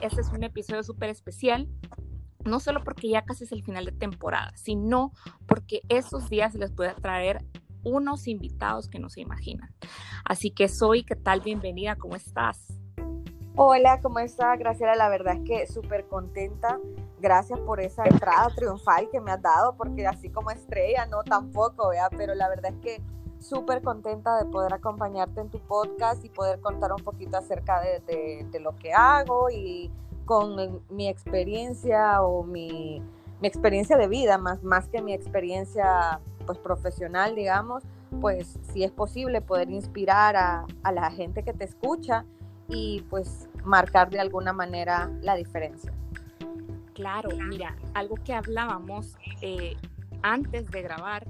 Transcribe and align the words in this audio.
este 0.00 0.20
es 0.20 0.28
un 0.30 0.42
episodio 0.42 0.82
súper 0.82 1.10
especial, 1.10 1.68
no 2.44 2.60
solo 2.60 2.82
porque 2.82 3.08
ya 3.08 3.24
casi 3.24 3.44
es 3.44 3.52
el 3.52 3.62
final 3.62 3.84
de 3.84 3.92
temporada, 3.92 4.52
sino 4.56 5.12
porque 5.46 5.82
esos 5.88 6.30
días 6.30 6.54
les 6.54 6.74
voy 6.74 6.86
a 6.86 6.94
traer 6.94 7.44
unos 7.82 8.26
invitados 8.28 8.88
que 8.88 8.98
no 8.98 9.08
se 9.08 9.20
imaginan. 9.20 9.74
Así 10.24 10.50
que 10.50 10.68
soy, 10.68 11.04
¿qué 11.04 11.16
tal? 11.16 11.40
Bienvenida, 11.40 11.96
¿cómo 11.96 12.16
estás? 12.16 12.80
Hola, 13.56 14.00
¿cómo 14.00 14.20
estás? 14.20 14.58
Graciela, 14.58 14.94
la 14.94 15.08
verdad 15.08 15.36
es 15.36 15.42
que 15.44 15.66
súper 15.66 16.06
contenta. 16.06 16.78
Gracias 17.20 17.58
por 17.60 17.80
esa 17.80 18.04
entrada 18.04 18.48
triunfal 18.54 19.10
que 19.10 19.20
me 19.20 19.32
has 19.32 19.42
dado, 19.42 19.76
porque 19.76 20.06
así 20.06 20.30
como 20.30 20.50
estrella, 20.50 21.04
no 21.06 21.22
tampoco, 21.24 21.90
¿vea? 21.90 22.08
pero 22.16 22.34
la 22.34 22.48
verdad 22.48 22.72
es 22.72 22.80
que 22.80 23.02
súper 23.40 23.82
contenta 23.82 24.36
de 24.38 24.50
poder 24.50 24.72
acompañarte 24.74 25.40
en 25.40 25.48
tu 25.48 25.58
podcast 25.58 26.24
y 26.24 26.28
poder 26.28 26.60
contar 26.60 26.92
un 26.92 27.02
poquito 27.02 27.36
acerca 27.36 27.80
de, 27.80 28.46
de, 28.50 28.60
lo 28.60 28.76
que 28.76 28.92
hago 28.92 29.50
y 29.50 29.90
con 30.26 30.82
mi 30.90 31.08
experiencia 31.08 32.22
o 32.22 32.44
mi, 32.44 33.02
mi, 33.40 33.48
experiencia 33.48 33.96
de 33.96 34.06
vida, 34.08 34.38
más, 34.38 34.62
más 34.62 34.88
que 34.88 35.02
mi 35.02 35.12
experiencia 35.12 36.20
pues 36.46 36.58
profesional, 36.58 37.34
digamos, 37.34 37.82
pues 38.20 38.58
si 38.72 38.84
es 38.84 38.92
posible 38.92 39.40
poder 39.40 39.70
inspirar 39.70 40.36
a, 40.36 40.66
a 40.82 40.92
la 40.92 41.10
gente 41.10 41.42
que 41.42 41.52
te 41.52 41.64
escucha 41.64 42.24
y 42.68 43.02
pues 43.10 43.48
marcar 43.64 44.10
de 44.10 44.20
alguna 44.20 44.52
manera 44.52 45.10
la 45.22 45.34
diferencia. 45.34 45.92
Claro, 46.94 47.30
mira, 47.48 47.76
algo 47.94 48.16
que 48.16 48.34
hablábamos 48.34 49.16
eh, 49.40 49.74
antes 50.22 50.70
de 50.70 50.82
grabar 50.82 51.26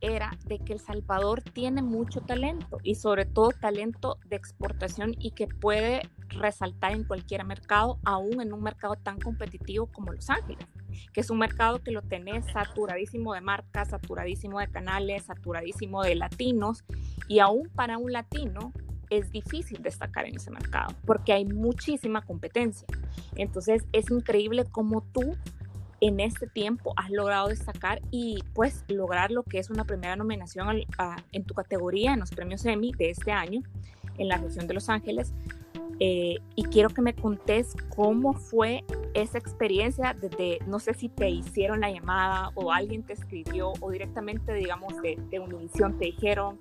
era 0.00 0.36
de 0.46 0.58
que 0.58 0.72
El 0.72 0.80
Salvador 0.80 1.42
tiene 1.42 1.82
mucho 1.82 2.20
talento 2.20 2.78
y 2.82 2.94
sobre 2.94 3.24
todo 3.24 3.50
talento 3.50 4.18
de 4.26 4.36
exportación 4.36 5.14
y 5.18 5.32
que 5.32 5.46
puede 5.46 6.02
resaltar 6.28 6.92
en 6.92 7.04
cualquier 7.04 7.44
mercado, 7.44 7.98
aún 8.04 8.40
en 8.40 8.52
un 8.52 8.62
mercado 8.62 8.96
tan 8.96 9.18
competitivo 9.18 9.86
como 9.86 10.12
Los 10.12 10.30
Ángeles, 10.30 10.66
que 11.12 11.20
es 11.20 11.30
un 11.30 11.38
mercado 11.38 11.82
que 11.82 11.90
lo 11.90 12.02
tenés 12.02 12.44
saturadísimo 12.52 13.34
de 13.34 13.40
marcas, 13.40 13.88
saturadísimo 13.88 14.60
de 14.60 14.68
canales, 14.68 15.24
saturadísimo 15.24 16.02
de 16.02 16.14
latinos 16.14 16.84
y 17.28 17.40
aún 17.40 17.68
para 17.74 17.98
un 17.98 18.12
latino 18.12 18.72
es 19.10 19.30
difícil 19.32 19.82
destacar 19.82 20.24
en 20.26 20.36
ese 20.36 20.50
mercado 20.50 20.94
porque 21.04 21.32
hay 21.32 21.44
muchísima 21.44 22.22
competencia. 22.22 22.86
Entonces 23.34 23.82
es 23.92 24.10
increíble 24.10 24.64
cómo 24.70 25.02
tú 25.02 25.36
en 26.00 26.20
este 26.20 26.46
tiempo 26.46 26.92
has 26.96 27.10
logrado 27.10 27.48
destacar 27.48 28.00
y 28.10 28.42
pues 28.54 28.84
lograr 28.88 29.30
lo 29.30 29.42
que 29.42 29.58
es 29.58 29.70
una 29.70 29.84
primera 29.84 30.16
nominación 30.16 30.80
en 31.32 31.44
tu 31.44 31.54
categoría 31.54 32.12
en 32.12 32.20
los 32.20 32.30
premios 32.30 32.64
Emmy 32.64 32.92
de 32.92 33.10
este 33.10 33.32
año 33.32 33.62
en 34.18 34.28
la 34.28 34.36
región 34.36 34.66
de 34.66 34.74
Los 34.74 34.88
Ángeles. 34.88 35.32
Eh, 36.02 36.38
y 36.56 36.64
quiero 36.64 36.88
que 36.88 37.02
me 37.02 37.14
contés 37.14 37.76
cómo 37.94 38.32
fue 38.32 38.84
esa 39.12 39.36
experiencia 39.36 40.16
desde, 40.18 40.58
no 40.66 40.78
sé 40.78 40.94
si 40.94 41.10
te 41.10 41.28
hicieron 41.28 41.80
la 41.80 41.90
llamada 41.90 42.52
o 42.54 42.72
alguien 42.72 43.02
te 43.02 43.12
escribió 43.12 43.74
o 43.80 43.90
directamente, 43.90 44.54
digamos, 44.54 44.96
de, 45.02 45.18
de 45.30 45.38
Univision 45.38 45.98
te 45.98 46.06
dijeron, 46.06 46.58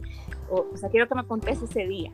o, 0.50 0.66
o 0.74 0.78
sea, 0.78 0.90
quiero 0.90 1.08
que 1.08 1.16
me 1.16 1.26
contés 1.26 1.62
ese 1.62 1.88
día. 1.88 2.12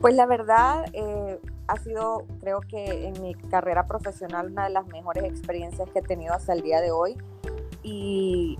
Pues 0.00 0.16
la 0.16 0.26
verdad 0.26 0.84
eh, 0.92 1.38
ha 1.68 1.76
sido, 1.78 2.26
creo 2.40 2.60
que 2.60 3.08
en 3.08 3.20
mi 3.20 3.34
carrera 3.34 3.86
profesional, 3.86 4.50
una 4.50 4.64
de 4.64 4.70
las 4.70 4.86
mejores 4.86 5.24
experiencias 5.24 5.88
que 5.90 6.00
he 6.00 6.02
tenido 6.02 6.34
hasta 6.34 6.52
el 6.52 6.62
día 6.62 6.80
de 6.80 6.90
hoy. 6.90 7.16
Y, 7.82 8.58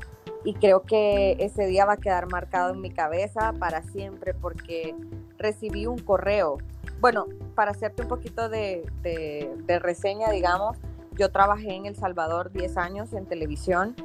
creo 0.60 0.82
que 0.82 1.36
ese 1.40 1.66
día 1.66 1.84
va 1.86 1.94
a 1.94 1.96
quedar 1.96 2.30
marcado 2.30 2.72
en 2.72 2.80
mi 2.80 2.90
cabeza 2.90 3.52
para 3.58 3.82
siempre 3.82 4.32
porque 4.32 4.94
recibí 5.38 5.86
un 5.86 5.98
correo. 5.98 6.58
Bueno, 7.00 7.26
para 7.56 7.72
hacerte 7.72 8.02
un 8.02 8.08
poquito 8.08 8.48
de, 8.48 8.84
de 9.02 9.78
reseña, 9.80 10.30
digamos, 10.30 10.78
yo 11.18 11.32
trabajé 11.32 11.74
en 11.74 11.86
El 11.86 11.96
Salvador 11.96 12.52
10 12.52 12.76
años 12.76 13.12
en 13.12 13.26
televisión. 13.26 13.96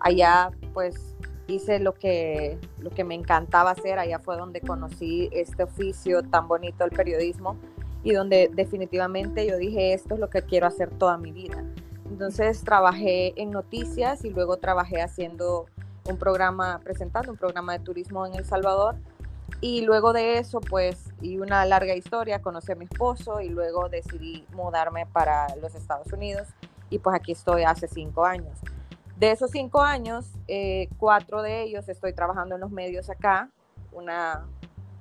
Allá, 0.00 0.50
pues, 0.72 1.14
hice 1.48 1.80
lo 1.80 1.94
que, 1.94 2.58
lo 2.78 2.90
que 2.90 3.04
me 3.04 3.14
encantaba 3.14 3.70
hacer, 3.70 3.98
allá 3.98 4.18
fue 4.18 4.36
donde 4.36 4.60
conocí 4.60 5.28
este 5.32 5.64
oficio 5.64 6.22
tan 6.22 6.46
bonito 6.46 6.84
del 6.84 6.90
periodismo 6.90 7.56
y 8.02 8.12
donde 8.12 8.50
definitivamente 8.52 9.46
yo 9.46 9.56
dije, 9.56 9.92
esto 9.92 10.14
es 10.14 10.20
lo 10.20 10.30
que 10.30 10.42
quiero 10.42 10.66
hacer 10.66 10.90
toda 10.90 11.18
mi 11.18 11.32
vida. 11.32 11.64
Entonces 12.10 12.62
trabajé 12.62 13.40
en 13.40 13.50
noticias 13.50 14.24
y 14.24 14.30
luego 14.30 14.56
trabajé 14.56 15.02
haciendo 15.02 15.66
un 16.08 16.16
programa, 16.16 16.80
presentando 16.82 17.32
un 17.32 17.38
programa 17.38 17.74
de 17.74 17.80
turismo 17.80 18.26
en 18.26 18.34
El 18.34 18.44
Salvador. 18.44 18.96
Y 19.60 19.82
luego 19.82 20.12
de 20.12 20.38
eso, 20.38 20.60
pues, 20.60 21.12
y 21.20 21.38
una 21.38 21.64
larga 21.64 21.94
historia, 21.94 22.40
conocí 22.40 22.72
a 22.72 22.76
mi 22.76 22.84
esposo 22.84 23.40
y 23.40 23.48
luego 23.48 23.88
decidí 23.88 24.46
mudarme 24.54 25.06
para 25.06 25.54
los 25.56 25.74
Estados 25.74 26.12
Unidos. 26.12 26.48
Y 26.90 26.98
pues 26.98 27.14
aquí 27.14 27.32
estoy 27.32 27.64
hace 27.64 27.88
cinco 27.88 28.24
años. 28.24 28.58
De 29.16 29.32
esos 29.32 29.50
cinco 29.50 29.82
años, 29.82 30.26
eh, 30.46 30.88
cuatro 30.98 31.42
de 31.42 31.62
ellos 31.62 31.88
estoy 31.88 32.12
trabajando 32.12 32.54
en 32.54 32.60
los 32.60 32.70
medios 32.70 33.10
acá, 33.10 33.50
una, 33.92 34.46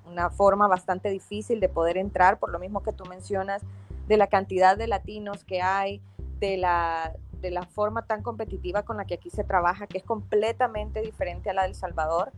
una 0.10 0.30
forma 0.30 0.68
bastante 0.68 1.10
difícil 1.10 1.60
de 1.60 1.70
poder 1.70 1.98
entrar, 1.98 2.40
por 2.40 2.52
lo 2.52 2.60
mismo 2.60 2.82
que 2.84 2.94
tú 2.94 3.06
mencionas, 3.06 3.62
de 4.08 4.18
la 4.18 4.28
cantidad 4.28 4.78
de 4.78 4.88
latinos 4.88 5.44
que 5.44 5.62
hay, 5.62 6.02
de 6.40 6.58
la, 6.58 7.14
de 7.42 7.52
la 7.52 7.64
forma 7.64 8.06
tan 8.06 8.24
competitiva 8.24 8.84
con 8.84 8.98
la 8.98 9.06
que 9.06 9.16
aquí 9.16 9.30
se 9.30 9.44
trabaja, 9.44 9.88
que 9.88 9.98
es 9.98 10.04
completamente 10.04 11.02
diferente 11.02 11.50
a 11.50 11.54
la 11.54 11.64
del 11.64 11.76
Salvador. 11.76 12.32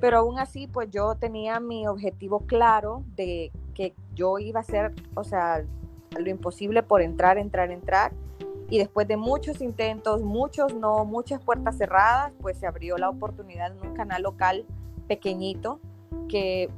Pero 0.00 0.20
aún 0.20 0.38
así, 0.38 0.66
pues 0.66 0.90
yo 0.90 1.14
tenía 1.16 1.60
mi 1.60 1.86
objetivo 1.86 2.40
claro 2.46 3.02
de 3.16 3.52
que 3.74 3.92
yo 4.14 4.38
iba 4.38 4.60
a 4.60 4.62
hacer, 4.62 4.94
o 5.14 5.24
sea, 5.24 5.62
lo 6.18 6.30
imposible 6.30 6.82
por 6.82 7.02
entrar, 7.02 7.36
entrar, 7.36 7.70
entrar 7.70 8.10
y 8.70 8.78
después 8.78 9.06
de 9.06 9.16
muchos 9.16 9.60
intentos, 9.60 10.22
muchos 10.22 10.74
no, 10.74 11.04
muchas 11.04 11.40
puertas 11.40 11.76
cerradas, 11.76 12.32
pues 12.40 12.56
se 12.58 12.66
abrió 12.66 12.96
la 12.96 13.10
oportunidad 13.10 13.72
en 13.72 13.86
un 13.86 13.94
canal 13.94 14.22
local 14.22 14.64
pequeñito 15.06 15.80
que, 16.28 16.70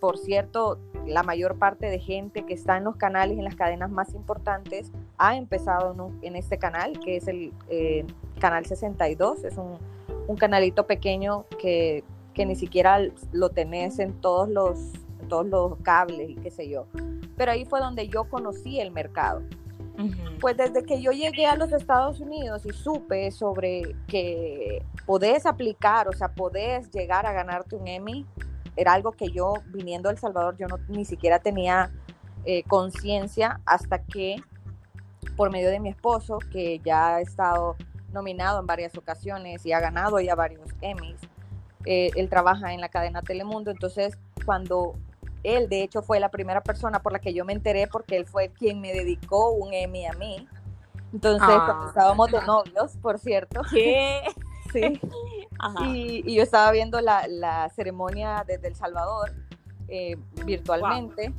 por 0.00 0.18
cierto, 0.18 0.78
la 1.06 1.22
mayor 1.22 1.58
parte 1.58 1.86
de 1.86 1.98
gente 1.98 2.44
que 2.44 2.54
está 2.54 2.76
en 2.76 2.84
los 2.84 2.96
canales, 2.96 3.38
en 3.38 3.44
las 3.44 3.56
cadenas 3.56 3.90
más 3.90 4.14
importantes, 4.14 4.92
ha 5.16 5.36
empezado 5.36 6.12
en, 6.22 6.36
este 6.36 6.58
canal, 6.58 6.98
que 7.00 7.16
es 7.16 7.28
el 7.28 7.52
eh, 7.68 8.04
Canal 8.38 8.66
62. 8.66 9.44
Es 9.44 9.56
un, 9.56 9.78
un 10.26 10.36
canalito 10.36 10.86
pequeño 10.86 11.46
que, 11.60 12.04
que, 12.34 12.46
ni 12.46 12.54
siquiera 12.54 13.00
lo 13.32 13.50
tenés 13.50 13.98
en 13.98 14.12
todos 14.20 14.48
los, 14.48 14.78
todos 15.28 15.46
los 15.46 15.78
cables 15.82 16.30
y 16.30 16.34
qué 16.36 16.50
sé 16.50 16.68
yo. 16.68 16.86
Pero 17.36 17.52
ahí 17.52 17.64
fue 17.64 17.80
donde 17.80 18.08
yo 18.08 18.28
conocí 18.28 18.80
el 18.80 18.90
mercado. 18.90 19.42
Pues 20.40 20.56
desde 20.56 20.84
que 20.84 21.02
yo 21.02 21.10
llegué 21.10 21.46
a 21.46 21.56
los 21.56 21.72
Estados 21.72 22.20
Unidos 22.20 22.64
y 22.64 22.72
supe 22.72 23.32
sobre 23.32 23.96
que 24.06 24.84
podés 25.06 25.44
aplicar, 25.44 26.06
o 26.06 26.12
sea, 26.12 26.28
podés 26.28 26.88
llegar 26.92 27.26
a 27.26 27.32
ganarte 27.32 27.74
un 27.74 27.88
Emmy, 27.88 28.24
era 28.78 28.92
algo 28.92 29.12
que 29.12 29.30
yo, 29.30 29.54
viniendo 29.66 30.08
a 30.08 30.12
El 30.12 30.18
Salvador, 30.18 30.56
yo 30.56 30.68
no, 30.68 30.78
ni 30.88 31.04
siquiera 31.04 31.40
tenía 31.40 31.90
eh, 32.44 32.62
conciencia 32.62 33.60
hasta 33.66 34.04
que, 34.04 34.36
por 35.36 35.50
medio 35.50 35.70
de 35.70 35.80
mi 35.80 35.88
esposo, 35.88 36.38
que 36.52 36.78
ya 36.84 37.16
ha 37.16 37.20
estado 37.20 37.76
nominado 38.12 38.60
en 38.60 38.66
varias 38.66 38.96
ocasiones 38.96 39.66
y 39.66 39.72
ha 39.72 39.80
ganado 39.80 40.20
ya 40.20 40.36
varios 40.36 40.68
Emmys, 40.80 41.20
eh, 41.84 42.10
él 42.14 42.28
trabaja 42.28 42.72
en 42.72 42.80
la 42.80 42.88
cadena 42.88 43.20
Telemundo, 43.20 43.70
entonces 43.72 44.16
cuando 44.44 44.94
él, 45.42 45.68
de 45.68 45.82
hecho, 45.82 46.02
fue 46.02 46.20
la 46.20 46.28
primera 46.28 46.62
persona 46.62 47.00
por 47.00 47.12
la 47.12 47.18
que 47.18 47.34
yo 47.34 47.44
me 47.44 47.52
enteré 47.52 47.86
porque 47.86 48.16
él 48.16 48.26
fue 48.26 48.50
quien 48.50 48.80
me 48.80 48.92
dedicó 48.92 49.50
un 49.50 49.72
Emmy 49.72 50.06
a 50.06 50.12
mí. 50.12 50.48
Entonces, 51.12 51.48
ah. 51.50 51.86
estábamos 51.88 52.30
de 52.30 52.42
novios, 52.42 52.96
por 53.00 53.18
cierto. 53.18 53.62
¿Qué? 53.70 54.22
sí. 54.72 55.00
Y, 55.86 56.34
yo 56.34 56.42
estaba 56.42 56.70
viendo 56.72 57.00
la, 57.00 57.70
ceremonia 57.74 58.44
desde 58.46 58.68
El 58.68 58.74
Salvador 58.74 59.32
eh, 59.88 60.16
virtualmente. 60.44 61.32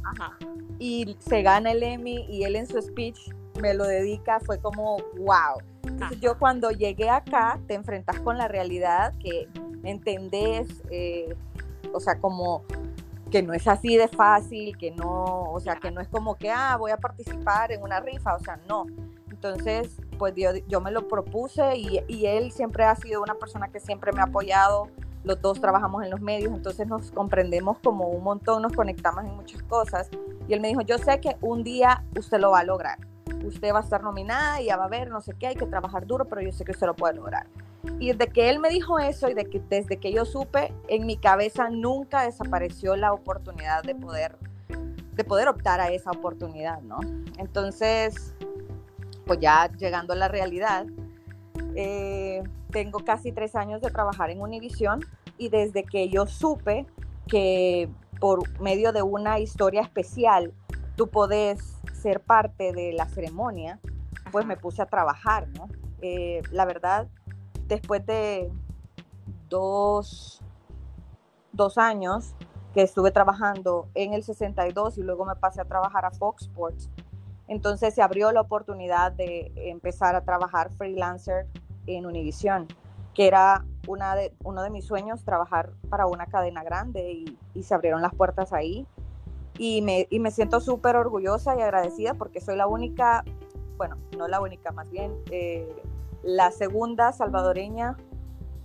Y 0.79 1.17
se 1.19 1.41
gana 1.41 1.71
el 1.71 1.83
Emmy 1.83 2.25
y 2.29 2.43
él 2.43 2.55
en 2.55 2.67
su 2.67 2.81
speech 2.81 3.31
me 3.61 3.73
lo 3.73 3.85
dedica, 3.85 4.39
fue 4.39 4.59
como, 4.59 4.97
wow. 5.17 5.61
Entonces, 5.83 6.19
yo 6.21 6.37
cuando 6.37 6.71
llegué 6.71 7.09
acá, 7.09 7.59
te 7.67 7.73
enfrentas 7.73 8.19
con 8.19 8.37
la 8.37 8.47
realidad 8.47 9.13
que 9.19 9.47
entendés, 9.83 10.67
eh, 10.89 11.35
o 11.93 11.99
sea, 11.99 12.19
como 12.19 12.63
que 13.29 13.43
no 13.43 13.53
es 13.53 13.67
así 13.67 13.95
de 13.95 14.07
fácil, 14.07 14.77
que 14.77 14.91
no, 14.91 15.43
o 15.51 15.59
sea, 15.59 15.75
que 15.75 15.91
no 15.91 16.01
es 16.01 16.07
como 16.07 16.35
que, 16.35 16.51
ah, 16.51 16.77
voy 16.77 16.91
a 16.91 16.97
participar 16.97 17.71
en 17.71 17.81
una 17.83 17.99
rifa, 17.99 18.35
o 18.35 18.39
sea, 18.39 18.59
no. 18.67 18.85
Entonces, 19.29 19.95
pues 20.19 20.35
yo, 20.67 20.81
me 20.81 20.91
lo 20.91 21.07
propuse 21.07 21.77
y, 21.77 22.25
él 22.27 22.51
siempre 22.51 22.83
ha 22.83 22.95
sido 22.95 23.23
una 23.23 23.35
persona 23.35 23.69
que 23.69 23.79
siempre 23.79 24.11
me 24.11 24.19
ha 24.19 24.25
apoyado, 24.25 24.89
los 25.23 25.41
dos 25.41 25.59
trabajamos 25.59 26.03
en 26.03 26.11
los 26.11 26.21
medios, 26.21 26.53
entonces 26.53 26.85
nos 26.87 27.11
comprendemos 27.11 27.79
como 27.79 28.09
un 28.09 28.23
montón, 28.23 28.61
nos 28.61 28.73
conectamos 28.73 29.23
en 29.23 29.35
muchas 29.35 29.63
cosas. 29.63 30.09
Y 30.47 30.53
él 30.53 30.61
me 30.61 30.67
dijo, 30.67 30.81
yo 30.81 30.97
sé 30.97 31.19
que 31.19 31.37
un 31.41 31.63
día 31.63 32.03
usted 32.17 32.39
lo 32.39 32.51
va 32.51 32.59
a 32.59 32.63
lograr, 32.63 32.99
usted 33.45 33.73
va 33.73 33.79
a 33.79 33.81
estar 33.81 34.03
nominada 34.03 34.61
y 34.61 34.65
ya 34.65 34.77
va 34.77 34.85
a 34.85 34.89
ver, 34.89 35.09
no 35.09 35.21
sé 35.21 35.33
qué, 35.39 35.47
hay 35.47 35.55
que 35.55 35.65
trabajar 35.65 36.05
duro, 36.05 36.25
pero 36.25 36.41
yo 36.41 36.51
sé 36.51 36.65
que 36.65 36.71
usted 36.71 36.85
lo 36.85 36.95
puede 36.95 37.15
lograr. 37.15 37.47
Y 37.99 38.11
desde 38.11 38.31
que 38.31 38.49
él 38.49 38.59
me 38.59 38.69
dijo 38.69 38.99
eso 38.99 39.29
y 39.29 39.33
desde 39.33 39.97
que 39.97 40.11
yo 40.11 40.25
supe, 40.25 40.73
en 40.89 41.05
mi 41.05 41.17
cabeza 41.17 41.69
nunca 41.69 42.23
desapareció 42.23 42.97
la 42.97 43.13
oportunidad 43.13 43.83
de 43.83 43.95
poder, 43.95 44.37
de 45.13 45.23
poder 45.23 45.47
optar 45.47 45.79
a 45.79 45.89
esa 45.89 46.11
oportunidad, 46.11 46.81
¿no? 46.81 46.99
Entonces, 47.37 48.35
pues 49.29 49.41
ya 49.41 49.69
llegando 49.77 50.13
a 50.13 50.15
la 50.15 50.27
realidad, 50.27 50.87
eh, 51.75 52.41
tengo 52.71 52.97
casi 53.05 53.31
tres 53.31 53.55
años 53.55 53.79
de 53.79 53.91
trabajar 53.91 54.31
en 54.31 54.41
Univision 54.41 55.05
y 55.37 55.49
desde 55.49 55.83
que 55.83 56.09
yo 56.09 56.25
supe 56.25 56.87
que 57.27 57.87
por 58.19 58.59
medio 58.59 58.91
de 58.91 59.03
una 59.03 59.37
historia 59.37 59.81
especial 59.81 60.51
tú 60.95 61.09
podés 61.09 61.59
ser 61.93 62.21
parte 62.21 62.73
de 62.73 62.91
la 62.93 63.05
ceremonia, 63.05 63.79
pues 64.31 64.47
me 64.47 64.57
puse 64.57 64.81
a 64.81 64.87
trabajar, 64.87 65.47
¿no? 65.49 65.69
Eh, 66.01 66.41
la 66.49 66.65
verdad, 66.65 67.07
después 67.67 68.03
de 68.07 68.51
dos, 69.47 70.41
dos 71.51 71.77
años 71.77 72.33
que 72.73 72.81
estuve 72.81 73.11
trabajando 73.11 73.89
en 73.93 74.15
el 74.15 74.23
62 74.23 74.97
y 74.97 75.03
luego 75.03 75.23
me 75.25 75.35
pasé 75.35 75.61
a 75.61 75.65
trabajar 75.65 76.03
a 76.05 76.09
Fox 76.09 76.45
Sports, 76.45 76.89
entonces 77.49 77.95
se 77.95 78.03
abrió 78.03 78.31
la 78.31 78.41
oportunidad 78.41 79.11
de 79.11 79.51
empezar 79.55 80.15
a 80.15 80.21
trabajar 80.21 80.69
freelancer 80.77 81.47
en 81.87 82.05
Univision, 82.05 82.67
que 83.15 83.27
era 83.27 83.65
una 83.87 84.15
de, 84.15 84.31
uno 84.43 84.61
de 84.61 84.69
mis 84.69 84.85
sueños, 84.85 85.25
trabajar 85.25 85.71
para 85.89 86.05
una 86.05 86.27
cadena 86.27 86.63
grande 86.63 87.25
y, 87.55 87.63
se 87.63 87.73
abrieron 87.73 88.01
las 88.01 88.13
puertas 88.13 88.53
ahí. 88.53 88.85
Y 89.57 89.81
me, 89.81 90.07
y 90.09 90.19
me 90.19 90.31
siento 90.31 90.61
súper 90.61 90.95
orgullosa 90.95 91.57
y 91.57 91.61
agradecida 91.61 92.13
porque 92.13 92.39
soy 92.39 92.55
la 92.55 92.67
única, 92.67 93.25
bueno, 93.77 93.97
no 94.17 94.27
la 94.27 94.39
única, 94.39 94.71
más 94.71 94.89
bien 94.89 95.11
eh, 95.31 95.75
la 96.23 96.51
segunda 96.51 97.11
salvadoreña 97.11 97.97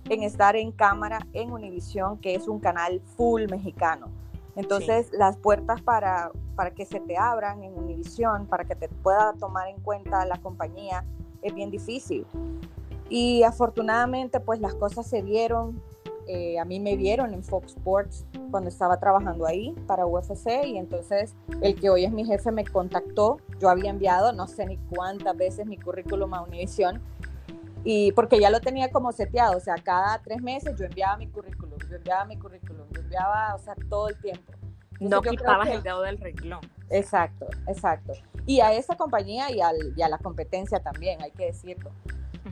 en 0.09 0.21
estar 0.21 0.55
en 0.55 0.71
cámara 0.71 1.25
en 1.33 1.51
Univision, 1.51 2.19
que 2.19 2.35
es 2.35 2.47
un 2.47 2.59
canal 2.59 3.01
full 3.17 3.49
mexicano. 3.49 4.09
Entonces, 4.55 5.07
sí. 5.07 5.17
las 5.17 5.37
puertas 5.37 5.81
para, 5.81 6.31
para 6.55 6.71
que 6.71 6.85
se 6.85 6.99
te 6.99 7.17
abran 7.17 7.63
en 7.63 7.77
Univision, 7.77 8.47
para 8.47 8.63
que 8.63 8.75
te 8.75 8.87
pueda 8.87 9.33
tomar 9.33 9.67
en 9.67 9.79
cuenta 9.81 10.25
la 10.25 10.37
compañía, 10.37 11.03
es 11.41 11.53
bien 11.53 11.71
difícil. 11.71 12.25
Y 13.09 13.43
afortunadamente, 13.43 14.39
pues 14.39 14.59
las 14.59 14.75
cosas 14.75 15.07
se 15.07 15.21
dieron. 15.21 15.81
Eh, 16.27 16.57
a 16.57 16.65
mí 16.65 16.79
me 16.79 16.95
vieron 16.95 17.35
en 17.35 17.43
Fox 17.43 17.75
Sports 17.75 18.25
cuando 18.49 18.67
estaba 18.67 18.99
trabajando 18.99 19.45
ahí 19.45 19.75
para 19.85 20.07
UFC 20.07 20.65
y 20.65 20.79
entonces 20.79 21.35
el 21.61 21.79
que 21.79 21.91
hoy 21.91 22.03
es 22.03 22.11
mi 22.11 22.25
jefe 22.25 22.51
me 22.51 22.65
contactó. 22.65 23.37
Yo 23.59 23.69
había 23.69 23.91
enviado 23.91 24.33
no 24.33 24.47
sé 24.47 24.65
ni 24.65 24.77
cuántas 24.77 25.37
veces 25.37 25.67
mi 25.67 25.77
currículum 25.77 26.33
a 26.33 26.41
Univision 26.41 26.99
y 27.87 28.11
porque 28.13 28.39
ya 28.39 28.49
lo 28.49 28.59
tenía 28.59 28.89
como 28.89 29.11
seteado, 29.11 29.57
o 29.57 29.59
sea, 29.59 29.75
cada 29.75 30.19
tres 30.23 30.41
meses 30.41 30.75
yo 30.75 30.85
enviaba 30.85 31.17
mi 31.17 31.27
currículum, 31.27 31.77
yo 31.87 31.97
enviaba 31.97 32.25
mi 32.25 32.35
currículum, 32.35 32.74
o 33.55 33.59
sea, 33.59 33.75
todo 33.89 34.09
el 34.09 34.19
tiempo. 34.19 34.53
Entonces, 34.99 35.09
no 35.09 35.21
quitabas 35.21 35.67
que... 35.67 35.75
el 35.75 35.83
dedo 35.83 36.01
del 36.01 36.17
renglón. 36.17 36.61
Exacto, 36.89 37.47
exacto. 37.67 38.13
Y 38.45 38.61
a 38.61 38.73
esa 38.73 38.95
compañía 38.95 39.51
y, 39.51 39.61
al, 39.61 39.93
y 39.95 40.01
a 40.01 40.09
la 40.09 40.17
competencia 40.17 40.79
también, 40.79 41.21
hay 41.21 41.31
que 41.31 41.47
decirlo 41.47 41.91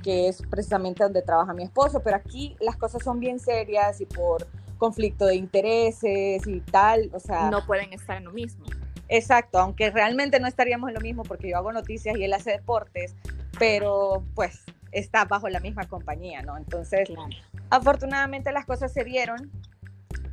que 0.02 0.28
es 0.28 0.42
precisamente 0.50 1.04
donde 1.04 1.22
trabaja 1.22 1.54
mi 1.54 1.64
esposo, 1.64 2.02
pero 2.04 2.18
aquí 2.18 2.58
las 2.60 2.76
cosas 2.76 3.04
son 3.04 3.20
bien 3.20 3.40
serias 3.40 4.02
y 4.02 4.06
por 4.06 4.48
conflicto 4.78 5.26
de 5.26 5.36
intereses 5.36 6.46
y 6.48 6.60
tal, 6.62 7.10
o 7.14 7.20
sea... 7.20 7.50
No 7.50 7.66
pueden 7.66 7.94
estar 7.94 8.18
en 8.18 8.26
lo 8.26 8.32
mismo. 8.32 8.66
Exacto, 9.08 9.60
aunque 9.60 9.92
realmente 9.92 10.40
no 10.40 10.48
estaríamos 10.48 10.90
en 10.90 10.96
lo 10.96 11.02
mismo 11.02 11.24
porque 11.24 11.50
yo 11.50 11.58
hago 11.58 11.72
noticias 11.72 12.18
y 12.18 12.24
él 12.24 12.34
hace 12.34 12.52
deportes, 12.52 13.16
pero 13.60 14.24
pues 14.34 14.64
está 14.92 15.26
bajo 15.26 15.48
la 15.50 15.60
misma 15.60 15.88
compañía, 15.88 16.42
¿no? 16.42 16.58
Entonces, 16.58 17.08
claro. 17.08 17.30
afortunadamente 17.70 18.52
las 18.52 18.66
cosas 18.66 18.92
se 18.92 19.04
dieron 19.04 19.52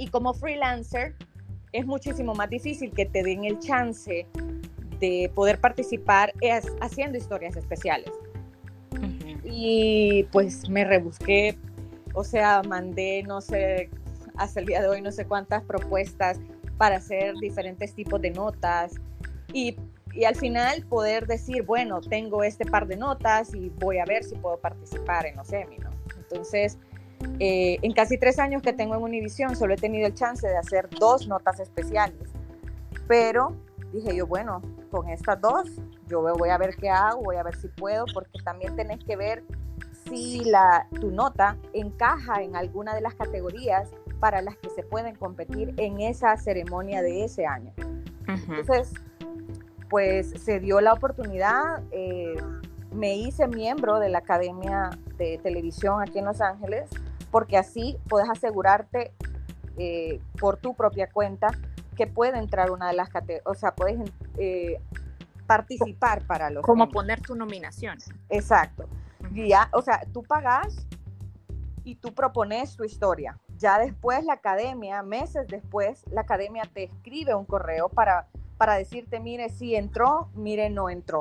y 0.00 0.08
como 0.08 0.32
freelancer 0.32 1.14
es 1.72 1.84
muchísimo 1.84 2.34
más 2.34 2.48
difícil 2.48 2.90
que 2.90 3.04
te 3.04 3.22
den 3.22 3.44
el 3.44 3.58
chance 3.58 4.26
de 4.98 5.30
poder 5.34 5.60
participar 5.60 6.32
haciendo 6.80 7.18
historias 7.18 7.54
especiales. 7.56 8.10
Y 9.44 10.26
pues 10.32 10.70
me 10.70 10.84
rebusqué, 10.84 11.58
o 12.14 12.24
sea, 12.24 12.62
mandé, 12.62 13.22
no 13.24 13.42
sé, 13.42 13.90
hasta 14.36 14.60
el 14.60 14.66
día 14.66 14.80
de 14.80 14.88
hoy 14.88 15.02
no 15.02 15.12
sé 15.12 15.26
cuántas 15.26 15.62
propuestas 15.64 16.40
para 16.78 16.96
hacer 16.96 17.34
diferentes 17.36 17.94
tipos 17.94 18.22
de 18.22 18.30
notas 18.30 18.94
y, 19.52 19.76
y, 20.14 20.24
al 20.24 20.34
final 20.34 20.82
poder 20.86 21.26
decir, 21.26 21.62
bueno, 21.64 22.00
tengo 22.00 22.42
este 22.42 22.64
par 22.64 22.86
de 22.86 22.96
notas 22.96 23.54
y 23.54 23.68
voy 23.68 23.98
a 23.98 24.06
ver 24.06 24.24
si 24.24 24.34
puedo 24.36 24.58
participar 24.58 25.26
en 25.26 25.36
los 25.36 25.48
semi, 25.48 25.76
¿no? 25.76 25.90
Entonces, 26.16 26.78
eh, 27.38 27.78
en 27.82 27.92
casi 27.92 28.18
tres 28.18 28.38
años 28.38 28.62
que 28.62 28.72
tengo 28.72 28.94
en 28.94 29.02
Univision, 29.02 29.56
solo 29.56 29.74
he 29.74 29.76
tenido 29.76 30.06
el 30.06 30.14
chance 30.14 30.46
de 30.46 30.56
hacer 30.56 30.88
dos 30.90 31.26
notas 31.26 31.60
especiales, 31.60 32.28
pero 33.06 33.56
dije 33.92 34.14
yo, 34.14 34.26
bueno, 34.26 34.62
con 34.90 35.08
estas 35.08 35.40
dos, 35.40 35.70
yo 36.06 36.22
voy 36.22 36.50
a 36.50 36.58
ver 36.58 36.76
qué 36.76 36.90
hago, 36.90 37.22
voy 37.22 37.36
a 37.36 37.42
ver 37.42 37.56
si 37.56 37.68
puedo, 37.68 38.04
porque 38.12 38.38
también 38.44 38.76
tenés 38.76 39.02
que 39.04 39.16
ver 39.16 39.44
si 40.08 40.44
la, 40.44 40.86
tu 41.00 41.10
nota 41.10 41.56
encaja 41.72 42.42
en 42.42 42.56
alguna 42.56 42.94
de 42.94 43.00
las 43.00 43.14
categorías 43.14 43.88
para 44.18 44.42
las 44.42 44.56
que 44.56 44.70
se 44.70 44.82
pueden 44.82 45.14
competir 45.14 45.74
en 45.76 46.00
esa 46.00 46.36
ceremonia 46.36 47.02
de 47.02 47.24
ese 47.24 47.46
año. 47.46 47.72
Uh 47.78 48.32
-huh. 48.32 48.60
Entonces, 48.60 48.92
pues 49.88 50.30
se 50.30 50.60
dio 50.60 50.80
la 50.80 50.92
oportunidad, 50.92 51.82
eh, 51.90 52.36
me 52.92 53.16
hice 53.16 53.46
miembro 53.48 53.98
de 53.98 54.08
la 54.08 54.18
Academia 54.18 54.90
de 55.16 55.38
Televisión 55.42 56.02
aquí 56.02 56.18
en 56.18 56.24
Los 56.26 56.40
Ángeles, 56.40 56.90
porque 57.30 57.56
así 57.56 57.96
puedes 58.08 58.28
asegurarte 58.28 59.12
eh, 59.78 60.20
por 60.38 60.56
tu 60.56 60.74
propia 60.74 61.08
cuenta 61.10 61.48
que 61.96 62.06
puede 62.06 62.38
entrar 62.38 62.70
una 62.70 62.88
de 62.88 62.94
las 62.94 63.08
categorías, 63.08 63.46
o 63.46 63.54
sea, 63.54 63.74
puedes 63.74 64.10
eh, 64.38 64.80
participar 65.46 66.26
para 66.26 66.48
los... 66.50 66.64
Como 66.64 66.84
premios. 66.84 66.94
poner 66.94 67.20
tu 67.20 67.34
nominación. 67.34 67.98
Exacto. 68.28 68.88
Ya, 69.32 69.68
o 69.72 69.82
sea, 69.82 70.00
tú 70.12 70.22
pagas 70.22 70.86
y 71.84 71.96
tú 71.96 72.14
propones 72.14 72.76
tu 72.76 72.84
historia. 72.84 73.38
Ya 73.58 73.78
después 73.78 74.24
la 74.24 74.34
academia, 74.34 75.02
meses 75.02 75.46
después, 75.48 76.04
la 76.10 76.22
academia 76.22 76.62
te 76.72 76.84
escribe 76.84 77.34
un 77.34 77.44
correo 77.44 77.88
para, 77.88 78.28
para 78.56 78.74
decirte, 78.74 79.20
mire, 79.20 79.50
si 79.50 79.74
entró, 79.74 80.30
mire, 80.34 80.70
no 80.70 80.88
entró. 80.88 81.18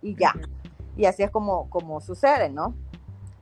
Y 0.00 0.14
ya. 0.14 0.32
Uh 0.36 0.40
-huh. 0.40 0.60
Y 0.96 1.06
así 1.06 1.22
es 1.22 1.30
como, 1.30 1.68
como 1.70 2.00
sucede, 2.00 2.50
¿no? 2.50 2.74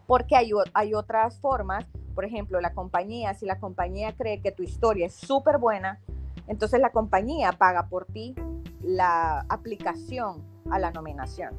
Porque 0.06 0.36
hay, 0.36 0.52
hay 0.72 0.94
otras 0.94 1.38
formas. 1.40 1.84
Por 2.18 2.24
ejemplo, 2.24 2.60
la 2.60 2.72
compañía, 2.72 3.32
si 3.34 3.46
la 3.46 3.60
compañía 3.60 4.12
cree 4.16 4.40
que 4.40 4.50
tu 4.50 4.64
historia 4.64 5.06
es 5.06 5.14
súper 5.14 5.58
buena, 5.58 6.00
entonces 6.48 6.80
la 6.80 6.90
compañía 6.90 7.52
paga 7.52 7.86
por 7.86 8.06
ti 8.06 8.34
la 8.82 9.46
aplicación 9.48 10.42
a 10.68 10.80
la 10.80 10.90
nominación. 10.90 11.54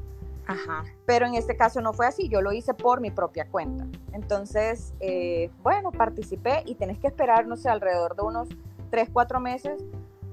Ajá. 0.46 0.84
Pero 1.06 1.24
en 1.24 1.34
este 1.34 1.56
caso 1.56 1.80
no 1.80 1.94
fue 1.94 2.06
así, 2.06 2.28
yo 2.28 2.42
lo 2.42 2.52
hice 2.52 2.74
por 2.74 3.00
mi 3.00 3.10
propia 3.10 3.48
cuenta. 3.48 3.86
Entonces, 4.12 4.92
eh, 5.00 5.50
bueno, 5.62 5.92
participé 5.92 6.62
y 6.66 6.74
tenés 6.74 6.98
que 6.98 7.06
esperar, 7.06 7.46
no 7.46 7.56
sé, 7.56 7.70
alrededor 7.70 8.14
de 8.14 8.20
unos 8.20 8.50
3, 8.90 9.08
4 9.10 9.40
meses 9.40 9.82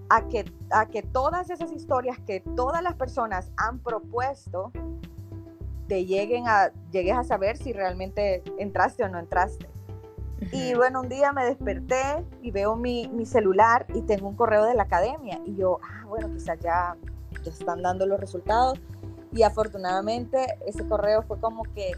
a 0.09 0.27
que, 0.27 0.43
a 0.71 0.87
que 0.87 1.03
todas 1.03 1.49
esas 1.49 1.71
historias 1.71 2.19
que 2.19 2.41
todas 2.41 2.83
las 2.83 2.95
personas 2.95 3.49
han 3.55 3.79
propuesto 3.79 4.73
te 5.87 6.05
lleguen 6.05 6.49
a, 6.49 6.73
llegues 6.91 7.15
a 7.15 7.23
saber 7.23 7.55
si 7.55 7.71
realmente 7.71 8.43
entraste 8.57 9.05
o 9.05 9.07
no 9.07 9.19
entraste. 9.19 9.76
Y 10.51 10.73
bueno, 10.75 11.01
un 11.01 11.09
día 11.09 11.31
me 11.31 11.45
desperté 11.45 12.23
y 12.41 12.51
veo 12.51 12.75
mi, 12.75 13.07
mi, 13.09 13.25
celular 13.25 13.85
y 13.93 14.01
tengo 14.01 14.27
un 14.27 14.35
correo 14.35 14.65
de 14.65 14.75
la 14.75 14.83
academia. 14.83 15.39
Y 15.45 15.55
yo, 15.55 15.79
ah, 15.83 16.05
bueno, 16.07 16.31
quizás 16.31 16.59
ya, 16.59 16.95
ya 17.43 17.51
están 17.51 17.81
dando 17.81 18.05
los 18.05 18.19
resultados. 18.19 18.79
Y 19.33 19.43
afortunadamente 19.43 20.57
ese 20.65 20.87
correo 20.87 21.23
fue 21.23 21.39
como 21.39 21.63
que 21.63 21.91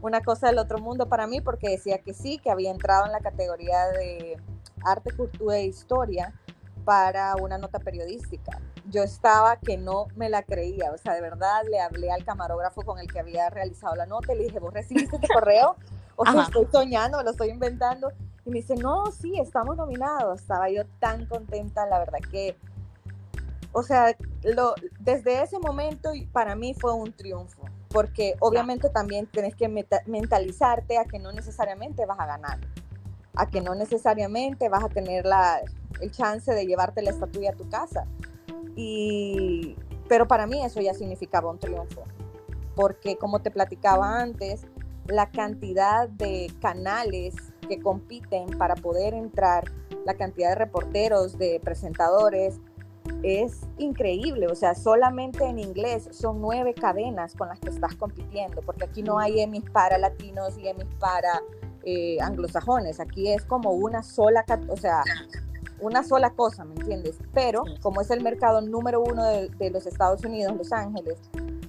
una 0.00 0.20
cosa 0.20 0.48
del 0.48 0.58
otro 0.58 0.78
mundo 0.78 1.08
para 1.08 1.26
mí 1.26 1.40
porque 1.40 1.70
decía 1.70 1.98
que 1.98 2.12
sí, 2.12 2.38
que 2.38 2.50
había 2.50 2.70
entrado 2.70 3.06
en 3.06 3.12
la 3.12 3.20
categoría 3.20 3.86
de 3.88 4.36
arte, 4.84 5.12
cultura 5.16 5.56
e 5.58 5.66
historia 5.66 6.34
para 6.84 7.36
una 7.36 7.58
nota 7.58 7.78
periodística. 7.78 8.60
Yo 8.90 9.02
estaba 9.02 9.56
que 9.56 9.76
no 9.76 10.06
me 10.16 10.28
la 10.28 10.42
creía, 10.42 10.90
o 10.92 10.98
sea, 10.98 11.14
de 11.14 11.20
verdad 11.20 11.62
le 11.70 11.80
hablé 11.80 12.10
al 12.10 12.24
camarógrafo 12.24 12.82
con 12.82 12.98
el 12.98 13.10
que 13.10 13.20
había 13.20 13.48
realizado 13.48 13.94
la 13.94 14.06
nota 14.06 14.34
y 14.34 14.38
le 14.38 14.44
dije, 14.44 14.58
¿vos 14.58 14.74
recibiste 14.74 15.16
este 15.16 15.28
correo? 15.32 15.76
O 16.16 16.24
sea, 16.24 16.42
estoy 16.42 16.66
soñando, 16.70 17.22
lo 17.22 17.30
estoy 17.30 17.50
inventando. 17.50 18.10
Y 18.44 18.50
me 18.50 18.56
dice, 18.56 18.74
no, 18.74 19.06
sí, 19.12 19.38
estamos 19.38 19.76
nominados. 19.76 20.40
Estaba 20.40 20.68
yo 20.70 20.82
tan 20.98 21.26
contenta, 21.26 21.86
la 21.86 21.98
verdad 22.00 22.18
que, 22.30 22.56
o 23.72 23.82
sea, 23.82 24.16
lo, 24.42 24.74
desde 25.00 25.42
ese 25.42 25.58
momento 25.58 26.10
para 26.32 26.54
mí 26.54 26.74
fue 26.74 26.92
un 26.92 27.12
triunfo, 27.12 27.62
porque 27.88 28.34
obviamente 28.40 28.90
también 28.90 29.26
tienes 29.26 29.54
que 29.54 29.68
mentalizarte 30.06 30.98
a 30.98 31.04
que 31.04 31.18
no 31.18 31.32
necesariamente 31.32 32.04
vas 32.04 32.20
a 32.20 32.26
ganar, 32.26 32.58
a 33.34 33.46
que 33.46 33.60
no 33.60 33.74
necesariamente 33.74 34.68
vas 34.68 34.84
a 34.84 34.88
tener 34.88 35.24
la, 35.24 35.60
el 36.00 36.10
chance 36.10 36.52
de 36.52 36.66
llevarte 36.66 37.00
la 37.00 37.10
estatua 37.10 37.50
a 37.50 37.52
tu 37.54 37.68
casa. 37.68 38.06
Y, 38.76 39.76
pero 40.08 40.26
para 40.26 40.46
mí 40.46 40.62
eso 40.64 40.80
ya 40.80 40.92
significaba 40.92 41.50
un 41.50 41.58
triunfo, 41.58 42.02
porque 42.74 43.16
como 43.16 43.40
te 43.40 43.50
platicaba 43.50 44.20
antes, 44.20 44.66
la 45.06 45.30
cantidad 45.30 46.08
de 46.08 46.52
canales 46.60 47.34
que 47.68 47.80
compiten 47.80 48.46
para 48.58 48.74
poder 48.74 49.14
entrar, 49.14 49.64
la 50.04 50.14
cantidad 50.14 50.50
de 50.50 50.54
reporteros, 50.56 51.38
de 51.38 51.60
presentadores, 51.62 52.60
es 53.22 53.60
increíble, 53.78 54.46
o 54.46 54.54
sea, 54.54 54.74
solamente 54.74 55.44
en 55.44 55.58
inglés 55.58 56.08
son 56.12 56.40
nueve 56.40 56.74
cadenas 56.74 57.34
con 57.34 57.48
las 57.48 57.60
que 57.60 57.70
estás 57.70 57.94
compitiendo, 57.94 58.62
porque 58.62 58.84
aquí 58.84 59.02
no 59.02 59.18
hay 59.18 59.40
emis 59.40 59.68
para 59.70 59.98
latinos 59.98 60.56
y 60.58 60.68
emis 60.68 60.86
para 60.98 61.40
eh, 61.84 62.18
anglosajones, 62.20 63.00
aquí 63.00 63.28
es 63.30 63.44
como 63.44 63.72
una 63.72 64.02
sola, 64.02 64.44
o 64.68 64.76
sea, 64.76 65.02
una 65.80 66.04
sola 66.04 66.30
cosa, 66.30 66.64
¿me 66.64 66.74
entiendes? 66.74 67.18
Pero 67.34 67.64
como 67.80 68.00
es 68.00 68.10
el 68.10 68.22
mercado 68.22 68.60
número 68.60 69.02
uno 69.02 69.24
de, 69.24 69.70
los 69.70 69.86
Estados 69.86 70.24
Unidos, 70.24 70.54
Los 70.56 70.72
Ángeles, 70.72 71.18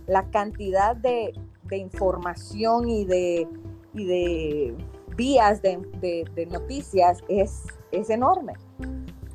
la 0.08 0.30
cantidad 0.30 0.96
de, 0.96 1.34
información 1.72 2.90
y 2.90 3.06
de, 3.06 3.48
y 3.94 4.06
de 4.06 4.76
vías 5.16 5.62
de, 5.62 6.48
noticias 6.52 7.24
es, 7.28 7.64
es 7.92 8.10
enorme. 8.10 8.54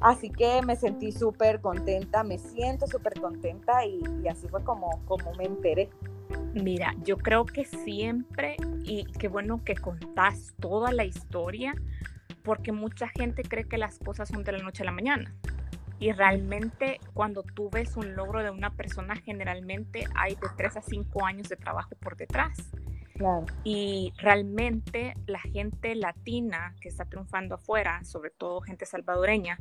Así 0.00 0.30
que 0.30 0.62
me 0.62 0.76
sentí 0.76 1.10
súper 1.10 1.60
contenta, 1.60 2.22
me 2.22 2.38
siento 2.38 2.86
súper 2.86 3.20
contenta 3.20 3.84
y, 3.84 4.00
así 4.28 4.46
fue 4.48 4.62
como, 4.62 5.02
como 5.06 5.32
me 5.34 5.44
enteré. 5.44 5.90
Mira, 6.54 6.94
yo 7.02 7.16
creo 7.18 7.44
que 7.44 7.64
siempre, 7.64 8.56
y 8.84 9.04
qué 9.18 9.28
bueno 9.28 9.62
que 9.64 9.74
contás 9.74 10.54
toda 10.60 10.92
la 10.92 11.04
historia, 11.04 11.74
porque 12.44 12.70
mucha 12.70 13.08
gente 13.08 13.42
cree 13.42 13.64
que 13.64 13.76
las 13.76 13.98
cosas 13.98 14.28
son 14.28 14.44
de 14.44 14.52
la 14.52 14.58
noche 14.58 14.82
a 14.82 14.86
la 14.86 14.92
mañana. 14.92 15.34
Y 15.98 16.12
realmente 16.12 17.00
cuando 17.14 17.42
tú 17.42 17.70
ves 17.70 17.96
un 17.96 18.14
logro 18.14 18.42
de 18.42 18.50
una 18.50 18.70
persona, 18.70 19.16
generalmente 19.16 20.06
hay 20.14 20.34
de 20.36 20.48
3 20.56 20.76
a 20.76 20.82
5 20.82 21.26
años 21.26 21.48
de 21.48 21.56
trabajo 21.56 21.90
por 22.00 22.16
detrás. 22.16 22.70
Claro. 23.14 23.46
Y 23.64 24.12
realmente 24.18 25.14
la 25.26 25.40
gente 25.40 25.94
latina 25.96 26.74
que 26.80 26.88
está 26.88 27.04
triunfando 27.04 27.56
afuera, 27.56 28.04
sobre 28.04 28.30
todo 28.30 28.60
gente 28.60 28.86
salvadoreña, 28.86 29.58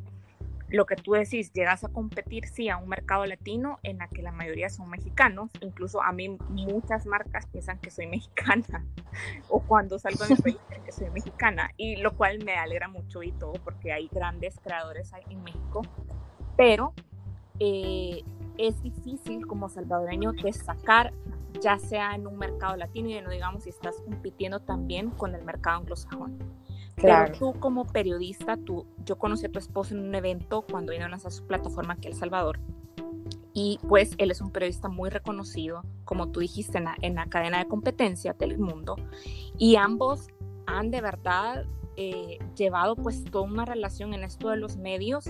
lo 0.69 0.85
que 0.85 0.95
tú 0.95 1.13
decís, 1.13 1.53
llegas 1.53 1.83
a 1.83 1.89
competir, 1.89 2.47
sí, 2.47 2.69
a 2.69 2.77
un 2.77 2.89
mercado 2.89 3.25
latino 3.25 3.79
en 3.83 3.99
la 3.99 4.07
que 4.09 4.21
la 4.21 4.31
mayoría 4.31 4.69
son 4.69 4.89
mexicanos. 4.89 5.49
Incluso 5.61 6.03
a 6.03 6.11
mí 6.11 6.37
muchas 6.49 7.05
marcas 7.05 7.45
piensan 7.47 7.79
que 7.79 7.89
soy 7.89 8.07
mexicana 8.07 8.85
o 9.49 9.61
cuando 9.61 9.97
salgo 9.97 10.25
de 10.25 10.35
mi 10.35 10.41
país 10.41 10.57
que 10.85 10.91
soy 10.91 11.09
mexicana 11.09 11.71
y 11.77 11.97
lo 11.97 12.15
cual 12.15 12.43
me 12.43 12.55
alegra 12.55 12.87
mucho 12.87 13.23
y 13.23 13.31
todo 13.31 13.53
porque 13.63 13.91
hay 13.91 14.09
grandes 14.11 14.59
creadores 14.59 15.11
en 15.29 15.43
México. 15.43 15.81
Pero 16.57 16.93
eh, 17.59 18.23
es 18.57 18.81
difícil 18.81 19.47
como 19.47 19.69
salvadoreño 19.69 20.33
destacar 20.33 21.13
ya 21.61 21.79
sea 21.79 22.13
en 22.15 22.27
un 22.27 22.37
mercado 22.37 22.75
latino 22.75 23.09
y 23.09 23.21
no 23.21 23.29
digamos 23.29 23.63
si 23.63 23.69
estás 23.69 24.01
compitiendo 24.01 24.59
también 24.59 25.09
con 25.11 25.33
el 25.35 25.43
mercado 25.43 25.77
anglosajón. 25.77 26.37
Pero 26.95 27.31
tú 27.37 27.53
como 27.59 27.85
periodista, 27.85 28.57
tú, 28.57 28.85
yo 29.05 29.17
conocí 29.17 29.45
a 29.45 29.51
tu 29.51 29.59
esposo 29.59 29.93
en 29.93 30.01
un 30.01 30.15
evento 30.15 30.63
cuando 30.63 30.91
vino 30.93 31.05
a 31.05 31.29
su 31.29 31.45
plataforma 31.45 31.93
aquí 31.93 32.07
en 32.07 32.13
El 32.13 32.19
Salvador. 32.19 32.59
Y 33.53 33.79
pues 33.87 34.15
él 34.17 34.31
es 34.31 34.41
un 34.41 34.51
periodista 34.51 34.87
muy 34.87 35.09
reconocido, 35.09 35.83
como 36.05 36.29
tú 36.29 36.39
dijiste, 36.39 36.79
en 36.79 36.85
la, 36.85 36.95
en 37.01 37.15
la 37.15 37.27
cadena 37.27 37.59
de 37.59 37.67
competencia 37.67 38.33
Telemundo. 38.33 38.95
Y 39.57 39.75
ambos 39.75 40.27
han 40.65 40.89
de 40.89 41.01
verdad 41.01 41.65
eh, 41.97 42.39
llevado 42.55 42.95
pues 42.95 43.23
toda 43.25 43.45
una 43.45 43.65
relación 43.65 44.13
en 44.13 44.23
esto 44.23 44.49
de 44.49 44.57
los 44.57 44.77
medios 44.77 45.25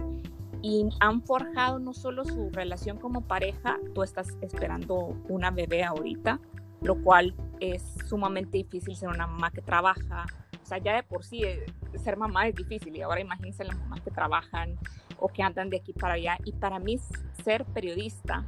y 0.61 0.89
han 0.99 1.21
forjado 1.21 1.79
no 1.79 1.93
solo 1.93 2.25
su 2.25 2.49
relación 2.51 2.97
como 2.97 3.21
pareja, 3.21 3.77
tú 3.93 4.03
estás 4.03 4.29
esperando 4.41 5.17
una 5.29 5.51
bebé 5.51 5.83
ahorita, 5.83 6.39
lo 6.81 7.01
cual 7.01 7.35
es 7.59 7.83
sumamente 8.07 8.57
difícil 8.57 8.95
ser 8.95 9.09
una 9.09 9.27
mamá 9.27 9.51
que 9.51 9.61
trabaja, 9.61 10.25
o 10.61 10.65
sea, 10.65 10.79
ya 10.79 10.95
de 10.95 11.03
por 11.03 11.23
sí 11.23 11.43
eh, 11.43 11.65
ser 11.95 12.17
mamá 12.17 12.47
es 12.47 12.55
difícil 12.55 12.95
y 12.95 13.01
ahora 13.01 13.21
imagínense 13.21 13.63
las 13.63 13.77
mamás 13.77 14.01
que 14.01 14.11
trabajan 14.11 14.77
o 15.17 15.29
que 15.29 15.41
andan 15.41 15.69
de 15.69 15.77
aquí 15.77 15.93
para 15.93 16.15
allá. 16.15 16.37
Y 16.43 16.51
para 16.51 16.77
mí 16.77 16.99
ser 17.43 17.63
periodista 17.65 18.45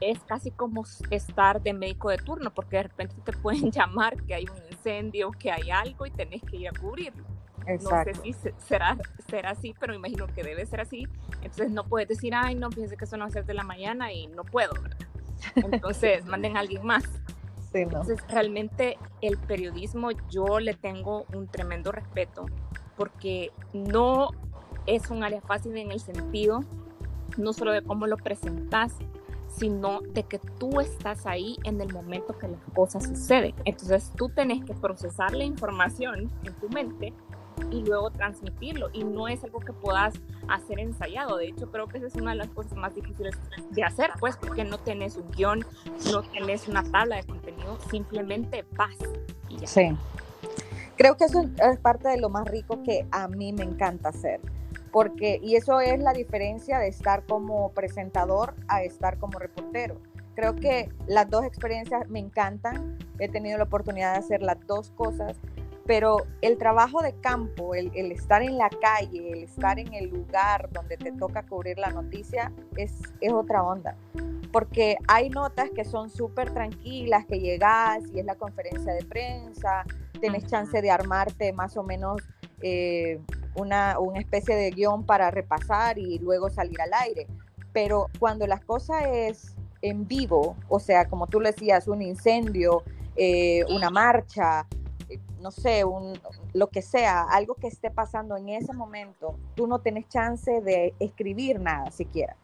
es 0.00 0.18
casi 0.24 0.50
como 0.50 0.82
estar 1.10 1.62
de 1.62 1.72
médico 1.72 2.10
de 2.10 2.18
turno, 2.18 2.52
porque 2.52 2.78
de 2.78 2.82
repente 2.84 3.14
te 3.24 3.32
pueden 3.32 3.70
llamar 3.72 4.20
que 4.24 4.34
hay 4.34 4.44
un 4.44 4.72
incendio, 4.72 5.30
que 5.30 5.52
hay 5.52 5.70
algo 5.70 6.04
y 6.06 6.10
tenés 6.10 6.42
que 6.42 6.56
ir 6.56 6.68
a 6.68 6.72
cubrirlo. 6.72 7.24
No 7.66 8.04
sé 8.04 8.14
si 8.22 8.34
será, 8.58 8.96
será 9.28 9.50
así, 9.50 9.74
pero 9.78 9.94
imagino 9.94 10.26
que 10.26 10.42
debe 10.42 10.66
ser 10.66 10.80
así. 10.80 11.06
Entonces 11.42 11.70
no 11.70 11.84
puedes 11.84 12.08
decir, 12.08 12.34
ay, 12.34 12.54
no, 12.54 12.70
fíjense 12.70 12.96
que 12.96 13.06
son 13.06 13.20
las 13.20 13.32
7 13.32 13.46
de 13.46 13.54
la 13.54 13.64
mañana 13.64 14.12
y 14.12 14.26
no 14.28 14.44
puedo. 14.44 14.72
Entonces 15.56 16.24
manden 16.26 16.56
a 16.56 16.60
alguien 16.60 16.84
más. 16.84 17.04
Entonces, 17.72 18.20
realmente 18.28 18.98
el 19.20 19.36
periodismo 19.36 20.10
yo 20.30 20.60
le 20.60 20.74
tengo 20.74 21.26
un 21.34 21.48
tremendo 21.48 21.90
respeto 21.90 22.46
porque 22.96 23.50
no 23.72 24.28
es 24.86 25.10
un 25.10 25.24
área 25.24 25.40
fácil 25.40 25.76
en 25.76 25.90
el 25.90 25.98
sentido 25.98 26.60
no 27.36 27.52
solo 27.52 27.72
de 27.72 27.82
cómo 27.82 28.06
lo 28.06 28.16
presentas, 28.16 28.94
sino 29.48 30.00
de 30.00 30.24
que 30.24 30.38
tú 30.38 30.80
estás 30.80 31.26
ahí 31.26 31.58
en 31.64 31.80
el 31.80 31.92
momento 31.92 32.36
que 32.38 32.48
las 32.48 32.60
cosas 32.74 33.04
suceden. 33.04 33.54
Entonces 33.64 34.10
tú 34.16 34.28
tenés 34.28 34.64
que 34.64 34.74
procesar 34.74 35.32
la 35.34 35.44
información 35.44 36.30
en 36.44 36.54
tu 36.54 36.68
mente 36.68 37.12
y 37.70 37.84
luego 37.84 38.10
transmitirlo. 38.10 38.90
Y 38.92 39.04
no 39.04 39.28
es 39.28 39.42
algo 39.44 39.60
que 39.60 39.72
puedas 39.72 40.14
hacer 40.48 40.78
ensayado. 40.78 41.36
De 41.36 41.48
hecho, 41.48 41.70
creo 41.70 41.86
que 41.86 41.98
esa 41.98 42.06
es 42.06 42.14
una 42.14 42.32
de 42.32 42.38
las 42.38 42.48
cosas 42.48 42.74
más 42.74 42.94
difíciles 42.94 43.34
de 43.70 43.82
hacer, 43.82 44.10
pues, 44.20 44.36
porque 44.36 44.64
no 44.64 44.78
tenés 44.78 45.16
un 45.16 45.30
guion, 45.30 45.64
no 46.12 46.22
tenés 46.22 46.68
una 46.68 46.82
tabla 46.82 47.16
de 47.16 47.24
contenido, 47.24 47.78
simplemente 47.90 48.64
vas 48.76 48.96
y 49.48 49.58
ya. 49.58 49.66
Sí. 49.66 49.96
Creo 50.96 51.16
que 51.16 51.24
eso 51.24 51.42
es 51.42 51.78
parte 51.80 52.08
de 52.08 52.18
lo 52.18 52.28
más 52.28 52.46
rico 52.46 52.82
que 52.82 53.06
a 53.10 53.26
mí 53.28 53.52
me 53.52 53.64
encanta 53.64 54.10
hacer. 54.10 54.40
Porque, 54.92 55.40
y 55.42 55.56
eso 55.56 55.80
es 55.80 55.98
la 55.98 56.12
diferencia 56.12 56.78
de 56.78 56.86
estar 56.86 57.24
como 57.26 57.72
presentador 57.72 58.54
a 58.68 58.84
estar 58.84 59.18
como 59.18 59.40
reportero. 59.40 60.00
Creo 60.36 60.54
que 60.54 60.88
las 61.06 61.28
dos 61.30 61.44
experiencias 61.44 62.08
me 62.08 62.20
encantan. 62.20 62.98
He 63.18 63.28
tenido 63.28 63.58
la 63.58 63.64
oportunidad 63.64 64.12
de 64.12 64.18
hacer 64.18 64.42
las 64.42 64.64
dos 64.66 64.90
cosas 64.90 65.36
pero 65.86 66.18
el 66.40 66.56
trabajo 66.56 67.02
de 67.02 67.12
campo, 67.20 67.74
el, 67.74 67.90
estar 68.10 68.42
en 68.42 68.56
la 68.56 68.70
calle, 68.70 69.32
el 69.32 69.44
estar 69.44 69.78
en 69.78 69.92
el 69.92 70.08
lugar 70.08 70.70
donde 70.72 70.96
te 70.96 71.12
toca 71.12 71.42
cubrir 71.42 71.78
la 71.78 71.90
noticia, 71.90 72.52
es, 72.76 73.00
es 73.20 73.32
otra 73.32 73.62
onda. 73.62 73.96
Porque 74.52 74.96
hay 75.08 75.30
notas 75.30 75.70
que 75.70 75.84
son 75.84 76.10
súper 76.10 76.52
tranquilas, 76.52 77.26
que 77.26 77.40
llegas 77.40 78.02
y 78.14 78.20
es 78.20 78.24
la 78.24 78.36
conferencia 78.36 78.94
de 78.94 79.04
prensa, 79.04 79.84
tienes 80.20 80.46
chance 80.46 80.80
de 80.80 80.90
armarte 80.90 81.52
más 81.52 81.76
o 81.76 81.82
menos 81.82 82.22
eh, 82.62 83.20
una, 83.56 83.98
una 83.98 84.20
especie 84.20 84.56
de 84.56 84.70
guion 84.70 85.04
para 85.04 85.30
repasar 85.30 85.98
y 85.98 86.18
luego 86.18 86.48
salir 86.48 86.80
al 86.80 86.94
aire. 86.94 87.26
Pero 87.72 88.06
cuando 88.18 88.46
las 88.46 88.64
cosas 88.64 89.02
es 89.06 89.54
en 89.82 90.06
vivo, 90.08 90.56
o 90.68 90.80
sea, 90.80 91.08
como 91.08 91.26
tú 91.26 91.40
le 91.40 91.50
decías, 91.50 91.88
un 91.88 92.00
incendio, 92.00 92.84
eh, 93.16 93.64
una 93.68 93.90
marcha, 93.90 94.66
no 95.44 95.50
sé, 95.50 95.84
un, 95.84 96.18
lo 96.54 96.70
que 96.70 96.80
sea, 96.80 97.20
algo 97.24 97.54
que 97.56 97.66
esté 97.66 97.90
pasando 97.90 98.34
en 98.38 98.48
ese 98.48 98.72
momento, 98.72 99.38
tú 99.54 99.66
no 99.66 99.78
tenés 99.78 100.08
chance 100.08 100.62
de 100.62 100.94
escribir 100.98 101.60
nada 101.60 101.90
siquiera. 101.90 102.34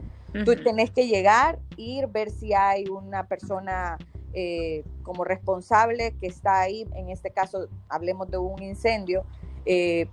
Tú 0.45 0.55
tenés 0.63 0.91
que 0.91 1.07
llegar, 1.07 1.57
ir, 1.77 2.05
ver 2.07 2.29
si 2.29 2.53
hay 2.53 2.85
una 2.87 3.25
persona 3.27 3.97
eh, 4.33 4.83
como 5.01 5.23
responsable 5.23 6.15
que 6.21 6.27
está 6.27 6.61
ahí, 6.61 6.87
en 6.93 7.09
este 7.09 7.31
caso 7.31 7.67
hablemos 7.89 8.29
de 8.29 8.37
un 8.37 8.61
incendio, 8.61 9.25
eh, 9.65 10.07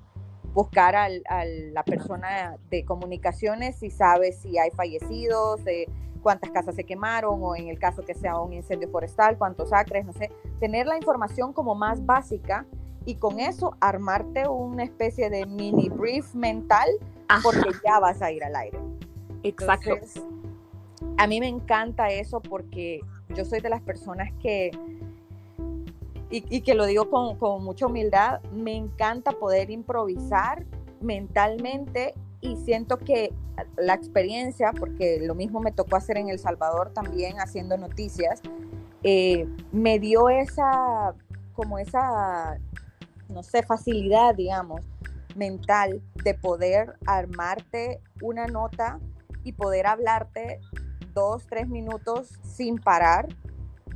buscar 0.54 0.96
a 0.96 1.08
la 1.10 1.84
persona 1.84 2.56
de 2.70 2.86
comunicaciones 2.86 3.76
si 3.76 3.90
sabe 3.90 4.32
si 4.32 4.56
hay 4.56 4.70
fallecidos, 4.70 5.60
eh, 5.66 5.88
cuántas 6.18 6.50
casas 6.50 6.74
se 6.74 6.84
quemaron 6.84 7.40
o 7.42 7.56
en 7.56 7.68
el 7.68 7.78
caso 7.78 8.04
que 8.04 8.14
sea 8.14 8.38
un 8.38 8.52
incendio 8.52 8.88
forestal, 8.88 9.38
cuántos 9.38 9.72
acres, 9.72 10.04
no 10.04 10.12
sé, 10.12 10.30
tener 10.60 10.86
la 10.86 10.96
información 10.96 11.52
como 11.52 11.74
más 11.74 12.04
básica 12.04 12.66
y 13.04 13.14
con 13.14 13.40
eso 13.40 13.76
armarte 13.80 14.48
una 14.48 14.84
especie 14.84 15.30
de 15.30 15.46
mini 15.46 15.88
brief 15.88 16.34
mental 16.34 16.88
porque 17.42 17.70
ya 17.84 17.98
vas 18.00 18.20
a 18.22 18.30
ir 18.30 18.44
al 18.44 18.56
aire. 18.56 18.78
Exacto. 19.42 19.90
a 21.16 21.26
mí 21.26 21.40
me 21.40 21.48
encanta 21.48 22.08
eso 22.10 22.40
porque 22.40 23.00
yo 23.34 23.44
soy 23.44 23.60
de 23.60 23.68
las 23.68 23.80
personas 23.80 24.30
que, 24.42 24.70
y, 26.30 26.60
que 26.60 26.74
lo 26.74 26.86
digo 26.86 27.08
con, 27.08 27.36
con 27.38 27.64
mucha 27.64 27.86
humildad, 27.86 28.42
me 28.52 28.74
encanta 28.74 29.32
poder 29.32 29.70
improvisar 29.70 30.66
mentalmente 31.00 32.14
y 32.40 32.56
siento 32.56 32.98
que 32.98 33.32
la 33.76 33.94
experiencia, 33.94 34.72
porque 34.78 35.20
lo 35.20 35.34
mismo 35.34 35.60
me 35.60 35.72
tocó 35.72 35.96
hacer 35.96 36.18
en 36.18 36.28
El 36.28 36.38
Salvador 36.38 36.92
también 36.92 37.40
haciendo 37.40 37.76
noticias, 37.76 38.40
eh, 39.02 39.46
me 39.72 39.98
dio 39.98 40.28
esa, 40.28 41.14
como 41.54 41.78
esa, 41.78 42.58
no 43.28 43.42
sé, 43.42 43.62
facilidad, 43.62 44.34
digamos, 44.34 44.82
mental 45.36 46.02
de 46.24 46.34
poder 46.34 46.96
armarte 47.06 48.00
una 48.20 48.46
nota 48.46 48.98
y 49.44 49.52
poder 49.52 49.86
hablarte 49.86 50.60
dos, 51.14 51.46
tres 51.48 51.68
minutos 51.68 52.28
sin 52.42 52.78
parar, 52.78 53.28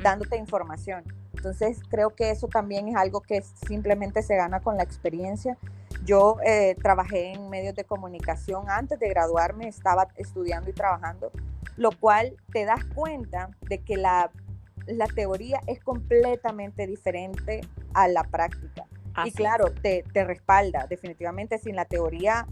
dándote 0.03 0.37
información. 0.37 1.03
Entonces 1.35 1.81
creo 1.89 2.11
que 2.11 2.31
eso 2.31 2.47
también 2.47 2.89
es 2.89 2.97
algo 2.97 3.21
que 3.21 3.43
simplemente 3.67 4.23
se 4.23 4.37
gana 4.37 4.61
con 4.61 4.77
la 4.77 4.85
experiencia 4.85 5.59
Yo 6.05 6.37
eh, 6.45 6.77
trabajé 6.83 7.33
en 7.33 7.49
medios 7.49 7.75
de 7.75 7.85
comunicación 7.85 8.69
antes 8.69 8.99
de 8.99 9.09
graduarme, 9.09 9.69
estaba 9.69 10.09
estudiando 10.17 10.71
y 10.71 10.73
trabajando, 10.73 11.31
lo 11.77 11.91
cual 11.93 12.37
te 12.53 12.65
das 12.65 12.85
cuenta 12.95 13.51
de 13.69 13.79
que 13.79 13.97
la, 13.97 14.31
la 14.87 15.07
teoría 15.07 15.61
es 15.67 15.81
completamente 15.81 16.87
diferente 16.87 17.61
a 17.95 18.09
la 18.09 18.25
práctica. 18.25 18.87
y 19.25 19.33
claro, 19.33 19.67
te, 19.71 20.05
te, 20.13 20.25
respalda. 20.25 20.87
Definitivamente 20.89 21.59
sin 21.59 21.77
la 21.77 21.85
teoría, 21.85 22.47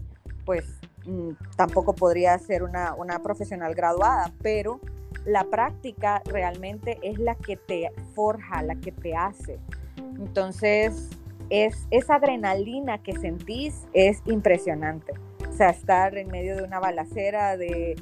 pues 0.45 0.65
mm, 1.05 1.31
tampoco 1.55 1.93
podría 1.93 2.37
ser 2.37 2.63
una, 2.63 2.93
una 2.93 3.19
profesional 3.19 3.73
graduada, 3.73 4.31
pero 4.41 4.79
la 5.25 5.43
práctica 5.43 6.21
realmente 6.25 6.97
es 7.01 7.19
la 7.19 7.35
que 7.35 7.57
te 7.57 7.91
forja, 8.13 8.61
la 8.63 8.75
que 8.75 8.91
te 8.91 9.15
hace. 9.15 9.59
Entonces, 9.97 11.09
es, 11.51 11.85
esa 11.91 12.15
adrenalina 12.15 13.03
que 13.03 13.13
sentís 13.13 13.85
es 13.93 14.23
impresionante. 14.25 15.13
O 15.47 15.53
sea, 15.53 15.69
estar 15.69 16.17
en 16.17 16.29
medio 16.29 16.55
de 16.55 16.63
una 16.63 16.79
balacera, 16.79 17.57
de, 17.57 18.01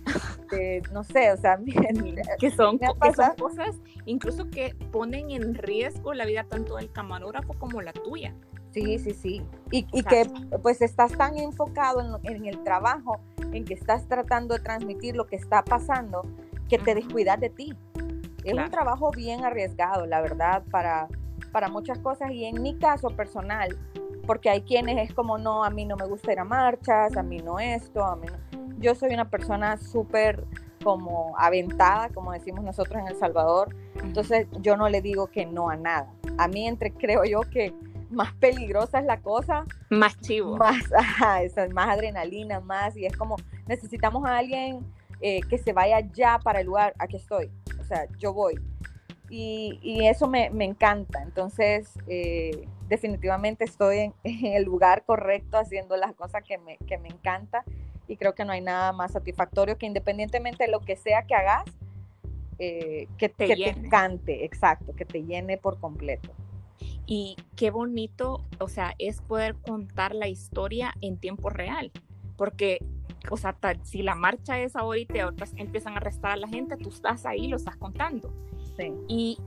no 0.93 1.03
sé, 1.03 1.31
o 1.31 1.37
sea, 1.37 1.59
que 2.39 2.51
son, 2.51 2.77
que 2.77 3.13
son 3.13 3.35
cosas 3.37 3.75
incluso 4.05 4.49
que 4.49 4.75
ponen 4.91 5.31
en 5.31 5.55
riesgo 5.55 6.13
la 6.13 6.25
vida 6.25 6.43
tanto 6.43 6.75
del 6.75 6.91
camarógrafo 6.91 7.53
como 7.55 7.81
la 7.81 7.91
tuya. 7.91 8.35
Sí, 8.71 8.99
sí, 8.99 9.15
sí. 9.15 9.41
Y, 9.71 9.87
y 9.91 10.03
que 10.03 10.29
pues 10.61 10.83
estás 10.83 11.11
tan 11.13 11.35
enfocado 11.37 12.01
en, 12.21 12.35
en, 12.35 12.45
el 12.45 12.63
trabajo, 12.63 13.19
en 13.51 13.65
que 13.65 13.73
estás 13.73 14.07
tratando 14.07 14.53
de 14.53 14.61
transmitir 14.61 15.15
lo 15.15 15.25
que 15.25 15.37
está 15.37 15.63
pasando, 15.63 16.23
que 16.69 16.77
te 16.77 16.93
descuidas 16.93 17.39
de 17.39 17.49
ti. 17.49 17.75
Es 18.43 18.53
un 18.53 18.69
trabajo 18.69 19.09
bien 19.11 19.43
arriesgado, 19.43 20.05
la 20.05 20.21
verdad, 20.21 20.63
para, 20.69 21.07
para 21.51 21.69
muchas 21.69 21.99
cosas 21.99 22.31
y 22.31 22.45
en 22.45 22.61
mi 22.61 22.75
caso 22.77 23.09
personal, 23.09 23.77
porque 24.25 24.49
hay 24.49 24.61
quienes 24.61 25.09
es 25.09 25.13
como, 25.13 25.37
no, 25.37 25.63
a 25.63 25.69
mí 25.69 25.85
no 25.85 25.95
me 25.95 26.05
gusta 26.05 26.31
ir 26.31 26.39
a 26.39 26.43
marchas, 26.43 27.17
a 27.17 27.23
mí 27.23 27.37
no 27.37 27.59
esto, 27.59 28.03
a 28.03 28.15
mí 28.15 28.27
no. 28.27 28.77
Yo 28.79 28.95
soy 28.95 29.13
una 29.13 29.29
persona 29.29 29.77
súper 29.77 30.45
como 30.83 31.35
aventada, 31.37 32.09
como 32.09 32.31
decimos 32.31 32.63
nosotros 32.63 33.01
en 33.01 33.07
El 33.07 33.15
Salvador, 33.15 33.75
entonces 34.03 34.47
yo 34.61 34.77
no 34.77 34.87
le 34.87 35.01
digo 35.01 35.27
que 35.27 35.45
no 35.45 35.69
a 35.69 35.75
nada. 35.75 36.13
A 36.37 36.47
mí 36.47 36.67
entre 36.67 36.93
creo 36.93 37.25
yo 37.25 37.41
que 37.41 37.73
más 38.09 38.33
peligrosa 38.33 38.99
es 38.99 39.05
la 39.05 39.21
cosa. 39.21 39.65
Más 39.89 40.19
chivo. 40.19 40.57
Más, 40.57 40.91
ajá, 40.97 41.39
más 41.73 41.89
adrenalina, 41.89 42.59
más, 42.59 42.95
y 42.97 43.05
es 43.05 43.15
como 43.15 43.35
necesitamos 43.67 44.25
a 44.25 44.37
alguien 44.37 44.85
eh, 45.21 45.41
que 45.49 45.57
se 45.57 45.73
vaya 45.73 45.99
ya 46.13 46.39
para 46.39 46.61
el 46.61 46.67
lugar, 46.67 46.93
aquí 46.97 47.17
estoy, 47.17 47.51
o 47.79 47.83
sea, 47.83 48.07
yo 48.17 48.33
voy. 48.33 48.59
Y, 49.29 50.07
eso 50.07 50.27
me, 50.27 50.47
encanta, 50.63 51.21
entonces 51.21 51.93
eh, 52.07 52.67
definitivamente 52.87 53.63
estoy 53.63 54.11
en, 54.23 54.45
el 54.45 54.63
lugar 54.63 55.03
correcto 55.05 55.57
haciendo 55.57 55.95
las 55.97 56.13
cosas 56.15 56.43
que 56.43 56.57
me, 56.57 56.77
que 56.87 56.97
me 56.97 57.09
encanta 57.09 57.63
y 58.07 58.17
creo 58.17 58.33
que 58.33 58.43
no 58.43 58.53
hay 58.53 58.61
nada 58.61 58.91
más 58.91 59.11
satisfactorio 59.11 59.77
que 59.77 59.85
independientemente 59.85 60.65
de 60.65 60.71
lo 60.71 60.79
que 60.79 60.95
sea 60.95 61.23
que 61.27 61.35
hagas, 61.35 61.65
eh, 62.57 63.07
que, 63.17 63.29
te, 63.29 63.47
que 63.47 63.55
te 63.55 63.69
encante, 63.69 64.45
exacto, 64.45 64.95
que 64.95 65.05
te 65.05 65.23
llene 65.23 65.57
por 65.57 65.79
completo. 65.79 66.31
Y 67.05 67.35
qué 67.55 67.71
bonito, 67.71 68.43
o 68.59 68.67
sea, 68.67 68.95
es 68.97 69.21
poder 69.21 69.55
contar 69.55 70.15
la 70.15 70.27
historia 70.27 70.93
en 71.01 71.17
tiempo 71.17 71.49
real, 71.49 71.91
porque 72.35 72.79
o 73.29 73.37
sea, 73.37 73.55
si 73.83 74.01
la 74.01 74.15
marcha 74.15 74.59
es 74.59 74.75
ahorita 74.75 75.17
y 75.17 75.21
otras 75.21 75.53
empiezan 75.57 75.93
a 75.93 75.97
arrestar 75.97 76.31
a 76.31 76.37
la 76.37 76.47
gente, 76.47 76.77
tú 76.77 76.89
estás 76.89 77.25
ahí, 77.25 77.47
lo 77.47 77.57
estás 77.57 77.75
contando. 77.75 78.33
Y, 79.07 79.37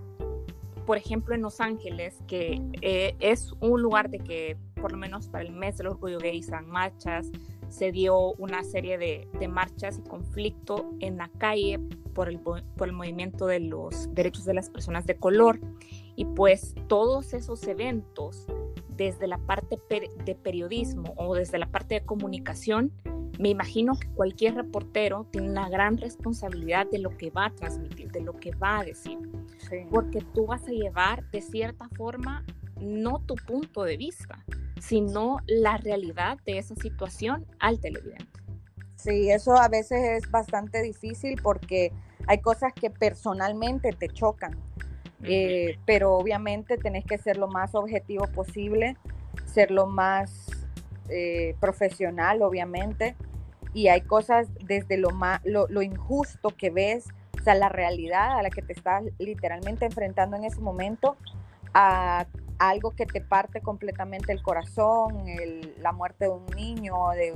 por 0.87 0.97
ejemplo, 0.97 1.35
en 1.35 1.43
Los 1.43 1.61
Ángeles, 1.61 2.19
que 2.27 2.61
eh, 2.81 3.17
es 3.21 3.53
un 3.61 3.83
lugar 3.83 4.11
de 4.11 4.19
que, 4.19 4.57
por 4.81 4.93
lo 4.93 4.99
menos 4.99 5.29
para 5.29 5.45
el 5.45 5.53
mes 5.53 5.79
del 5.79 5.89
orgullo 5.89 6.19
gay, 6.19 6.43
se 6.43 6.61
marchas, 6.63 7.31
se 7.69 7.93
dio 7.93 8.33
una 8.35 8.63
serie 8.65 8.99
de, 8.99 9.29
de, 9.39 9.49
marchas 9.49 9.99
y 9.99 10.03
conflicto 10.09 10.91
en 11.01 11.17
la 11.17 11.29
calle 11.39 11.81
por 12.15 12.29
el, 12.29 12.39
por 12.41 12.63
el 12.89 12.93
movimiento 12.93 13.47
de 13.47 13.61
los 13.61 14.13
derechos 14.15 14.45
de 14.45 14.55
las 14.55 14.69
personas 14.69 15.07
de 15.07 15.17
color. 15.17 15.59
Y 16.15 16.27
pues 16.27 16.75
todos 16.89 17.33
esos 17.33 17.67
eventos, 17.67 18.47
desde 19.05 19.27
la 19.27 19.39
parte 19.39 19.79
de 20.25 20.35
periodismo 20.35 21.15
o 21.17 21.35
desde 21.35 21.59
la 21.59 21.67
parte 21.67 21.97
de 21.97 22.05
comunicación, 22.05 22.93
me 23.39 23.49
imagino 23.49 23.95
que 23.95 24.09
cualquier 24.09 24.55
reportero 24.55 25.27
tiene 25.31 25.51
una 25.51 25.69
gran 25.69 25.97
responsabilidad 25.97 26.87
de 26.91 26.99
lo 26.99 27.17
que 27.17 27.31
va 27.31 27.47
a 27.47 27.55
transmitir, 27.55 28.13
de 28.13 28.21
lo 28.21 28.37
que 28.37 28.55
va 28.55 28.81
a 28.81 28.85
decir, 28.85 29.19
porque 29.91 30.21
tú 30.35 30.47
vas 30.47 30.63
a 30.69 30.71
llevar 30.71 31.29
de 31.31 31.41
cierta 31.41 31.89
forma 31.97 32.45
no 32.81 33.21
tu 33.21 33.35
punto 33.35 33.85
de 33.85 33.97
vista, 33.97 34.45
sino 34.81 35.39
la 35.47 35.77
realidad 35.79 36.39
de 36.45 36.59
esa 36.59 36.75
situación 36.77 37.47
al 37.59 37.81
televidente. 37.81 38.27
Sí, 38.97 39.31
eso 39.31 39.57
a 39.57 39.69
veces 39.69 40.23
es 40.25 40.31
bastante 40.31 40.83
difícil 40.83 41.41
porque 41.43 41.93
hay 42.29 42.41
cosas 42.41 42.73
que 42.73 42.91
personalmente 42.91 43.93
te 43.93 44.09
chocan, 44.09 44.57
eh, 45.25 45.79
pero 45.87 46.15
obviamente 46.15 46.77
tenés 46.79 47.05
que 47.05 47.19
ser 47.19 47.37
lo 47.37 47.49
más 47.49 47.75
objetivo 47.75 48.27
posible, 48.29 48.97
ser 49.47 49.71
lo 49.71 49.87
más 49.87 50.51
eh, 51.09 51.55
profesional, 51.61 52.43
obviamente, 52.43 53.17
y 53.75 53.89
hay 53.89 54.03
cosas 54.03 54.49
desde 54.65 54.97
lo, 54.97 55.11
más, 55.11 55.41
lo, 55.45 55.83
injusto 55.83 56.51
que 56.51 56.71
ves, 56.71 57.07
o 57.41 57.43
sea, 57.43 57.55
la 57.55 57.69
realidad 57.69 58.39
a 58.39 58.43
la 58.43 58.51
que 58.51 58.63
te 58.63 58.73
estás 58.73 59.05
literalmente 59.19 59.87
enfrentando 59.87 60.37
en 60.37 60.45
ese 60.45 60.61
momento, 60.61 61.17
a, 61.73 62.27
algo 62.71 62.93
que 62.93 63.07
te 63.07 63.21
parte 63.21 63.61
completamente 63.61 64.33
el 64.33 64.41
corazón, 64.41 65.25
la 65.81 65.91
muerte 65.91 66.27
de 66.27 66.31
un 66.31 66.47
niño, 66.55 66.95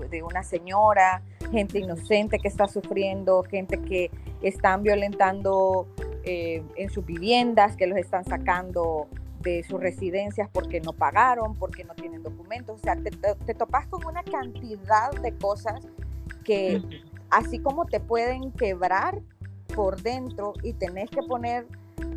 de, 0.08 0.22
una 0.22 0.44
señora, 0.44 1.20
gente 1.50 1.80
inocente 1.80 2.38
que 2.38 2.46
está 2.46 2.68
sufriendo, 2.68 3.42
gente 3.42 3.78
que 3.82 4.12
están 4.40 4.84
violentando 4.84 5.88
eh, 6.22 6.62
en 6.76 6.90
sus 6.90 7.04
viviendas, 7.04 7.76
que 7.76 7.88
los 7.88 7.98
están 7.98 8.24
sacando 8.24 9.08
de 9.40 9.64
sus 9.64 9.80
residencias 9.80 10.48
porque 10.52 10.80
no 10.80 10.92
pagaron, 10.92 11.56
porque 11.56 11.82
no 11.82 11.94
tienen 11.96 12.22
documentos. 12.22 12.76
O 12.76 12.78
sea, 12.78 12.94
te, 12.94 13.10
te, 13.10 13.54
topas 13.54 13.88
con 13.88 14.06
una 14.06 14.22
cantidad 14.22 15.10
de 15.10 15.36
cosas 15.36 15.80
que 16.44 16.80
así 17.30 17.58
como 17.58 17.86
te 17.86 17.98
pueden 17.98 18.52
quebrar 18.52 19.20
por 19.74 20.00
dentro 20.02 20.54
y 20.62 20.72
tenés 20.72 21.10
que 21.10 21.22
poner 21.24 21.66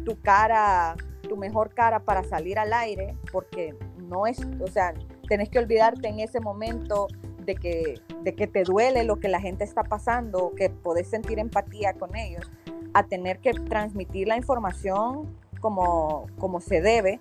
tu 0.06 0.20
cara, 0.22 0.96
tu 1.30 1.38
mejor 1.38 1.74
cara 1.74 2.02
para 2.02 2.24
salir 2.26 2.60
al 2.60 2.74
aire, 2.74 3.16
porque 3.32 3.74
no 4.10 4.28
es, 4.28 4.40
o 4.60 4.68
sea, 4.68 4.94
tenés 5.30 5.50
que 5.50 5.60
olvidarte 5.60 6.10
en 6.10 6.20
ese 6.20 6.42
momento 6.42 7.08
de 7.46 7.56
que, 7.56 8.02
de 8.24 8.36
que 8.36 8.48
te 8.48 8.64
duele 8.64 9.06
lo 9.06 9.20
que 9.20 9.30
la 9.30 9.40
gente 9.40 9.64
está 9.64 9.84
pasando, 9.84 10.52
que 10.58 10.70
podés 10.70 11.08
sentir 11.08 11.40
empatía 11.40 11.94
con 11.94 12.16
ellos, 12.18 12.52
a 12.94 13.04
tener 13.04 13.40
que 13.40 13.54
transmitir 13.54 14.28
la 14.28 14.36
información 14.36 15.34
como, 15.62 16.26
como 16.38 16.60
se 16.60 16.82
debe. 16.82 17.20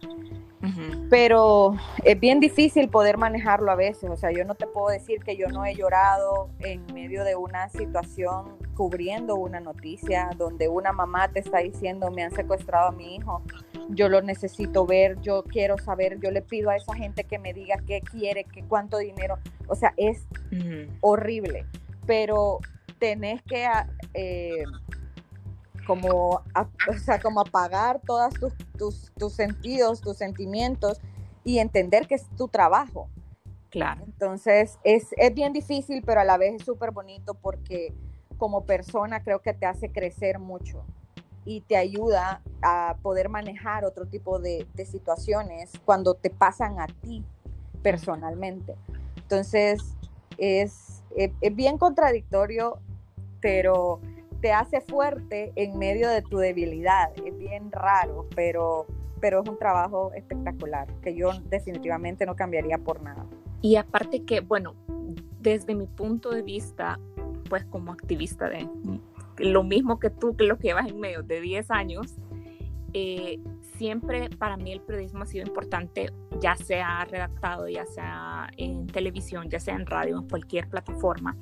Pero 1.09 1.75
es 2.05 2.19
bien 2.19 2.41
difícil 2.41 2.89
poder 2.89 3.17
manejarlo 3.17 3.71
a 3.71 3.77
veces. 3.77 4.11
O 4.11 4.17
sea, 4.17 4.31
yo 4.33 4.45
no 4.45 4.55
te 4.55 4.67
puedo 4.67 4.89
decir 4.89 5.23
que 5.23 5.37
yo 5.37 5.49
no 5.49 5.65
he 5.65 5.75
llorado 5.75 6.51
en 6.61 6.85
medio 6.93 7.25
de 7.25 7.37
una 7.37 7.69
situación 7.69 8.57
cubriendo 8.75 9.37
una 9.37 9.61
noticia 9.61 10.31
donde 10.37 10.69
una 10.69 10.93
mamá 10.93 11.29
te 11.29 11.41
está 11.41 11.59
diciendo 11.59 12.13
me 12.13 12.23
han 12.23 12.31
secuestrado 12.31 12.89
a 12.89 12.93
mi 12.93 13.17
hijo, 13.17 13.43
yo 13.89 14.09
lo 14.09 14.23
necesito 14.23 14.87
ver, 14.87 15.21
yo 15.21 15.43
quiero 15.43 15.79
saber, 15.79 16.21
yo 16.21 16.31
le 16.31 16.43
pido 16.43 16.71
a 16.71 16.77
esa 16.77 16.95
gente 16.95 17.25
que 17.25 17.39
me 17.39 17.53
diga 17.53 17.79
qué 17.87 18.01
quiere, 18.01 18.45
qué 18.45 18.63
cuánto 18.63 18.99
dinero. 18.99 19.39
O 19.67 19.75
sea, 19.75 19.95
es 19.97 20.27
horrible. 21.01 21.67
Pero 22.07 22.59
tenés 22.99 23.43
que 23.43 23.67
eh, 24.15 24.63
como, 25.89 26.43
o 26.43 26.99
sea, 27.03 27.19
como 27.19 27.41
apagar 27.41 28.03
todos 28.07 28.35
tus, 28.35 28.53
tus, 28.77 29.13
tus, 29.15 29.33
sentidos, 29.33 30.03
tus 30.03 30.19
sentimientos 30.19 31.01
y 31.45 31.61
entender 31.61 32.07
que 32.07 32.17
es 32.17 32.29
tu 32.37 32.47
trabajo. 32.47 33.09
Claro. 33.71 34.03
Entonces, 34.05 34.79
es, 34.85 35.09
es 35.17 35.35
bien 35.35 35.55
difícil, 35.55 36.03
pero 36.05 36.21
a 36.21 36.25
la 36.25 36.37
vez 36.37 36.57
es 36.57 36.63
súper 36.63 36.91
bonito 36.91 37.33
porque 37.33 37.95
como 38.37 38.67
persona 38.67 39.23
creo 39.25 39.41
que 39.41 39.55
te 39.55 39.65
hace 39.65 39.91
crecer 39.91 40.39
mucho 40.39 40.85
y 41.47 41.63
te 41.63 41.79
ayuda 41.79 42.43
a 42.61 42.99
poder 43.01 43.31
manejar 43.31 43.87
otro 43.87 44.07
tipo 44.07 44.39
de, 44.39 44.67
de 44.75 44.85
situaciones 44.85 45.73
cuando 45.87 46.13
te 46.13 46.29
pasan 46.29 46.81
a 46.81 46.87
ti 46.87 47.25
personalmente. 47.83 48.75
Entonces, 49.17 49.81
es, 50.37 51.03
es, 51.17 51.33
es 51.41 51.57
bien 51.57 51.79
contradictorio, 51.79 52.79
pero 53.41 54.01
te 54.41 54.53
hace 54.53 54.81
fuerte 54.81 55.53
en 55.57 55.79
medio 55.79 56.09
de 56.09 56.23
tu 56.23 56.39
debilidad. 56.39 57.11
Es 57.25 57.37
bien 57.39 57.71
raro, 57.73 58.27
pero, 58.35 58.87
pero 59.21 59.43
es 59.43 59.49
un 59.49 59.59
trabajo 59.59 60.13
espectacular 60.15 60.89
que 61.03 61.15
yo 61.15 61.31
definitivamente 61.49 62.27
no 62.27 62.37
cambiaría 62.37 62.79
por 62.79 63.03
nada. 63.03 63.27
Y 63.61 63.77
aparte 63.77 64.25
que, 64.25 64.41
bueno, 64.41 64.75
desde 65.41 65.75
mi 65.75 65.87
punto 65.87 66.31
de 66.31 66.43
vista, 66.43 66.99
pues 67.49 67.65
como 67.65 67.93
activista 67.93 68.49
de 68.49 68.69
lo 69.39 69.63
mismo 69.63 69.99
que 69.99 70.11
tú, 70.11 70.37
que 70.37 70.45
lo 70.45 70.59
que 70.59 70.69
llevas 70.69 70.89
en 70.89 71.01
medio 71.01 71.23
de 71.23 71.41
10 71.41 71.71
años, 71.71 72.15
eh, 72.93 73.39
siempre 73.77 74.31
para 74.31 74.57
mí 74.57 74.73
el 74.73 74.81
periodismo 74.81 75.23
ha 75.23 75.27
sido 75.27 75.47
importante, 75.47 76.13
ya 76.41 76.57
sea 76.57 77.05
redactado, 77.05 77.69
ya 77.69 77.85
sea 77.87 78.49
en 78.57 78.87
televisión, 78.87 79.49
ya 79.49 79.61
sea 79.61 79.75
en 79.75 79.87
radio, 79.87 80.19
en 80.19 80.29
cualquier 80.29 80.69
plataforma, 80.69 81.37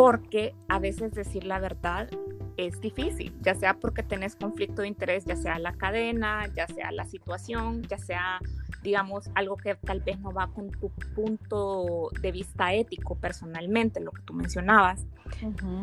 porque 0.00 0.54
a 0.70 0.78
veces 0.78 1.12
decir 1.12 1.44
la 1.44 1.58
verdad 1.58 2.08
es 2.56 2.80
difícil, 2.80 3.36
ya 3.42 3.54
sea 3.54 3.74
porque 3.74 4.02
tenés 4.02 4.34
conflicto 4.34 4.80
de 4.80 4.88
interés, 4.88 5.26
ya 5.26 5.36
sea 5.36 5.58
la 5.58 5.74
cadena, 5.74 6.46
ya 6.56 6.66
sea 6.68 6.90
la 6.90 7.04
situación, 7.04 7.82
ya 7.82 7.98
sea, 7.98 8.38
digamos, 8.82 9.30
algo 9.34 9.58
que 9.58 9.74
tal 9.74 10.00
vez 10.00 10.18
no 10.18 10.32
va 10.32 10.46
con 10.54 10.70
tu 10.70 10.88
punto 11.14 12.08
de 12.18 12.32
vista 12.32 12.72
ético 12.72 13.16
personalmente, 13.16 14.00
lo 14.00 14.12
que 14.12 14.22
tú 14.22 14.32
mencionabas, 14.32 15.06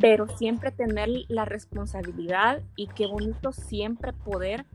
pero 0.01 0.27
siempre 0.35 0.71
tener 0.71 1.09
la 1.27 1.45
responsabilidad 1.45 2.63
y 2.75 2.87
qué 2.87 3.05
bonito 3.05 3.51
siempre 3.51 4.13
poder 4.13 4.65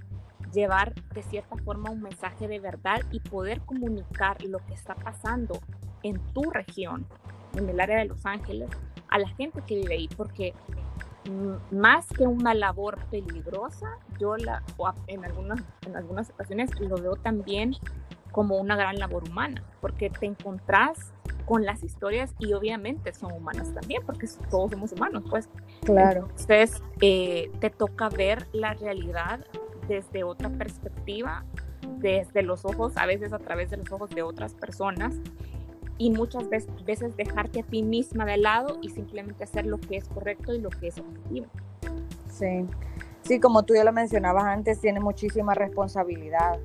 llevar 0.53 0.95
de 1.15 1.25
cierta 1.25 1.57
forma 1.57 1.91
un 1.91 2.01
mensaje 2.01 2.47
de 2.47 2.61
verdad 2.61 3.01
y 3.11 3.19
poder 3.19 3.61
comunicar 3.63 4.41
lo 4.45 4.61
que 4.61 4.75
está 4.75 4.95
pasando 4.95 5.59
en 6.05 6.21
tu 6.33 6.43
región, 6.53 7.09
en 7.57 7.69
el 7.69 7.81
área 7.81 7.99
de 7.99 8.05
Los 8.05 8.25
Ángeles, 8.25 8.71
a 9.13 9.19
la 9.19 9.29
gente 9.29 9.63
que 9.67 9.77
vive 9.77 9.95
ahí, 9.95 10.09
porque 10.17 10.55
más 11.71 12.09
que 12.09 12.27
una 12.27 12.55
labor 12.55 12.99
peligrosa, 13.11 13.99
yo 14.19 14.37
la, 14.37 14.63
en, 15.07 15.25
algunas, 15.25 15.63
en 15.87 15.97
algunas 15.97 16.31
ocasiones 16.31 16.71
lo 16.81 16.97
veo 16.97 17.17
también 17.17 17.75
como 18.33 18.57
una 18.57 18.75
gran 18.75 18.99
labor 18.99 19.29
humana, 19.29 19.63
porque 19.81 20.11
te 20.11 20.27
encontrás 20.27 21.13
con 21.45 21.65
las 21.65 21.83
historias 21.83 22.35
y 22.39 22.55
obviamente 22.55 23.13
son 23.13 23.33
humanas 23.33 23.73
también, 23.75 24.03
porque 24.07 24.27
todos 24.51 24.71
somos 24.71 24.93
humanos, 24.93 25.25
pues. 25.29 25.49
Claro. 25.85 26.29
Entonces, 26.31 26.83
eh, 27.01 27.51
te 27.61 27.69
toca 27.69 28.09
ver 28.09 28.47
la 28.53 28.73
realidad 28.75 29.45
desde 29.87 30.25
otra 30.25 30.49
perspectiva, 30.49 31.45
desde 31.99 32.43
los 32.43 32.65
ojos, 32.65 32.97
a 32.97 33.07
veces 33.07 33.33
a 33.33 33.39
través 33.39 33.71
de 33.71 33.77
los 33.77 33.93
ojos 33.93 34.11
de 34.11 34.23
otras 34.23 34.55
personas, 34.55 35.15
y 35.99 36.11
muchas 36.11 36.49
veces 36.49 37.17
dejarte 37.17 37.61
a 37.61 37.63
ti 37.63 37.83
misma 37.83 38.25
de 38.25 38.37
lado 38.37 38.79
y 38.83 38.91
simplemente 38.91 39.45
hacer 39.45 39.67
lo 39.67 39.79
que 39.79 39.97
es 39.97 40.09
correcto 40.09 40.55
y 40.55 40.61
lo 40.61 40.71
que 40.71 40.89
es 40.89 40.99
objetivo. 40.99 41.47
Sí, 42.31 42.67
sí, 43.23 43.41
como 43.41 43.65
tú 43.65 43.75
ya 43.75 43.85
lo 43.85 43.93
mencionabas 43.93 44.45
antes, 44.45 44.81
tiene 44.81 45.01
muchísima 45.01 45.55
responsabilidad 45.55 46.59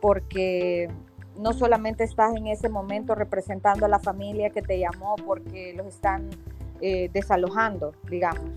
porque 0.00 0.88
no 1.36 1.52
solamente 1.52 2.04
estás 2.04 2.34
en 2.36 2.46
ese 2.46 2.68
momento 2.68 3.14
representando 3.14 3.86
a 3.86 3.88
la 3.88 3.98
familia 3.98 4.50
que 4.50 4.62
te 4.62 4.78
llamó 4.78 5.16
porque 5.16 5.74
los 5.74 5.86
están 5.86 6.28
eh, 6.80 7.10
desalojando, 7.12 7.94
digamos. 8.08 8.50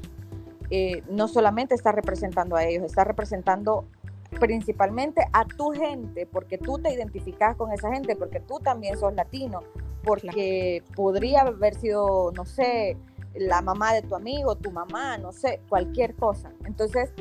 Eh, 0.69 1.04
no 1.10 1.28
solamente 1.28 1.76
estás 1.76 1.93
representando 1.93 2.56
a 2.56 2.63
ellos, 2.63 2.84
estás 2.84 3.06
representando 3.06 3.86
principalmente 4.34 5.26
a 5.34 5.46
tu 5.46 5.72
gente, 5.72 6.26
porque 6.26 6.58
tú 6.58 6.78
te 6.78 6.93
identificas 6.93 7.56
con 7.56 7.72
esa 7.72 7.91
gente, 7.91 8.15
porque 8.15 8.39
tú 8.39 8.60
también 8.60 8.98
sos 8.98 9.13
latino, 9.13 9.62
porque 10.04 10.84
podría 10.96 11.41
haber 11.41 11.76
sido, 11.76 12.32
no 12.34 12.46
sé, 12.46 12.98
la 13.36 13.62
mamá 13.62 13.93
de 13.93 14.02
tu 14.02 14.15
amigo, 14.15 14.56
tu 14.56 14.72
mamá, 14.72 15.17
no 15.17 15.32
sé, 15.32 15.62
cualquier 15.69 16.15
cosa. 16.15 16.52
Entonces, 16.65 17.13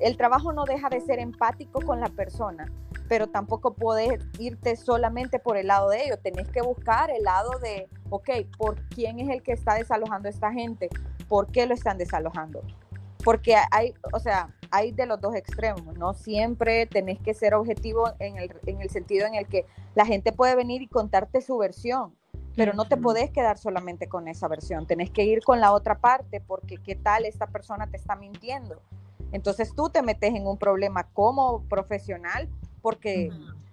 el 0.00 0.16
trabajo 0.16 0.52
no 0.52 0.64
deja 0.64 0.88
de 0.88 1.00
ser 1.00 1.18
empático 1.18 1.80
con 1.80 2.00
la 2.00 2.08
persona, 2.08 2.70
pero 3.08 3.26
tampoco 3.26 3.72
puedes 3.72 4.20
irte 4.38 4.76
solamente 4.76 5.38
por 5.38 5.56
el 5.56 5.68
lado 5.68 5.90
de 5.90 6.04
ellos. 6.04 6.18
Tenés 6.22 6.48
que 6.50 6.60
buscar 6.60 7.10
el 7.10 7.22
lado 7.22 7.58
de, 7.60 7.88
ok, 8.10 8.28
¿por 8.56 8.76
quién 8.88 9.18
es 9.18 9.30
el 9.30 9.42
que 9.42 9.52
está 9.52 9.74
desalojando 9.74 10.28
a 10.28 10.30
esta 10.30 10.52
gente? 10.52 10.88
¿Por 11.28 11.50
qué 11.50 11.66
lo 11.66 11.74
están 11.74 11.98
desalojando? 11.98 12.62
Porque 13.24 13.56
hay, 13.70 13.94
o 14.12 14.18
sea, 14.18 14.54
hay 14.70 14.92
de 14.92 15.06
los 15.06 15.20
dos 15.20 15.34
extremos, 15.34 15.96
¿no? 15.96 16.14
Siempre 16.14 16.86
tenés 16.86 17.18
que 17.20 17.34
ser 17.34 17.54
objetivo 17.54 18.12
en 18.18 18.38
el, 18.38 18.54
en 18.66 18.80
el 18.80 18.90
sentido 18.90 19.26
en 19.26 19.34
el 19.34 19.46
que 19.46 19.66
la 19.94 20.06
gente 20.06 20.32
puede 20.32 20.54
venir 20.54 20.82
y 20.82 20.88
contarte 20.88 21.40
su 21.40 21.56
versión, 21.58 22.14
pero 22.54 22.72
no 22.72 22.86
te 22.86 22.96
podés 22.96 23.30
quedar 23.30 23.58
solamente 23.58 24.08
con 24.08 24.28
esa 24.28 24.48
versión, 24.48 24.86
tenés 24.86 25.10
que 25.10 25.24
ir 25.24 25.42
con 25.42 25.60
la 25.60 25.72
otra 25.72 25.98
parte 25.98 26.40
porque 26.40 26.76
qué 26.76 26.96
tal 26.96 27.24
esta 27.24 27.46
persona 27.46 27.86
te 27.86 27.96
está 27.96 28.16
mintiendo. 28.16 28.80
Entonces 29.32 29.74
tú 29.74 29.90
te 29.90 30.02
metes 30.02 30.34
en 30.34 30.46
un 30.46 30.58
problema 30.58 31.04
como 31.12 31.62
profesional 31.68 32.48
porque, 32.80 33.30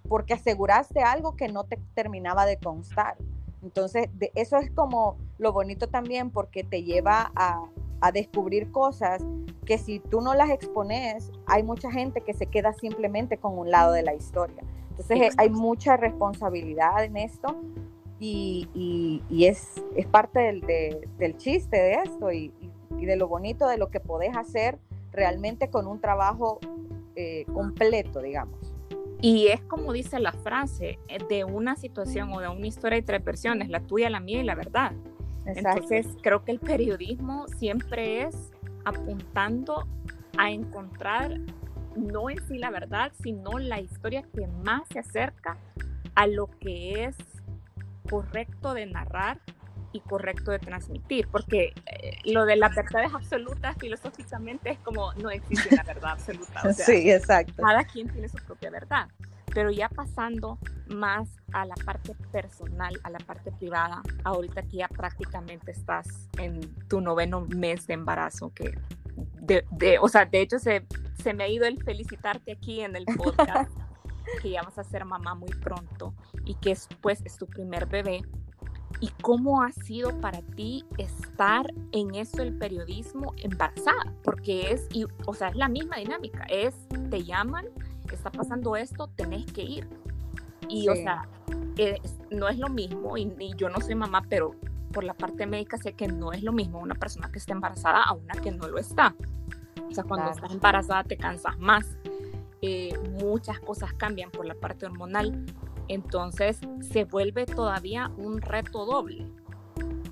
porque 0.08 0.34
aseguraste 0.34 1.00
algo 1.00 1.36
que 1.36 1.48
no 1.48 1.64
te 1.64 1.78
terminaba 1.94 2.46
de 2.46 2.58
constar. 2.58 3.16
Entonces, 3.62 4.08
de, 4.18 4.30
eso 4.34 4.58
es 4.58 4.70
como 4.70 5.16
lo 5.38 5.52
bonito 5.52 5.88
también 5.88 6.30
porque 6.30 6.62
te 6.62 6.82
lleva 6.82 7.32
a, 7.34 7.64
a 8.00 8.12
descubrir 8.12 8.70
cosas 8.70 9.22
que 9.64 9.78
si 9.78 9.98
tú 9.98 10.20
no 10.20 10.34
las 10.34 10.50
expones, 10.50 11.30
hay 11.46 11.62
mucha 11.62 11.90
gente 11.90 12.20
que 12.20 12.34
se 12.34 12.46
queda 12.46 12.72
simplemente 12.72 13.38
con 13.38 13.58
un 13.58 13.70
lado 13.70 13.92
de 13.92 14.02
la 14.02 14.14
historia. 14.14 14.62
Entonces 14.90 15.20
eh, 15.20 15.30
hay 15.36 15.50
mucha 15.50 15.96
responsabilidad 15.96 17.04
en 17.04 17.16
esto 17.16 17.56
y, 18.18 19.20
y, 19.28 19.44
es, 19.44 19.82
es, 19.94 20.06
parte 20.06 20.40
del, 20.40 20.60
del, 21.18 21.36
chiste 21.36 21.76
de 21.76 21.92
esto 21.94 22.32
y, 22.32 22.52
y, 22.98 23.04
de 23.04 23.16
lo 23.16 23.28
bonito 23.28 23.68
de 23.68 23.76
lo 23.76 23.90
que 23.90 24.00
podés 24.00 24.34
hacer 24.36 24.78
realmente 25.12 25.68
con 25.68 25.86
un 25.86 26.00
trabajo 26.00 26.58
eh, 27.14 27.44
completo, 27.52 28.22
digamos. 28.22 28.74
Y 29.20 29.48
es 29.48 29.60
como 29.62 29.92
dice 29.92 30.18
la 30.18 30.32
frase, 30.32 30.98
eh, 31.08 31.18
de 31.28 31.44
una 31.44 31.76
situación 31.76 32.32
o 32.32 32.40
de 32.40 32.48
una 32.48 32.66
historia 32.66 32.96
hay 32.96 33.02
tres 33.02 33.24
versiones, 33.24 33.68
la 33.68 33.80
tuya, 33.80 34.08
la 34.08 34.20
mía 34.20 34.40
y 34.40 34.44
la 34.44 34.54
verdad. 34.54 34.92
Entonces, 35.46 36.06
creo 36.22 36.44
que 36.44 36.52
el 36.52 36.58
periodismo 36.58 37.46
siempre 37.58 38.22
es 38.22 38.52
apuntando 38.84 39.86
a 40.38 40.50
encontrar 40.50 41.40
no 41.96 42.28
en 42.30 42.46
sí 42.46 42.58
la 42.58 42.70
verdad, 42.70 43.12
sino 43.22 43.58
la 43.58 43.80
historia 43.80 44.22
que 44.22 44.46
más 44.46 44.82
se 44.88 44.98
acerca 44.98 45.58
a 46.14 46.26
lo 46.26 46.48
que 46.60 47.04
es 47.04 47.16
correcto 48.08 48.74
de 48.74 48.86
narrar 48.86 49.40
y 49.96 50.00
correcto 50.00 50.50
de 50.50 50.58
transmitir, 50.58 51.28
porque 51.28 51.72
eh, 51.86 52.18
lo 52.24 52.44
de 52.44 52.56
las 52.56 52.74
verdades 52.74 53.12
absolutas 53.14 53.76
filosóficamente 53.78 54.70
es 54.70 54.78
como 54.80 55.12
no 55.14 55.30
existe 55.30 55.70
una 55.72 55.82
verdad 55.82 56.12
absoluta. 56.12 56.72
sí, 56.74 57.10
exacto. 57.10 57.62
Cada 57.62 57.84
quien 57.84 58.08
tiene 58.08 58.28
su 58.28 58.36
propia 58.38 58.70
verdad. 58.70 59.08
Pero 59.54 59.70
ya 59.70 59.88
pasando 59.88 60.58
más 60.86 61.28
a 61.52 61.64
la 61.64 61.74
parte 61.76 62.14
personal, 62.30 63.00
a 63.04 63.10
la 63.10 63.18
parte 63.18 63.50
privada, 63.52 64.02
ahorita 64.24 64.62
que 64.62 64.78
ya 64.78 64.88
prácticamente 64.88 65.70
estás 65.70 66.28
en 66.38 66.60
tu 66.88 67.00
noveno 67.00 67.40
mes 67.40 67.86
de 67.86 67.94
embarazo, 67.94 68.52
que 68.52 68.78
de, 69.16 69.98
o 70.00 70.08
sea, 70.08 70.26
de 70.26 70.42
hecho 70.42 70.58
se, 70.58 70.86
se 71.22 71.32
me 71.32 71.44
ha 71.44 71.48
ido 71.48 71.64
el 71.66 71.82
felicitarte 71.82 72.52
aquí 72.52 72.80
en 72.82 72.96
el 72.96 73.06
podcast, 73.06 73.72
que 74.42 74.50
ya 74.50 74.62
vas 74.62 74.78
a 74.78 74.84
ser 74.84 75.06
mamá 75.06 75.34
muy 75.34 75.48
pronto 75.48 76.14
y 76.44 76.54
que 76.56 76.70
después 76.70 77.22
es 77.24 77.38
tu 77.38 77.46
primer 77.46 77.86
bebé. 77.86 78.22
¿Y 79.00 79.08
cómo 79.22 79.62
ha 79.62 79.72
sido 79.72 80.20
para 80.20 80.40
ti 80.40 80.84
estar 80.96 81.72
en 81.92 82.14
eso 82.14 82.38
del 82.38 82.56
periodismo 82.56 83.34
embarazada? 83.36 84.14
Porque 84.22 84.72
es, 84.72 84.88
y, 84.92 85.06
o 85.26 85.34
sea, 85.34 85.48
es 85.48 85.56
la 85.56 85.68
misma 85.68 85.96
dinámica, 85.96 86.46
es, 86.48 86.74
te 87.10 87.22
llaman, 87.22 87.66
está 88.14 88.30
pasando 88.30 88.76
esto, 88.76 89.08
tenés 89.08 89.46
que 89.52 89.62
ir. 89.62 89.88
Y, 90.68 90.88
o 90.88 90.94
sea, 90.94 91.28
no 92.30 92.48
es 92.48 92.58
lo 92.58 92.68
mismo, 92.68 93.16
y, 93.16 93.32
yo 93.56 93.68
no 93.68 93.80
soy 93.80 93.94
mamá, 93.94 94.22
pero 94.28 94.54
por 94.92 95.04
la 95.04 95.14
parte 95.14 95.46
médica 95.46 95.76
sé 95.76 95.92
que 95.92 96.08
no 96.08 96.32
es 96.32 96.42
lo 96.42 96.52
mismo 96.52 96.80
una 96.80 96.94
persona 96.94 97.30
que 97.30 97.38
está 97.38 97.52
embarazada 97.52 98.02
a 98.02 98.14
una 98.14 98.34
que 98.34 98.50
no 98.50 98.66
lo 98.66 98.78
está. 98.78 99.14
O 99.88 99.94
sea, 99.94 100.04
cuando 100.04 100.30
estás 100.30 100.52
embarazada 100.52 101.04
te 101.04 101.16
cansas 101.16 101.58
más. 101.58 101.86
Eh, 102.62 102.98
muchas 103.20 103.60
cosas 103.60 103.92
cambian 103.92 104.30
por 104.30 104.46
la 104.46 104.54
parte 104.54 104.86
hormonal. 104.86 105.44
Entonces 105.88 106.60
se 106.80 107.04
vuelve 107.04 107.46
todavía 107.46 108.10
un 108.16 108.40
reto 108.40 108.84
doble. 108.86 109.26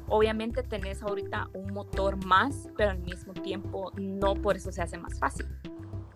Obviamente 0.08 0.62
tenés 0.62 1.02
ahorita 1.02 1.48
un 1.54 1.72
motor 1.72 2.24
más, 2.24 2.68
pero 2.76 2.90
al 2.90 2.98
mismo 2.98 3.32
tiempo 3.32 3.90
no 3.96 4.34
por 4.34 4.56
eso 4.56 4.70
se 4.70 4.82
hace 4.82 4.98
más 4.98 5.18
fácil. 5.18 5.46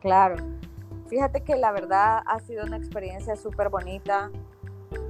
Claro, 0.01 0.37
Fíjate 1.09 1.42
que 1.42 1.57
la 1.57 1.73
verdad 1.73 2.23
ha 2.27 2.38
sido 2.40 2.64
una 2.64 2.77
experiencia 2.77 3.35
súper 3.35 3.71
bonita. 3.71 4.31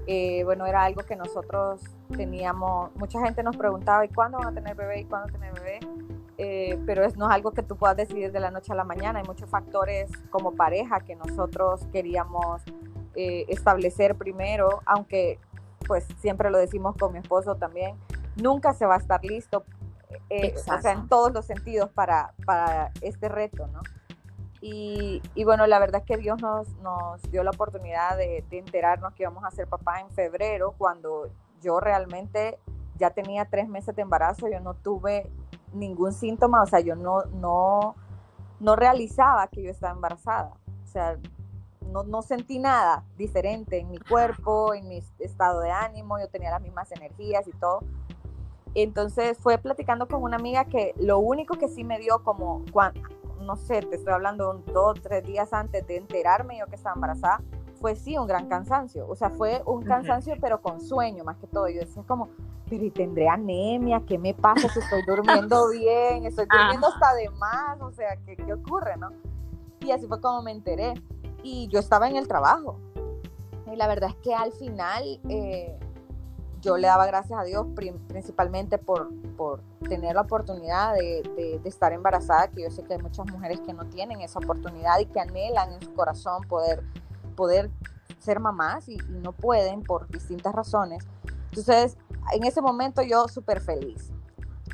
Eh, 0.07 0.43
bueno, 0.45 0.65
era 0.65 0.85
algo 0.85 1.03
que 1.03 1.17
nosotros 1.17 1.83
teníamos, 2.17 2.95
mucha 2.95 3.21
gente 3.21 3.43
nos 3.43 3.57
preguntaba, 3.57 4.05
¿y 4.05 4.09
cuándo 4.09 4.39
van 4.39 4.49
a 4.49 4.53
tener 4.55 4.77
bebé? 4.77 5.01
¿Y 5.01 5.05
cuándo 5.05 5.31
tener 5.33 5.53
bebé? 5.55 5.81
Eh, 6.39 6.81
pero 6.87 7.05
es, 7.05 7.17
no 7.17 7.29
es 7.29 7.35
algo 7.35 7.51
que 7.51 7.63
tú 7.63 7.77
puedas 7.77 7.97
decidir 7.97 8.31
de 8.31 8.39
la 8.39 8.53
noche 8.53 8.73
a 8.73 8.77
la 8.77 8.85
mañana. 8.85 9.19
Hay 9.19 9.25
muchos 9.27 9.51
factores 9.51 10.09
como 10.31 10.53
pareja 10.53 11.01
que 11.01 11.17
nosotros 11.17 11.85
queríamos 11.93 12.63
eh, 13.21 13.47
establecer 13.49 14.15
primero, 14.15 14.81
aunque 14.87 15.41
pues 15.89 16.07
siempre 16.21 16.51
lo 16.51 16.59
decimos 16.59 16.95
con 16.97 17.13
mi 17.13 17.19
esposo 17.19 17.57
también, 17.57 17.97
nunca 18.37 18.75
se 18.75 18.87
va 18.87 18.95
a 18.95 18.99
estar 18.99 19.25
listo, 19.25 19.65
o 20.31 20.81
sea, 20.81 20.93
en 20.93 21.09
todos 21.09 21.33
los 21.33 21.45
sentidos 21.45 21.91
para, 21.91 22.33
para 22.47 22.93
este 23.01 23.29
reto, 23.29 23.67
¿no? 23.67 23.81
Y, 24.61 25.21
bueno, 25.45 25.67
la 25.67 25.81
verdad 25.81 26.03
es 26.03 26.07
que 26.07 26.17
Dios 26.17 26.41
nos, 26.41 26.69
nos 26.77 27.21
dio 27.33 27.43
la 27.43 27.51
oportunidad 27.51 28.17
de, 28.17 28.45
enterarnos 28.53 29.15
que 29.15 29.25
íbamos 29.25 29.43
a 29.45 29.51
ser 29.51 29.67
papá 29.67 29.99
en 29.99 30.11
febrero, 30.11 30.77
cuando 30.79 31.29
yo 31.61 31.81
realmente 31.81 32.61
ya 32.99 33.11
tenía 33.11 33.47
tres 33.47 33.69
meses 33.69 33.97
de 33.97 34.03
embarazo, 34.03 34.49
yo 34.49 34.61
no 34.61 34.75
tuve 34.75 35.29
ningún 35.73 36.13
síntoma, 36.13 36.63
o 36.63 36.67
sea, 36.67 36.79
yo 36.79 36.95
no, 36.95 37.25
no, 37.33 37.97
no 38.61 38.77
realizaba 38.77 39.49
que 39.49 39.65
yo 39.65 39.73
estaba 39.73 39.93
embarazada. 39.93 40.53
O 40.85 40.87
sea, 40.87 41.19
no, 41.93 42.05
no, 42.05 42.23
sentí 42.23 42.59
nada 42.59 43.05
diferente 43.17 43.79
en 43.79 43.91
mi 43.91 43.99
cuerpo, 43.99 44.75
en 44.75 44.89
mi 44.89 45.03
estado 45.19 45.61
de 45.61 45.71
ánimo, 45.71 46.19
yo 46.19 46.29
tenía 46.29 46.51
las 46.51 46.63
mismas 46.63 46.91
energías 46.93 47.47
y 47.47 47.53
todo. 47.53 47.81
Entonces 48.75 49.39
fue 49.39 49.59
platicando 49.59 50.07
con 50.07 50.23
una 50.23 50.37
amiga 50.37 50.65
que 50.65 50.95
lo 50.99 51.19
único 51.19 51.57
que 51.57 51.69
sí 51.69 51.85
me 51.85 51.99
dio 51.99 52.23
como, 52.23 52.63
no 53.41 53.57
sé, 53.57 53.83
te 53.83 53.97
estoy 53.97 54.13
hablando 54.13 54.63
dos, 54.73 55.01
tres 55.03 55.25
días 55.25 55.53
antes 55.53 55.87
de 55.87 55.97
enterarme 55.97 56.59
yo 56.59 56.67
que 56.67 56.77
estaba 56.77 56.95
embarazada, 56.95 57.41
fue 57.81 57.97
sí 57.97 58.19
un 58.19 58.27
gran 58.27 58.49
cansancio. 58.49 59.09
O 59.09 59.17
sea, 59.17 59.31
fue 59.31 59.63
un 59.65 59.85
cansancio 59.85 60.35
pero 60.41 60.61
con 60.61 60.81
sueño 60.81 61.25
más 61.25 61.37
que 61.39 61.47
todo. 61.47 61.69
Yo 61.69 61.81
decía 61.81 62.03
como, 62.07 62.29
pero 62.69 62.85
¿y 62.85 62.91
tendré 62.91 63.29
anemia? 63.29 64.03
¿Qué 64.07 64.19
me 64.19 64.35
pasa? 64.35 64.69
Si 64.69 64.79
estoy 64.79 65.03
durmiendo 65.07 65.69
bien, 65.73 66.27
estoy 66.27 66.47
durmiendo 66.47 66.89
hasta 66.89 67.15
de 67.15 67.31
más, 67.31 67.81
o 67.81 67.91
sea, 67.93 68.17
¿qué, 68.27 68.37
¿qué 68.37 68.53
ocurre, 68.53 68.97
no? 68.97 69.11
Y 69.81 69.91
así 69.91 70.07
fue 70.07 70.21
como 70.21 70.43
me 70.43 70.53
enteré. 70.53 70.95
Y 71.43 71.69
yo 71.69 71.79
estaba 71.79 72.09
en 72.09 72.17
el 72.17 72.29
trabajo. 72.29 72.79
Y 73.71 73.77
la 73.77 73.87
verdad 73.87 74.11
es 74.11 74.17
que 74.17 74.35
al 74.35 74.53
final 74.53 75.21
eh, 75.29 75.79
yo 76.61 76.77
le 76.77 76.87
daba 76.87 77.07
gracias 77.07 77.39
a 77.39 77.45
Dios 77.45 77.67
principalmente 78.09 78.79
por, 78.79 79.11
por 79.37 79.63
tener 79.89 80.15
la 80.15 80.23
oportunidad 80.23 80.95
de, 80.95 81.23
de, 81.63 81.69
estar 81.69 81.93
embarazada, 81.93 82.49
que 82.49 82.63
yo 82.63 82.71
sé 82.71 82.83
que 82.83 82.95
hay 82.95 83.03
muchas 83.03 83.27
mujeres 83.31 83.61
que 83.61 83.73
no 83.73 83.85
tienen 83.87 84.21
esa 84.21 84.39
oportunidad 84.39 84.99
y 84.99 85.07
que 85.07 85.21
anhelan 85.21 85.73
en 85.73 85.83
su 85.83 85.93
corazón 85.95 86.43
poder, 86.49 86.83
poder 87.37 87.71
ser 88.19 88.41
mamás 88.41 88.89
y, 88.89 88.95
y 88.95 89.21
no 89.23 89.33
pueden 89.33 89.83
por 89.83 90.09
distintas 90.09 90.55
razones. 90.55 91.07
Entonces, 91.51 91.97
en 92.33 92.45
ese 92.45 92.61
momento 92.61 93.03
yo 93.03 93.29
súper 93.29 93.61
feliz. 93.61 94.11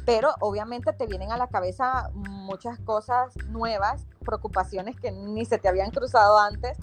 Pero 0.04 0.34
obviamente 0.40 0.92
te 0.92 1.06
vienen 1.06 1.32
a 1.32 1.38
la 1.38 1.46
cabeza 1.46 2.10
muchas 2.14 2.78
cosas 2.80 3.34
nuevas, 3.48 4.06
preocupaciones 4.24 5.00
que 5.00 5.10
ni 5.12 5.44
se 5.44 5.58
te 5.58 5.68
habían 5.68 5.90
cruzado 5.90 6.38
antes. 6.38 6.76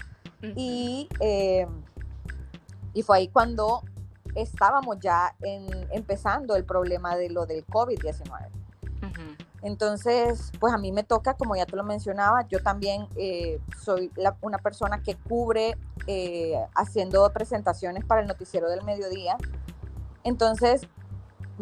y, 0.56 1.08
eh, 1.20 1.68
y 2.94 3.02
fue 3.02 3.18
ahí 3.18 3.28
cuando 3.28 3.82
estábamos 4.34 4.98
ya 5.00 5.34
en, 5.40 5.68
empezando 5.92 6.56
el 6.56 6.64
problema 6.64 7.16
de 7.16 7.30
lo 7.30 7.46
del 7.46 7.66
COVID-19. 7.66 8.50
Entonces, 9.62 10.50
pues 10.58 10.72
a 10.72 10.78
mí 10.78 10.90
me 10.90 11.04
toca, 11.04 11.34
como 11.34 11.54
ya 11.54 11.66
te 11.66 11.76
lo 11.76 11.84
mencionaba, 11.84 12.46
yo 12.48 12.60
también 12.60 13.06
eh, 13.14 13.60
soy 13.80 14.10
una 14.40 14.58
persona 14.58 15.02
que 15.02 15.14
cubre 15.14 15.76
eh, 16.08 16.60
haciendo 16.74 17.30
presentaciones 17.32 18.04
para 18.04 18.22
el 18.22 18.26
noticiero 18.26 18.68
del 18.68 18.82
mediodía. 18.82 19.36
Entonces, 20.24 20.88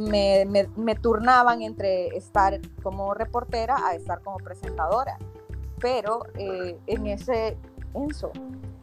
me, 0.00 0.46
me, 0.76 0.94
turnaban 0.94 1.62
entre 1.62 2.08
estar 2.16 2.58
como 2.82 3.14
reportera 3.14 3.76
a 3.86 3.94
estar 3.94 4.22
como 4.22 4.38
presentadora. 4.38 5.18
Pero 5.80 6.22
eh, 6.34 6.78
en 6.86 7.06
ese, 7.06 7.56
Enzo, 7.94 8.32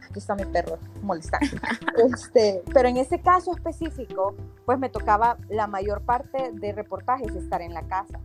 aquí 0.02 0.18
está 0.18 0.34
mi 0.34 0.44
perro 0.44 0.78
molestando. 1.02 1.46
Este, 2.12 2.62
pero 2.72 2.88
en 2.88 2.96
ese 2.96 3.20
caso 3.20 3.52
específico, 3.52 4.36
pues 4.64 4.78
me 4.78 4.88
tocaba 4.88 5.36
la 5.48 5.66
mayor 5.66 6.02
parte 6.02 6.52
de 6.52 6.72
reportajes 6.72 7.34
estar 7.34 7.60
en 7.60 7.74
la 7.74 7.82
casa. 7.82 8.20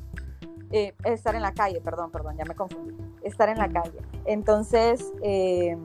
Eh, 0.72 0.94
estar 1.04 1.36
en 1.36 1.42
la 1.42 1.54
calle, 1.54 1.82
perdón, 1.82 2.12
perdón, 2.12 2.38
ya 2.38 2.46
me 2.46 2.56
confundí. 2.56 2.96
Estar 3.24 3.50
en 3.50 3.58
la 3.58 3.70
calle. 3.70 3.98
Entonces, 4.26 5.12
eh, 5.24 5.78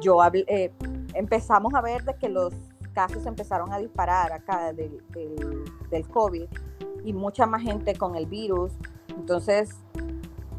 yo 0.00 0.22
hablé, 0.22 0.72
empezamos 1.14 1.74
a 1.74 1.82
ver 1.82 2.04
de 2.04 2.14
que 2.14 2.28
los 2.28 2.54
casos 2.90 3.26
empezaron 3.26 3.72
a 3.72 3.78
disparar 3.78 4.32
acá 4.32 4.72
del, 4.72 5.02
del, 5.90 6.08
COVID 6.08 6.48
y 7.04 7.12
mucha 7.12 7.46
más 7.46 7.62
gente 7.62 7.94
con 7.94 8.16
el 8.16 8.26
virus. 8.26 8.72
Entonces 9.08 9.70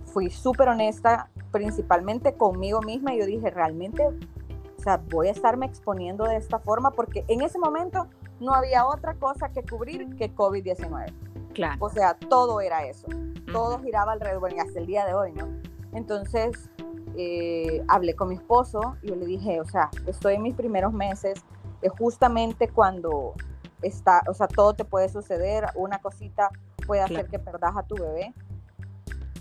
fui 0.05 0.29
súper 0.29 0.69
honesta, 0.69 1.29
principalmente 1.51 2.33
conmigo 2.33 2.81
misma. 2.81 3.13
Y 3.13 3.19
yo 3.19 3.25
dije, 3.25 3.49
realmente, 3.49 4.05
o 4.05 4.81
sea, 4.81 4.97
voy 5.09 5.27
a 5.27 5.31
estarme 5.31 5.65
exponiendo 5.65 6.25
de 6.25 6.37
esta 6.37 6.59
forma 6.59 6.91
porque 6.91 7.23
en 7.27 7.41
ese 7.41 7.59
momento 7.59 8.07
no 8.39 8.53
había 8.53 8.85
otra 8.87 9.13
cosa 9.15 9.49
que 9.49 9.63
cubrir 9.63 10.15
que 10.15 10.33
COVID-19. 10.33 11.13
Claro. 11.53 11.75
O 11.79 11.89
sea, 11.89 12.15
todo 12.15 12.61
era 12.61 12.85
eso. 12.85 13.07
Todo 13.51 13.79
giraba 13.79 14.13
alrededor, 14.13 14.51
hasta 14.59 14.79
el 14.79 14.85
día 14.85 15.05
de 15.05 15.13
hoy, 15.13 15.33
¿no? 15.33 15.47
Entonces, 15.93 16.69
eh, 17.17 17.83
hablé 17.87 18.15
con 18.15 18.29
mi 18.29 18.35
esposo 18.35 18.95
y 19.01 19.09
yo 19.09 19.15
le 19.15 19.25
dije, 19.25 19.59
o 19.59 19.65
sea, 19.65 19.89
estoy 20.07 20.35
en 20.35 20.43
mis 20.43 20.55
primeros 20.55 20.93
meses, 20.93 21.43
justamente 21.89 22.67
cuando 22.67 23.33
está, 23.81 24.23
o 24.27 24.33
sea, 24.33 24.47
todo 24.47 24.73
te 24.73 24.85
puede 24.85 25.09
suceder, 25.09 25.65
una 25.75 25.99
cosita 25.99 26.49
puede 26.85 27.01
hacer 27.01 27.27
que 27.27 27.39
perdas 27.39 27.75
a 27.75 27.83
tu 27.83 27.95
bebé. 27.95 28.33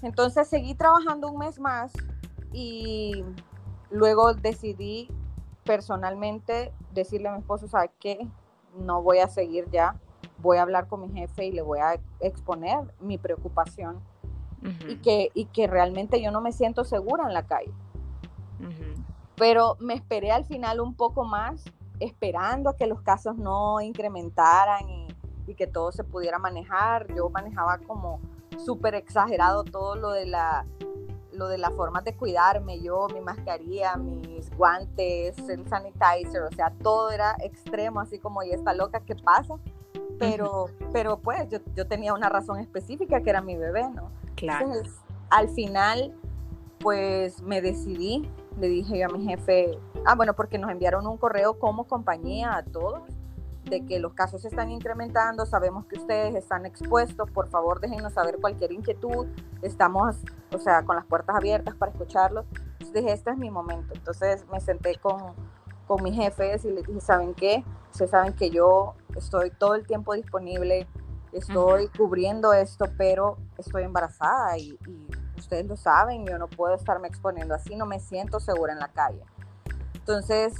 Entonces 0.02 0.48
seguí 0.48 0.74
trabajando 0.74 1.30
un 1.30 1.38
mes 1.38 1.58
más 1.58 1.92
y 2.52 3.24
luego 3.90 4.34
decidí 4.34 5.08
personalmente 5.64 6.72
decirle 6.92 7.28
a 7.28 7.32
mi 7.32 7.38
esposo, 7.40 7.68
¿sabes 7.68 7.90
qué? 8.00 8.26
No 8.78 9.02
voy 9.02 9.18
a 9.18 9.28
seguir 9.28 9.68
ya, 9.70 9.96
voy 10.38 10.56
a 10.56 10.62
hablar 10.62 10.88
con 10.88 11.02
mi 11.02 11.20
jefe 11.20 11.46
y 11.46 11.52
le 11.52 11.62
voy 11.62 11.80
a 11.80 12.00
exponer 12.20 12.78
mi 13.00 13.18
preocupación 13.18 14.00
y, 14.88 14.96
que, 14.96 15.30
y 15.34 15.46
que 15.46 15.66
realmente 15.66 16.20
yo 16.20 16.30
no 16.30 16.40
me 16.40 16.52
siento 16.52 16.84
segura 16.84 17.24
en 17.26 17.34
la 17.34 17.46
calle. 17.46 17.72
Pero 19.36 19.76
me 19.80 19.94
esperé 19.94 20.32
al 20.32 20.44
final 20.44 20.80
un 20.80 20.94
poco 20.94 21.24
más 21.24 21.64
esperando 22.00 22.70
a 22.70 22.76
que 22.76 22.86
los 22.86 23.02
casos 23.02 23.36
no 23.36 23.80
incrementaran 23.80 24.88
y, 24.88 25.08
que 25.56 25.66
todo 25.66 25.90
se 25.90 26.04
pudiera 26.04 26.38
manejar. 26.38 27.12
Yo 27.12 27.28
manejaba 27.28 27.78
como 27.78 28.20
súper 28.64 28.94
exagerado 28.94 29.64
todo 29.64 29.96
lo 29.96 30.12
de 30.12 30.24
la 30.26 30.64
lo 31.32 31.48
de 31.48 31.58
la 31.58 31.70
forma 31.70 32.02
de 32.02 32.14
cuidarme, 32.14 32.80
yo, 32.80 33.08
mi 33.12 33.20
mascarilla, 33.20 33.96
mis 33.96 34.50
guantes, 34.56 35.36
el 35.48 35.66
sanitizer, 35.68 36.42
o 36.42 36.50
sea, 36.52 36.72
todo 36.82 37.10
era 37.10 37.36
extremo, 37.42 38.00
así 38.00 38.18
como, 38.18 38.42
¿y 38.42 38.50
esta 38.50 38.74
loca 38.74 39.00
qué 39.00 39.16
pasa? 39.16 39.54
Pero, 40.18 40.66
pero 40.92 41.18
pues 41.18 41.48
yo, 41.48 41.58
yo, 41.74 41.86
tenía 41.86 42.12
una 42.14 42.28
razón 42.28 42.60
específica 42.60 43.22
que 43.22 43.30
era 43.30 43.40
mi 43.40 43.56
bebé, 43.56 43.88
¿no? 43.88 44.10
Claro. 44.34 44.66
Entonces, 44.66 44.94
al 45.30 45.48
final, 45.48 46.14
pues 46.78 47.42
me 47.42 47.62
decidí, 47.62 48.28
le 48.58 48.68
dije 48.68 48.98
yo 48.98 49.06
a 49.06 49.08
mi 49.08 49.24
jefe, 49.24 49.78
ah, 50.04 50.14
bueno, 50.14 50.34
porque 50.34 50.58
nos 50.58 50.70
enviaron 50.70 51.06
un 51.06 51.16
correo 51.16 51.58
como 51.58 51.84
compañía 51.84 52.56
a 52.56 52.62
todos 52.62 53.02
de 53.64 53.84
que 53.86 53.98
los 53.98 54.14
casos 54.14 54.42
se 54.42 54.48
están 54.48 54.70
incrementando, 54.70 55.46
sabemos 55.46 55.86
que 55.86 55.98
ustedes 55.98 56.34
están 56.34 56.66
expuestos, 56.66 57.30
por 57.30 57.48
favor 57.48 57.80
déjenos 57.80 58.14
saber 58.14 58.38
cualquier 58.40 58.72
inquietud, 58.72 59.26
estamos, 59.62 60.16
o 60.52 60.58
sea, 60.58 60.82
con 60.82 60.96
las 60.96 61.04
puertas 61.06 61.36
abiertas 61.36 61.74
para 61.74 61.92
escucharlos. 61.92 62.46
Entonces 62.72 62.94
dije, 62.94 63.12
este 63.12 63.30
es 63.30 63.36
mi 63.36 63.50
momento. 63.50 63.94
Entonces 63.94 64.44
me 64.50 64.60
senté 64.60 64.96
con, 64.96 65.34
con 65.86 66.02
mis 66.02 66.14
jefes 66.14 66.64
y 66.64 66.70
les 66.70 66.84
dije, 66.84 67.00
¿saben 67.00 67.34
qué? 67.34 67.64
Ustedes 67.92 68.10
saben 68.10 68.32
que 68.32 68.50
yo 68.50 68.94
estoy 69.14 69.50
todo 69.50 69.74
el 69.74 69.86
tiempo 69.86 70.14
disponible, 70.14 70.88
estoy 71.32 71.88
cubriendo 71.88 72.52
esto, 72.52 72.86
pero 72.96 73.36
estoy 73.58 73.84
embarazada 73.84 74.58
y, 74.58 74.78
y 74.86 75.06
ustedes 75.40 75.66
lo 75.66 75.76
saben, 75.76 76.26
yo 76.26 76.38
no 76.38 76.48
puedo 76.48 76.74
estarme 76.74 77.08
exponiendo 77.08 77.54
así, 77.54 77.74
no 77.76 77.86
me 77.86 78.00
siento 78.00 78.40
segura 78.40 78.72
en 78.72 78.78
la 78.78 78.88
calle. 78.88 79.22
Entonces, 79.94 80.54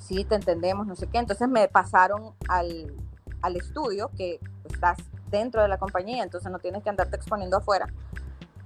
sí, 0.00 0.24
te 0.24 0.34
entendemos, 0.34 0.86
no 0.86 0.96
sé 0.96 1.06
qué. 1.06 1.18
Entonces 1.18 1.48
me 1.48 1.68
pasaron 1.68 2.34
al, 2.48 2.94
al 3.42 3.56
estudio, 3.56 4.10
que 4.16 4.40
estás 4.64 4.98
dentro 5.30 5.62
de 5.62 5.68
la 5.68 5.78
compañía, 5.78 6.22
entonces 6.22 6.50
no 6.50 6.58
tienes 6.58 6.82
que 6.82 6.90
andarte 6.90 7.16
exponiendo 7.16 7.58
afuera. 7.58 7.86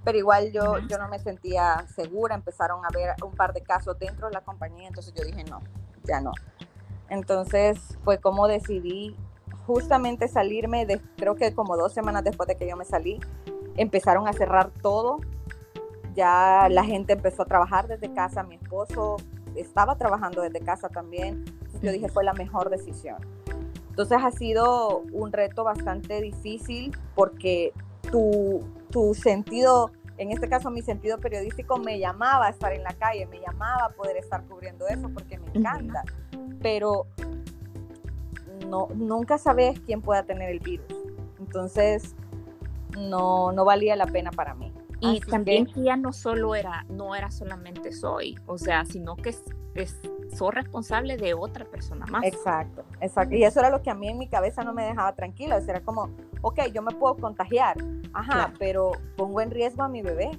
Pero 0.05 0.19
igual 0.19 0.53
yo, 0.53 0.79
yo 0.89 0.99
no 0.99 1.09
me 1.09 1.19
sentía 1.19 1.85
segura, 1.95 2.35
empezaron 2.35 2.85
a 2.85 2.89
ver 2.93 3.15
un 3.25 3.33
par 3.33 3.53
de 3.53 3.63
casos 3.63 3.99
dentro 3.99 4.29
de 4.29 4.35
la 4.35 4.41
compañía, 4.41 4.89
entonces 4.89 5.13
yo 5.15 5.25
dije, 5.25 5.45
no, 5.45 5.61
ya 6.05 6.21
no. 6.21 6.33
Entonces 7.09 7.79
fue 8.05 8.19
como 8.19 8.49
decidí 8.49 9.17
justamente 9.67 10.27
salirme, 10.29 10.87
de, 10.87 11.01
creo 11.17 11.37
que 11.37 11.55
como 11.55 11.77
dos 11.77 11.93
semanas 11.93 12.25
después 12.25 12.49
de 12.49 12.57
que 12.57 12.69
yo 12.69 12.77
me 12.77 12.85
salí, 12.85 13.21
empezaron 13.77 14.29
a 14.29 14.33
cerrar 14.33 14.71
todo, 14.83 15.21
ya 16.15 16.69
la 16.71 16.85
gente 16.85 17.15
empezó 17.15 17.43
a 17.43 17.47
trabajar 17.47 17.89
desde 17.89 18.13
casa, 18.13 18.43
mi 18.43 18.57
esposo 18.57 19.17
estaba 19.55 19.97
trabajando 19.97 20.43
desde 20.43 20.61
casa 20.61 20.89
también. 20.89 21.45
yo 21.83 21.93
dije, 21.93 22.09
fue 22.09 22.25
la 22.25 22.33
mejor 22.33 22.71
decisión. 22.71 23.17
Entonces 23.91 24.19
ha 24.23 24.31
sido 24.31 25.03
un 25.13 25.33
reto 25.33 25.65
bastante 25.65 26.21
difícil 26.21 26.97
porque 27.15 27.73
tu, 28.11 28.61
tu 28.91 29.15
sentido, 29.15 29.91
en 30.17 30.31
este 30.31 30.49
caso 30.49 30.71
mi 30.71 30.81
sentido 30.81 31.19
periodístico, 31.19 31.77
me 31.77 31.99
llamaba 31.99 32.47
a 32.47 32.51
estar 32.51 32.73
en 32.73 32.83
la 32.83 32.95
calle, 32.95 33.27
me 33.27 33.41
llamaba 33.41 33.87
a 33.87 33.89
poder 33.91 34.17
estar 34.17 34.45
cubriendo 34.45 34.89
eso 34.89 35.11
porque 35.13 35.39
me 35.39 35.51
encanta. 35.55 36.05
Pero 36.63 37.07
no, 38.67 38.89
nunca 38.95 39.37
sabes 39.37 39.79
quién 39.81 40.01
pueda 40.01 40.23
tener 40.23 40.51
el 40.51 40.61
virus. 40.61 40.87
Entonces, 41.39 42.15
no, 42.99 43.53
no 43.53 43.65
valía 43.65 43.97
la 43.97 44.07
pena 44.07 44.31
para 44.31 44.55
mí. 44.55 44.73
Y 45.01 45.21
también 45.21 45.67
que, 45.67 45.83
ya 45.83 45.97
no 45.97 46.13
solo 46.13 46.55
era, 46.55 46.87
no 46.89 47.17
era 47.17 47.31
solamente 47.31 47.93
soy, 47.93 48.39
o 48.47 48.57
sea, 48.57 48.85
sino 48.85 49.17
que 49.17 49.31
es, 49.75 50.01
soy 50.33 50.51
responsable 50.53 51.17
de 51.17 51.35
otra 51.35 51.65
persona 51.65 52.07
más. 52.07 52.23
Exacto, 52.25 52.85
exacto. 53.01 53.35
Y 53.35 53.43
eso 53.43 53.59
era 53.59 53.71
lo 53.71 53.83
que 53.83 53.91
a 53.91 53.95
mí 53.95 54.09
en 54.09 54.19
mi 54.19 54.29
cabeza 54.29 54.63
no 54.63 54.73
me 54.73 54.85
dejaba 54.85 55.15
tranquila. 55.15 55.57
O 55.57 55.61
era 55.61 55.81
como, 55.81 56.11
ok, 56.43 56.67
yo 56.73 56.83
me 56.83 56.95
puedo 56.95 57.17
contagiar, 57.17 57.77
ajá, 58.13 58.53
pero 58.59 58.93
pongo 59.17 59.41
en 59.41 59.51
riesgo 59.51 59.83
a 59.83 59.89
mi 59.89 60.03
bebé. 60.03 60.31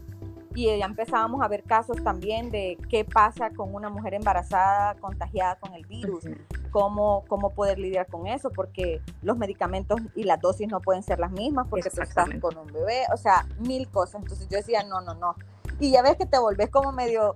Y 0.55 0.65
ya 0.77 0.85
empezábamos 0.85 1.41
a 1.41 1.47
ver 1.47 1.63
casos 1.63 2.01
también 2.03 2.51
de 2.51 2.77
qué 2.89 3.05
pasa 3.05 3.49
con 3.51 3.73
una 3.73 3.89
mujer 3.89 4.13
embarazada 4.13 4.95
contagiada 4.95 5.55
con 5.55 5.73
el 5.73 5.85
virus, 5.85 6.25
cómo, 6.71 7.23
cómo 7.27 7.49
poder 7.51 7.79
lidiar 7.79 8.07
con 8.07 8.27
eso, 8.27 8.51
porque 8.51 9.01
los 9.21 9.37
medicamentos 9.37 9.99
y 10.15 10.23
las 10.23 10.39
dosis 10.39 10.67
no 10.67 10.79
pueden 10.79 11.03
ser 11.03 11.19
las 11.19 11.31
mismas 11.31 11.67
porque 11.69 11.89
tú 11.89 12.01
estás 12.01 12.29
con 12.39 12.57
un 12.57 12.67
bebé, 12.67 13.03
o 13.13 13.17
sea, 13.17 13.47
mil 13.59 13.89
cosas. 13.89 14.21
Entonces 14.21 14.47
yo 14.49 14.57
decía, 14.57 14.83
no, 14.83 15.01
no, 15.01 15.15
no. 15.15 15.35
Y 15.79 15.91
ya 15.91 16.01
ves 16.01 16.17
que 16.17 16.25
te 16.25 16.37
volvés 16.37 16.69
como 16.69 16.91
medio 16.91 17.35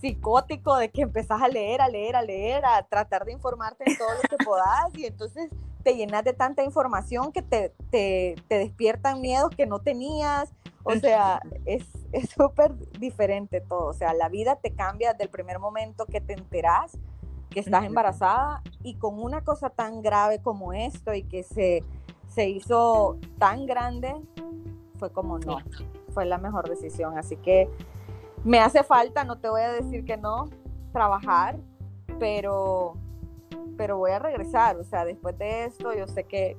psicótico 0.00 0.76
de 0.76 0.90
que 0.90 1.02
empezás 1.02 1.42
a 1.42 1.48
leer, 1.48 1.80
a 1.80 1.88
leer, 1.88 2.16
a 2.16 2.22
leer, 2.22 2.64
a 2.64 2.82
tratar 2.82 3.24
de 3.24 3.32
informarte 3.32 3.84
en 3.86 3.96
todo 3.96 4.08
lo 4.10 4.20
que 4.28 4.44
podás 4.44 4.94
y 4.94 5.06
entonces 5.06 5.50
te 5.82 5.96
llenas 5.96 6.22
de 6.24 6.34
tanta 6.34 6.62
información 6.62 7.32
que 7.32 7.42
te, 7.42 7.72
te, 7.90 8.36
te 8.46 8.58
despiertan 8.58 9.20
miedos 9.20 9.50
que 9.56 9.66
no 9.66 9.78
tenías. 9.80 10.52
O 10.84 10.94
sea, 10.94 11.40
es 11.66 11.84
súper 12.36 12.76
diferente 12.98 13.60
todo. 13.60 13.86
O 13.86 13.92
sea, 13.92 14.14
la 14.14 14.28
vida 14.28 14.56
te 14.56 14.74
cambia 14.74 15.12
desde 15.12 15.24
el 15.24 15.30
primer 15.30 15.58
momento 15.58 16.06
que 16.06 16.20
te 16.20 16.34
enterás 16.34 16.98
que 17.50 17.60
estás 17.60 17.84
embarazada 17.84 18.62
y 18.82 18.94
con 18.94 19.22
una 19.22 19.42
cosa 19.42 19.70
tan 19.70 20.02
grave 20.02 20.40
como 20.40 20.72
esto 20.72 21.14
y 21.14 21.22
que 21.22 21.42
se, 21.42 21.82
se 22.28 22.48
hizo 22.48 23.18
tan 23.38 23.66
grande, 23.66 24.14
fue 24.96 25.10
como 25.12 25.38
no, 25.38 25.58
fue 26.12 26.26
la 26.26 26.38
mejor 26.38 26.68
decisión. 26.68 27.16
Así 27.16 27.36
que 27.36 27.70
me 28.44 28.60
hace 28.60 28.82
falta, 28.82 29.24
no 29.24 29.38
te 29.38 29.48
voy 29.48 29.62
a 29.62 29.72
decir 29.72 30.04
que 30.04 30.16
no, 30.16 30.48
trabajar, 30.92 31.58
pero, 32.18 32.94
pero 33.76 33.96
voy 33.98 34.10
a 34.10 34.18
regresar. 34.18 34.76
O 34.76 34.84
sea, 34.84 35.04
después 35.04 35.36
de 35.38 35.64
esto, 35.64 35.94
yo 35.94 36.06
sé 36.06 36.24
que, 36.24 36.56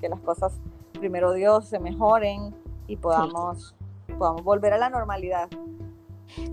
que, 0.00 0.08
las 0.08 0.20
cosas, 0.20 0.60
primero 0.98 1.32
Dios, 1.32 1.68
se 1.68 1.78
mejoren 1.78 2.54
y 2.86 2.96
podamos, 2.96 3.74
podamos 4.14 4.42
volver 4.42 4.72
a 4.72 4.78
la 4.78 4.90
normalidad. 4.90 5.48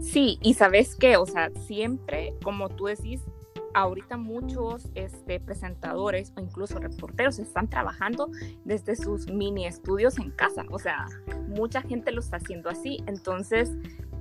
Sí, 0.02 0.38
y 0.42 0.54
sabes 0.54 0.96
qué, 0.96 1.18
o 1.18 1.26
sea, 1.26 1.50
siempre, 1.68 2.36
como 2.44 2.70
tú 2.70 2.86
decís, 2.86 3.22
ahorita 3.74 4.18
muchos 4.18 4.90
este, 4.96 5.40
presentadores 5.40 6.34
o 6.36 6.42
incluso 6.42 6.80
reporteros 6.80 7.40
están 7.40 7.70
trabajando 7.70 8.30
desde 8.66 8.96
sus 8.96 9.28
mini 9.28 9.66
estudios 9.66 10.18
en 10.20 10.32
casa. 10.32 10.66
O 10.72 10.80
sea, 10.80 11.06
mucha 11.48 11.82
gente 11.82 12.12
lo 12.12 12.20
está 12.20 12.38
haciendo 12.38 12.70
así. 12.70 13.04
Entonces, 13.08 13.72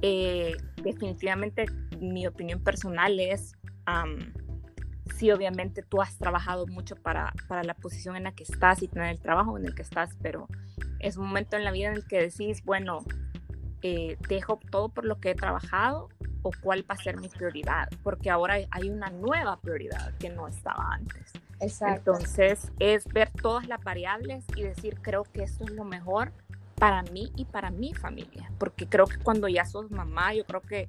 eh, 0.03 0.57
definitivamente 0.83 1.67
mi 2.01 2.27
opinión 2.27 2.63
personal 2.63 3.19
es, 3.21 3.53
sí, 5.17 5.31
obviamente 5.31 5.83
tú 5.83 6.01
has 6.01 6.17
trabajado 6.17 6.67
mucho 6.67 6.97
para, 6.97 7.33
para 7.49 7.65
la 7.65 7.75
posición 7.75 8.17
en 8.17 8.25
la 8.25 8.33
que 8.33 8.45
estás 8.45 8.83
y 8.83 8.89
tener 8.89 9.11
el 9.11 9.21
trabajo 9.21 9.59
en 9.59 9.67
el 9.67 9.75
que 9.75 9.83
estás, 9.83 10.17
pero 10.23 10.49
es 11.01 11.17
un 11.17 11.27
momento 11.27 11.57
en 11.57 11.65
la 11.65 11.73
vida 11.73 11.89
en 11.89 11.95
el 11.95 12.07
que 12.07 12.21
decís, 12.21 12.65
bueno, 12.65 13.05
eh, 13.83 14.17
dejo 14.29 14.59
todo 14.71 14.89
por 14.89 15.05
lo 15.05 15.21
que 15.21 15.31
he 15.31 15.35
trabajado 15.35 16.09
o 16.43 16.51
cuál 16.63 16.89
va 16.91 16.95
a 16.95 17.03
ser 17.03 17.19
mi 17.19 17.29
prioridad, 17.29 17.89
porque 18.03 18.31
ahora 18.31 18.57
hay 18.71 18.91
una 18.91 19.11
nueva 19.11 19.59
prioridad 19.61 20.15
que 20.19 20.31
no 20.31 20.49
estaba 20.49 20.93
antes. 20.93 21.33
Exacto. 21.61 22.13
Entonces 22.13 22.73
es 22.79 23.07
ver 23.07 23.31
todas 23.31 23.69
las 23.69 23.83
variables 23.85 24.45
y 24.57 24.63
decir, 24.63 24.99
creo 25.03 25.25
que 25.25 25.43
esto 25.43 25.65
es 25.65 25.71
lo 25.71 25.85
mejor 25.85 26.33
para 26.77 27.03
mí 27.03 27.31
y 27.37 27.45
para 27.45 27.71
mi 27.71 27.93
familia, 27.93 28.51
porque 28.59 28.87
creo 28.87 29.07
que 29.07 29.19
cuando 29.19 29.49
ya 29.49 29.67
sos 29.67 29.91
mamá, 29.91 30.33
yo 30.33 30.47
creo 30.47 30.63
que, 30.63 30.89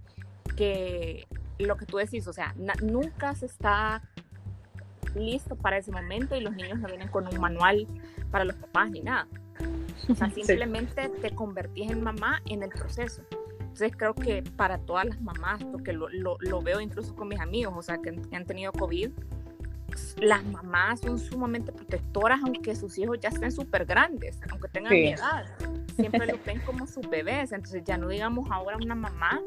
que 0.56 1.28
lo 1.60 1.76
que 1.76 1.86
tú 1.86 1.98
decís, 1.98 2.28
o 2.28 2.34
sea, 2.34 2.56
nunca 2.82 3.36
se 3.36 3.46
está 3.46 4.02
listo 5.16 5.58
para 5.58 5.78
ese 5.78 5.92
momento 5.92 6.36
y 6.36 6.42
los 6.42 6.56
niños 6.56 6.80
no 6.80 6.88
vienen 6.88 7.10
con 7.10 7.28
un 7.28 7.40
manual 7.40 7.88
para 8.32 8.46
los 8.46 8.56
papás 8.56 8.90
ni 8.92 9.02
nada. 9.02 9.28
O 10.10 10.16
sea, 10.16 10.30
simplemente 10.36 11.10
te 11.10 11.32
convertís 11.32 11.92
en 11.92 12.04
mamá 12.04 12.42
en 12.46 12.64
el 12.64 12.70
proceso. 12.70 13.24
Entonces 13.60 13.94
creo 13.96 14.14
que 14.14 14.44
para 14.44 14.80
todas 14.80 15.06
las 15.06 15.22
mamás, 15.22 15.64
porque 15.64 15.94
lo, 15.94 16.10
lo, 16.10 16.38
lo 16.40 16.62
veo 16.62 16.82
incluso 16.82 17.16
con 17.16 17.30
mis 17.30 17.40
amigos, 17.40 17.74
o 17.76 17.82
sea, 17.82 18.00
que, 18.00 18.10
han 18.10 18.46
tenido 18.46 18.72
COVID, 18.74 19.12
las 20.18 20.44
mamás 20.46 21.02
son 21.02 21.20
sumamente 21.20 21.72
protectoras 21.72 22.40
aunque 22.44 22.76
sus 22.76 22.98
hijos 22.98 23.20
ya 23.20 23.30
estén 23.30 23.52
súper 23.52 23.86
grandes, 23.86 24.40
aunque 24.50 24.68
tengan 24.70 24.94
mi 24.94 25.10
edad. 25.10 25.46
Siempre 25.96 26.26
lo 26.26 26.40
ven 26.46 26.60
como 26.62 26.88
sus 26.88 27.10
bebés. 27.10 27.52
Entonces 27.52 27.84
ya 27.86 27.98
no 27.98 28.08
digamos 28.08 28.50
ahora 28.52 28.78
una 28.78 28.96
mamá 28.96 29.42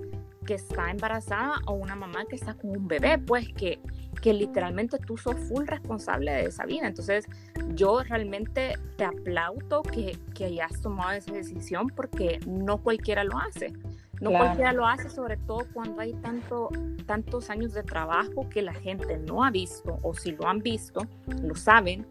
que 0.47 0.55
está 0.55 0.91
embarazada 0.91 1.61
o 1.67 1.73
una 1.73 1.97
mamá 1.97 2.25
que 2.27 2.37
está 2.37 2.55
con 2.55 2.71
un 2.71 2.87
bebé, 2.87 3.19
pues 3.19 3.49
que, 3.55 3.81
que 4.25 4.33
literalmente 4.33 4.97
tú 4.97 5.19
sos 5.19 5.37
full 5.37 5.67
responsable 5.67 6.33
de 6.33 6.47
esa 6.47 6.65
vida. 6.65 6.87
Entonces 6.87 7.27
yo 7.75 8.03
realmente 8.03 8.79
te 8.97 9.05
aplaudo 9.05 9.83
que, 9.83 10.17
que 10.35 10.47
hayas 10.47 10.81
tomado 10.81 11.13
esa 11.13 11.35
decisión 11.35 11.89
porque 11.95 12.41
no 12.47 12.79
cualquiera 12.79 13.23
lo 13.23 13.37
hace. 13.37 13.75
No 14.23 14.31
cualquiera 14.31 14.73
lo 14.73 14.87
hace, 14.87 15.11
sobre 15.11 15.37
todo 15.37 15.67
cuando 15.75 16.01
hay 16.01 16.15
tanto, 16.15 16.71
tantos 17.05 17.51
años 17.51 17.75
de 17.75 17.83
trabajo 17.83 18.49
que 18.49 18.63
la 18.63 18.73
gente 18.73 19.19
no 19.19 19.45
ha 19.45 19.51
visto, 19.51 19.99
o 20.01 20.15
si 20.15 20.33
lo 20.33 20.49
han 20.49 20.61
visto, 20.61 21.07
lo 21.43 21.55
saben, 21.55 22.07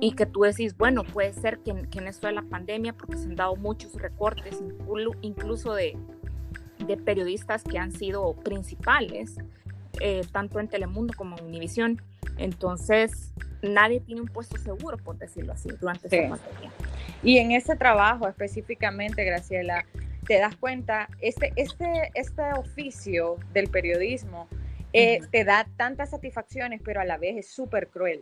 y 0.00 0.12
que 0.12 0.26
tú 0.26 0.42
decís, 0.42 0.76
bueno, 0.76 1.02
puede 1.02 1.32
ser 1.32 1.60
que, 1.60 1.72
que 1.88 2.00
en 2.00 2.08
esto 2.08 2.26
de 2.26 2.34
la 2.34 2.42
pandemia, 2.42 2.92
porque 2.92 3.16
se 3.16 3.24
han 3.24 3.36
dado 3.36 3.56
muchos 3.56 3.94
recortes, 3.94 4.62
incluso 5.22 5.72
de, 5.72 5.96
de 6.86 6.96
periodistas 6.98 7.64
que 7.64 7.78
han 7.78 7.92
sido 7.92 8.34
principales, 8.34 9.36
eh, 10.00 10.22
tanto 10.32 10.60
en 10.60 10.68
Telemundo 10.68 11.14
como 11.16 11.38
en 11.38 11.44
Univisión. 11.44 12.02
Entonces, 12.36 13.32
nadie 13.62 14.00
tiene 14.00 14.20
un 14.20 14.28
puesto 14.28 14.56
seguro, 14.58 14.96
por 14.98 15.18
decirlo 15.18 15.52
así, 15.52 15.68
durante 15.80 16.06
esta 16.06 16.36
pandemia. 16.36 16.70
Y 17.22 17.38
en 17.38 17.52
ese 17.52 17.76
trabajo 17.76 18.28
específicamente, 18.28 19.24
Graciela, 19.24 19.84
te 20.26 20.38
das 20.38 20.56
cuenta, 20.56 21.08
este, 21.20 21.52
este, 21.56 22.10
este 22.14 22.42
oficio 22.52 23.36
del 23.52 23.68
periodismo 23.68 24.46
eh, 24.92 25.20
te 25.30 25.44
da 25.44 25.66
tantas 25.76 26.10
satisfacciones, 26.10 26.80
pero 26.84 27.00
a 27.00 27.04
la 27.04 27.18
vez 27.18 27.36
es 27.36 27.50
súper 27.50 27.88
cruel, 27.88 28.20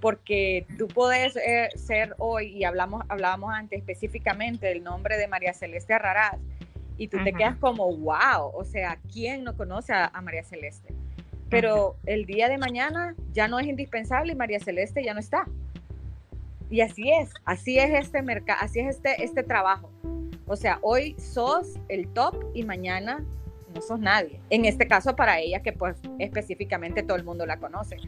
porque 0.00 0.66
tú 0.78 0.88
puedes 0.88 1.36
eh, 1.36 1.68
ser 1.76 2.14
hoy, 2.18 2.48
y 2.48 2.64
hablamos, 2.64 3.04
hablábamos 3.08 3.52
antes 3.54 3.78
específicamente 3.78 4.66
del 4.66 4.82
nombre 4.82 5.16
de 5.16 5.28
María 5.28 5.54
Celeste 5.54 5.94
Arraraz, 5.94 6.38
y 6.98 7.08
tú 7.08 7.18
te 7.24 7.32
quedas 7.32 7.56
como, 7.56 7.96
wow, 7.96 8.50
o 8.54 8.64
sea, 8.64 8.98
¿quién 9.12 9.44
no 9.44 9.56
conoce 9.56 9.92
a, 9.92 10.10
María 10.22 10.44
Celeste? 10.44 10.94
Pero 11.52 11.96
el 12.06 12.24
día 12.24 12.48
de 12.48 12.56
mañana 12.56 13.14
ya 13.34 13.46
no 13.46 13.60
es 13.60 13.66
indispensable 13.66 14.32
y 14.32 14.34
María 14.34 14.58
Celeste 14.58 15.04
ya 15.04 15.12
no 15.12 15.20
está. 15.20 15.46
Y 16.70 16.80
así 16.80 17.12
es, 17.12 17.30
así 17.44 17.78
es 17.78 17.90
este 17.92 18.22
mercado, 18.22 18.58
así 18.62 18.80
es 18.80 18.96
este, 18.96 19.22
este 19.22 19.42
trabajo. 19.42 19.90
O 20.46 20.56
sea, 20.56 20.78
hoy 20.80 21.14
sos 21.18 21.78
el 21.90 22.08
top 22.08 22.42
y 22.54 22.64
mañana 22.64 23.22
no 23.74 23.82
sos 23.82 24.00
nadie. 24.00 24.40
En 24.48 24.64
este 24.64 24.88
caso 24.88 25.14
para 25.14 25.40
ella, 25.40 25.60
que 25.60 25.74
pues 25.74 25.96
específicamente 26.18 27.02
todo 27.02 27.18
el 27.18 27.24
mundo 27.24 27.44
la 27.44 27.58
conoce. 27.58 27.98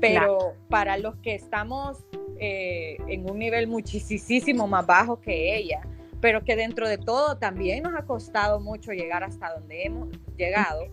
Pero 0.00 0.54
para 0.70 0.96
los 0.96 1.14
que 1.16 1.34
estamos 1.34 1.98
eh, 2.40 2.96
en 3.06 3.28
un 3.28 3.38
nivel 3.38 3.66
muchísimo 3.66 4.66
más 4.66 4.86
bajo 4.86 5.20
que 5.20 5.54
ella, 5.58 5.82
pero 6.22 6.42
que 6.42 6.56
dentro 6.56 6.88
de 6.88 6.96
todo 6.96 7.36
también 7.36 7.82
nos 7.82 7.94
ha 7.94 8.06
costado 8.06 8.60
mucho 8.60 8.92
llegar 8.92 9.24
hasta 9.24 9.52
donde 9.52 9.84
hemos 9.84 10.08
llegado, 10.38 10.88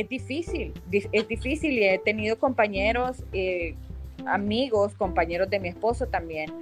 es 0.00 0.08
difícil, 0.08 0.72
es 0.92 1.26
difícil 1.26 1.72
y 1.72 1.84
he 1.84 1.98
tenido 1.98 2.38
compañeros, 2.38 3.24
eh, 3.32 3.74
amigos, 4.26 4.94
compañeros 4.94 5.50
de 5.50 5.58
mi 5.58 5.68
esposo 5.68 6.06
también, 6.06 6.52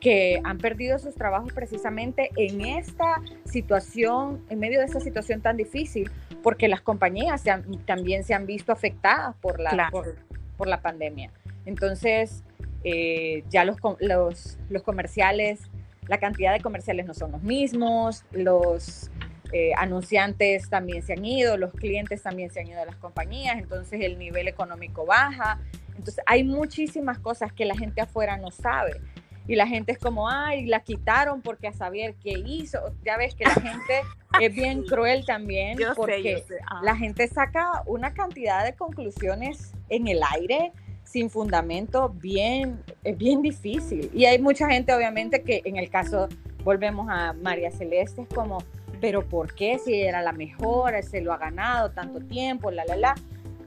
que 0.00 0.40
han 0.44 0.56
perdido 0.56 0.98
sus 0.98 1.14
trabajos 1.14 1.52
precisamente 1.52 2.30
en 2.36 2.62
esta 2.62 3.20
situación, 3.44 4.42
en 4.48 4.60
medio 4.60 4.78
de 4.80 4.86
esta 4.86 5.00
situación 5.00 5.42
tan 5.42 5.58
difícil, 5.58 6.10
porque 6.42 6.68
las 6.68 6.80
compañías 6.80 7.44
también 7.84 8.24
se 8.24 8.32
han 8.32 8.46
visto 8.46 8.72
afectadas 8.72 9.36
por 9.42 9.60
la, 9.60 9.90
por, 9.90 10.66
la 10.66 10.80
pandemia. 10.80 11.30
Entonces, 11.66 12.44
eh, 12.82 13.44
ya 13.50 13.66
los, 13.66 13.76
los, 14.00 14.58
los, 14.70 14.82
comerciales, 14.82 15.60
la 16.08 16.18
cantidad 16.18 16.54
de 16.54 16.60
comerciales 16.60 17.04
no 17.04 17.12
son 17.12 17.32
los 17.32 17.42
mismos, 17.42 18.24
los 18.32 19.10
eh, 19.52 19.72
anunciantes 19.76 20.68
también 20.68 21.02
se 21.02 21.14
han 21.14 21.24
ido, 21.24 21.56
los 21.56 21.72
clientes 21.72 22.22
también 22.22 22.50
se 22.50 22.60
han 22.60 22.68
ido 22.68 22.80
de 22.80 22.86
las 22.86 22.96
compañías, 22.96 23.58
entonces 23.58 24.00
el 24.02 24.18
nivel 24.18 24.48
económico 24.48 25.06
baja. 25.06 25.60
Entonces, 25.88 26.22
hay 26.26 26.44
muchísimas 26.44 27.18
cosas 27.18 27.52
que 27.52 27.64
la 27.64 27.76
gente 27.76 28.00
afuera 28.00 28.36
no 28.36 28.50
sabe 28.50 29.00
y 29.48 29.54
la 29.54 29.66
gente 29.66 29.92
es 29.92 29.98
como, 29.98 30.28
ay, 30.28 30.66
la 30.66 30.80
quitaron 30.80 31.40
porque 31.40 31.68
a 31.68 31.72
saber 31.72 32.14
qué 32.22 32.32
hizo. 32.44 32.78
Ya 33.04 33.16
ves 33.16 33.34
que 33.34 33.44
la 33.44 33.50
gente 33.54 34.02
es 34.40 34.54
bien 34.54 34.82
cruel 34.82 35.24
también 35.24 35.78
porque 35.94 36.42
la 36.82 36.96
gente 36.96 37.28
saca 37.28 37.82
una 37.86 38.12
cantidad 38.12 38.64
de 38.64 38.74
conclusiones 38.74 39.72
en 39.88 40.08
el 40.08 40.20
aire 40.34 40.72
sin 41.04 41.30
fundamento 41.30 42.08
bien, 42.08 42.82
es 43.04 43.16
bien 43.16 43.40
difícil. 43.40 44.10
Y 44.12 44.24
hay 44.24 44.40
mucha 44.40 44.68
gente 44.68 44.92
obviamente 44.92 45.42
que 45.42 45.62
en 45.64 45.76
el 45.76 45.88
caso, 45.88 46.28
volvemos 46.64 47.06
a 47.08 47.32
María 47.32 47.70
Celeste, 47.70 48.22
es 48.22 48.28
como, 48.28 48.58
pero 49.06 49.24
¿por 49.24 49.54
qué? 49.54 49.78
Si 49.78 50.02
era 50.02 50.20
la 50.20 50.32
mejor, 50.32 51.00
se 51.04 51.20
lo 51.20 51.32
ha 51.32 51.36
ganado 51.36 51.92
tanto 51.92 52.18
tiempo, 52.18 52.72
la, 52.72 52.84
la, 52.86 52.96
la. 52.96 53.14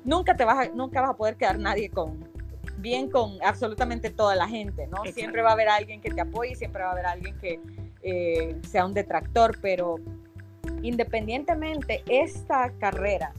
Nunca, 0.03 0.35
te 0.35 0.43
vas 0.43 0.67
a, 0.67 0.71
nunca 0.73 0.99
vas 0.99 1.11
a 1.11 1.13
poder 1.13 1.37
quedar 1.37 1.57
nadie 1.57 1.89
con, 1.89 2.27
bien 2.75 3.09
con 3.09 3.41
absolutamente 3.41 4.09
toda 4.09 4.35
la 4.35 4.49
gente, 4.49 4.85
¿no? 4.87 4.97
Siempre 5.13 5.41
va 5.41 5.51
a 5.51 5.53
haber 5.53 5.69
alguien 5.69 6.01
que 6.01 6.11
te 6.11 6.19
apoye, 6.19 6.55
siempre 6.55 6.83
va 6.83 6.89
a 6.89 6.91
haber 6.91 7.05
alguien 7.05 7.37
que 7.37 7.61
eh, 8.03 8.57
sea 8.67 8.85
un 8.85 8.93
detractor, 8.93 9.57
pero, 9.61 9.95
independientemente, 10.81 12.03
esta 12.09 12.73
carrera 12.77 13.31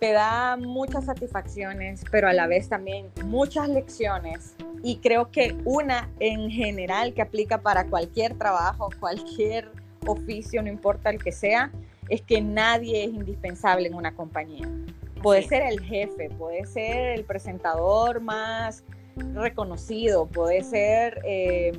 te 0.00 0.10
da 0.10 0.56
muchas 0.56 1.04
satisfacciones, 1.04 2.02
pero 2.10 2.26
a 2.26 2.32
la 2.32 2.48
vez 2.48 2.68
también 2.68 3.12
muchas 3.24 3.68
lecciones. 3.68 4.56
Y 4.82 4.96
creo 4.96 5.30
que 5.30 5.56
una 5.64 6.10
en 6.18 6.50
general 6.50 7.14
que 7.14 7.22
aplica 7.22 7.58
para 7.58 7.86
cualquier 7.86 8.36
trabajo, 8.36 8.88
cualquier 8.98 9.70
oficio, 10.12 10.62
no 10.62 10.68
importa 10.68 11.10
el 11.10 11.22
que 11.22 11.32
sea, 11.32 11.70
es 12.08 12.22
que 12.22 12.40
nadie 12.40 13.04
es 13.04 13.12
indispensable 13.12 13.88
en 13.88 13.94
una 13.94 14.14
compañía. 14.14 14.68
Puede 15.22 15.42
ser 15.42 15.62
el 15.62 15.80
jefe, 15.80 16.30
puede 16.30 16.64
ser 16.66 17.18
el 17.18 17.24
presentador 17.24 18.20
más 18.20 18.84
reconocido, 19.34 20.26
puede 20.26 20.62
ser, 20.62 21.20
eh, 21.24 21.72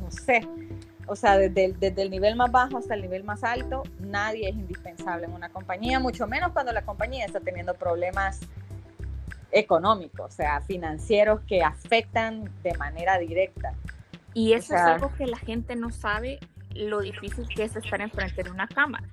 no 0.00 0.10
sé, 0.10 0.46
o 1.06 1.16
sea, 1.16 1.36
desde 1.36 2.02
el, 2.02 2.10
nivel 2.10 2.36
más 2.36 2.52
bajo 2.52 2.78
hasta 2.78 2.94
el 2.94 3.02
nivel 3.02 3.24
más 3.24 3.42
alto, 3.42 3.82
nadie 3.98 4.48
es 4.48 4.54
indispensable 4.54 5.26
en 5.26 5.32
una 5.32 5.48
compañía, 5.48 5.98
mucho 5.98 6.28
menos 6.28 6.52
cuando 6.52 6.72
la 6.72 6.82
compañía 6.82 7.26
está 7.26 7.40
teniendo 7.40 7.74
problemas 7.74 8.38
económicos, 9.50 10.26
o 10.26 10.30
sea, 10.30 10.60
financieros 10.60 11.40
que 11.48 11.62
afectan 11.62 12.48
de 12.62 12.74
manera 12.74 13.18
directa. 13.18 13.74
Y 14.34 14.52
eso 14.52 14.76
es 14.76 14.80
algo 14.80 15.12
que 15.16 15.26
la 15.26 15.38
gente 15.38 15.74
no 15.74 15.90
sabe 15.90 16.38
lo 16.74 17.00
difícil 17.00 17.48
que 17.48 17.64
es 17.64 17.76
estar 17.76 18.00
enfrente 18.00 18.42
de 18.42 18.50
una 18.50 18.68
cámara, 18.68 19.08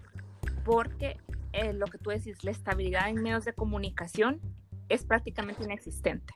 porque 0.63 1.17
eh, 1.53 1.73
lo 1.73 1.87
que 1.87 1.97
tú 1.97 2.09
decís, 2.09 2.43
la 2.43 2.51
estabilidad 2.51 3.09
en 3.09 3.21
medios 3.21 3.45
de 3.45 3.53
comunicación 3.53 4.41
es 4.89 5.03
prácticamente 5.03 5.63
inexistente. 5.63 6.33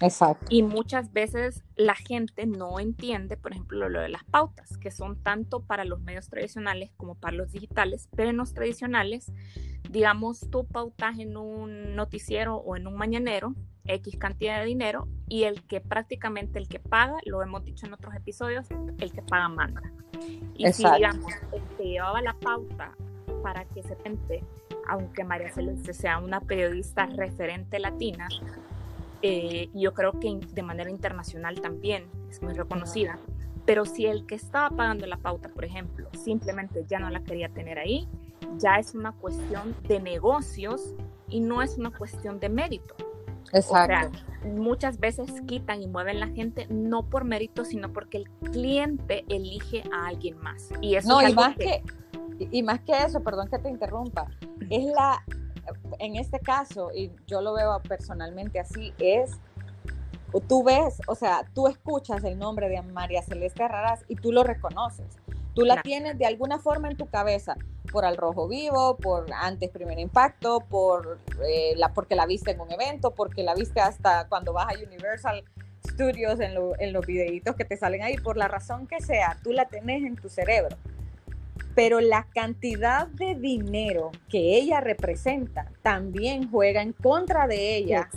Exacto. 0.00 0.46
Y 0.48 0.62
muchas 0.62 1.12
veces 1.12 1.62
la 1.76 1.94
gente 1.94 2.46
no 2.46 2.80
entiende, 2.80 3.36
por 3.36 3.52
ejemplo, 3.52 3.88
lo 3.88 4.00
de 4.00 4.08
las 4.08 4.24
pautas, 4.24 4.76
que 4.78 4.90
son 4.90 5.22
tanto 5.22 5.60
para 5.60 5.84
los 5.84 6.00
medios 6.00 6.28
tradicionales 6.28 6.90
como 6.96 7.14
para 7.14 7.36
los 7.36 7.52
digitales, 7.52 8.08
pero 8.16 8.30
en 8.30 8.36
los 8.36 8.54
tradicionales, 8.54 9.32
digamos, 9.90 10.48
tú 10.50 10.66
pautas 10.66 11.18
en 11.18 11.36
un 11.36 11.96
noticiero 11.96 12.56
o 12.56 12.76
en 12.76 12.86
un 12.86 12.96
mañanero 12.96 13.54
X 13.84 14.16
cantidad 14.18 14.60
de 14.60 14.66
dinero 14.66 15.08
y 15.28 15.44
el 15.44 15.62
que 15.62 15.80
prácticamente 15.80 16.58
el 16.58 16.68
que 16.68 16.78
paga, 16.78 17.18
lo 17.24 17.42
hemos 17.42 17.64
dicho 17.64 17.86
en 17.86 17.92
otros 17.92 18.14
episodios, 18.14 18.66
el 18.98 19.12
que 19.12 19.22
paga 19.22 19.48
manda. 19.48 19.82
Y 20.54 20.70
si 20.72 20.84
digamos, 20.90 21.32
el 21.52 21.62
que 21.76 21.84
llevaba 21.84 22.20
la 22.20 22.34
pauta 22.34 22.94
para 23.42 23.64
que 23.64 23.82
se 23.82 23.96
pense, 23.96 24.44
aunque 24.88 25.24
María 25.24 25.50
Celeste 25.50 25.94
sea 25.94 26.18
una 26.18 26.40
periodista 26.40 27.06
referente 27.06 27.78
latina, 27.78 28.28
eh, 29.22 29.68
yo 29.74 29.92
creo 29.94 30.18
que 30.18 30.38
de 30.52 30.62
manera 30.62 30.90
internacional 30.90 31.60
también 31.60 32.06
es 32.30 32.42
muy 32.42 32.54
reconocida. 32.54 33.18
Pero 33.66 33.84
si 33.84 34.06
el 34.06 34.26
que 34.26 34.34
estaba 34.34 34.70
pagando 34.70 35.06
la 35.06 35.18
pauta, 35.18 35.48
por 35.48 35.64
ejemplo, 35.64 36.08
simplemente 36.12 36.84
ya 36.88 36.98
no 36.98 37.10
la 37.10 37.22
quería 37.22 37.48
tener 37.50 37.78
ahí, 37.78 38.08
ya 38.56 38.76
es 38.76 38.94
una 38.94 39.12
cuestión 39.12 39.76
de 39.86 40.00
negocios 40.00 40.94
y 41.28 41.40
no 41.40 41.62
es 41.62 41.76
una 41.78 41.90
cuestión 41.90 42.40
de 42.40 42.48
mérito. 42.48 42.94
Exacto. 43.52 44.16
muchas 44.44 45.00
veces 45.00 45.28
quitan 45.46 45.82
y 45.82 45.88
mueven 45.88 46.20
la 46.20 46.28
gente 46.28 46.66
no 46.70 47.02
por 47.02 47.24
mérito, 47.24 47.64
sino 47.64 47.92
porque 47.92 48.18
el 48.18 48.30
cliente 48.52 49.24
elige 49.28 49.82
a 49.92 50.06
alguien 50.06 50.38
más. 50.38 50.68
Y 50.80 50.94
eso 50.94 51.08
no, 51.08 51.28
y 51.28 51.34
más 51.34 51.56
que... 51.56 51.82
y 52.38 52.62
más 52.62 52.80
que 52.80 52.92
eso, 52.92 53.22
perdón 53.22 53.48
que 53.48 53.58
te 53.58 53.68
interrumpa, 53.68 54.28
es 54.70 54.84
la 54.84 55.24
en 55.98 56.16
este 56.16 56.40
caso, 56.40 56.90
y 56.94 57.10
yo 57.26 57.40
lo 57.40 57.54
veo 57.54 57.80
personalmente 57.80 58.60
así, 58.60 58.92
es, 58.98 59.32
tú 60.48 60.62
ves, 60.62 61.00
o 61.06 61.14
sea, 61.14 61.44
tú 61.54 61.66
escuchas 61.66 62.22
el 62.24 62.38
nombre 62.38 62.68
de 62.68 62.80
María 62.82 63.22
Celeste 63.22 63.66
Raras 63.66 64.04
y 64.08 64.16
tú 64.16 64.32
lo 64.32 64.44
reconoces. 64.44 65.06
Tú 65.54 65.64
la 65.64 65.82
tienes 65.82 66.16
de 66.16 66.26
alguna 66.26 66.58
forma 66.58 66.88
en 66.88 66.96
tu 66.96 67.06
cabeza, 67.06 67.56
por 67.90 68.04
Al 68.04 68.16
Rojo 68.16 68.46
Vivo, 68.46 68.96
por 68.96 69.26
Antes 69.32 69.70
Primer 69.70 69.98
Impacto, 69.98 70.60
por, 70.60 71.18
eh, 71.44 71.74
la, 71.76 71.92
porque 71.92 72.14
la 72.14 72.26
viste 72.26 72.52
en 72.52 72.60
un 72.60 72.70
evento, 72.70 73.10
porque 73.10 73.42
la 73.42 73.54
viste 73.54 73.80
hasta 73.80 74.28
cuando 74.28 74.52
vas 74.52 74.68
a 74.72 74.78
Universal 74.78 75.42
Studios 75.84 76.38
en, 76.38 76.52
en 76.78 76.92
los 76.92 77.04
videitos 77.04 77.56
que 77.56 77.64
te 77.64 77.76
salen 77.76 78.02
ahí, 78.02 78.16
por 78.16 78.36
la 78.36 78.46
razón 78.46 78.86
que 78.86 79.00
sea, 79.00 79.36
tú 79.42 79.52
la 79.52 79.66
tenés 79.66 80.04
en 80.04 80.14
tu 80.14 80.28
cerebro 80.28 80.76
pero 81.74 82.00
la 82.00 82.26
cantidad 82.34 83.06
de 83.06 83.34
dinero 83.34 84.10
que 84.28 84.56
ella 84.56 84.80
representa 84.80 85.70
también 85.82 86.50
juega 86.50 86.82
en 86.82 86.92
contra 86.92 87.46
de 87.46 87.76
ella 87.76 88.08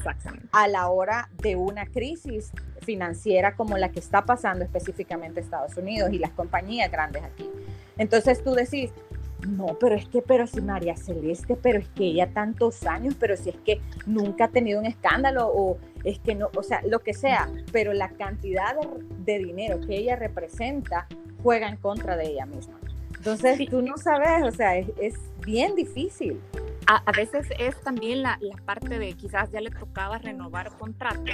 a 0.52 0.68
la 0.68 0.90
hora 0.90 1.30
de 1.42 1.56
una 1.56 1.86
crisis 1.86 2.52
financiera 2.82 3.56
como 3.56 3.78
la 3.78 3.90
que 3.90 4.00
está 4.00 4.26
pasando 4.26 4.64
específicamente 4.64 5.40
Estados 5.40 5.78
Unidos 5.78 6.12
y 6.12 6.20
las 6.20 6.32
compañías 6.32 6.92
grandes 6.92 7.24
aquí. 7.24 7.50
Entonces 7.98 8.44
tú 8.44 8.54
decís, 8.54 8.92
no, 9.48 9.78
pero 9.80 9.96
es 9.96 10.08
que, 10.08 10.22
pero 10.22 10.48
si 10.48 10.62
María 10.62 10.96
Celeste, 10.96 11.56
pero 11.56 11.80
es 11.80 11.88
que 11.90 12.06
ella 12.06 12.34
tantos 12.34 12.86
años, 12.86 13.16
pero 13.20 13.36
si 13.36 13.50
es 13.50 13.58
que 13.58 13.82
nunca 14.06 14.46
ha 14.46 14.48
tenido 14.50 14.80
un 14.80 14.86
escándalo 14.86 15.48
o 15.48 15.78
es 16.04 16.20
que 16.20 16.36
no, 16.36 16.50
o 16.56 16.64
sea, 16.64 16.82
lo 16.84 17.00
que 17.00 17.14
sea, 17.14 17.50
pero 17.72 17.94
la 17.94 18.10
cantidad 18.10 18.76
de, 19.26 19.40
dinero 19.40 19.80
que 19.82 19.98
ella 19.98 20.16
representa 20.16 21.08
juega 21.42 21.68
en 21.68 21.78
contra 21.78 22.16
de 22.16 22.28
ella 22.28 22.46
misma. 22.46 22.80
Entonces, 23.26 23.70
tú 23.70 23.82
no 23.82 23.96
sabes, 23.96 24.44
o 24.44 24.52
sea, 24.52 24.78
es, 24.78 25.16
bien 25.46 25.76
difícil. 25.76 26.42
A, 26.88 27.10
veces 27.14 27.48
es 27.58 27.80
también 27.82 28.22
la, 28.22 28.38
la, 28.42 28.56
parte 28.66 29.00
de 29.00 29.14
quizás 29.14 29.50
ya 29.50 29.62
le 29.62 29.70
tocaba 29.70 30.18
renovar 30.18 30.70
contrato 30.78 31.32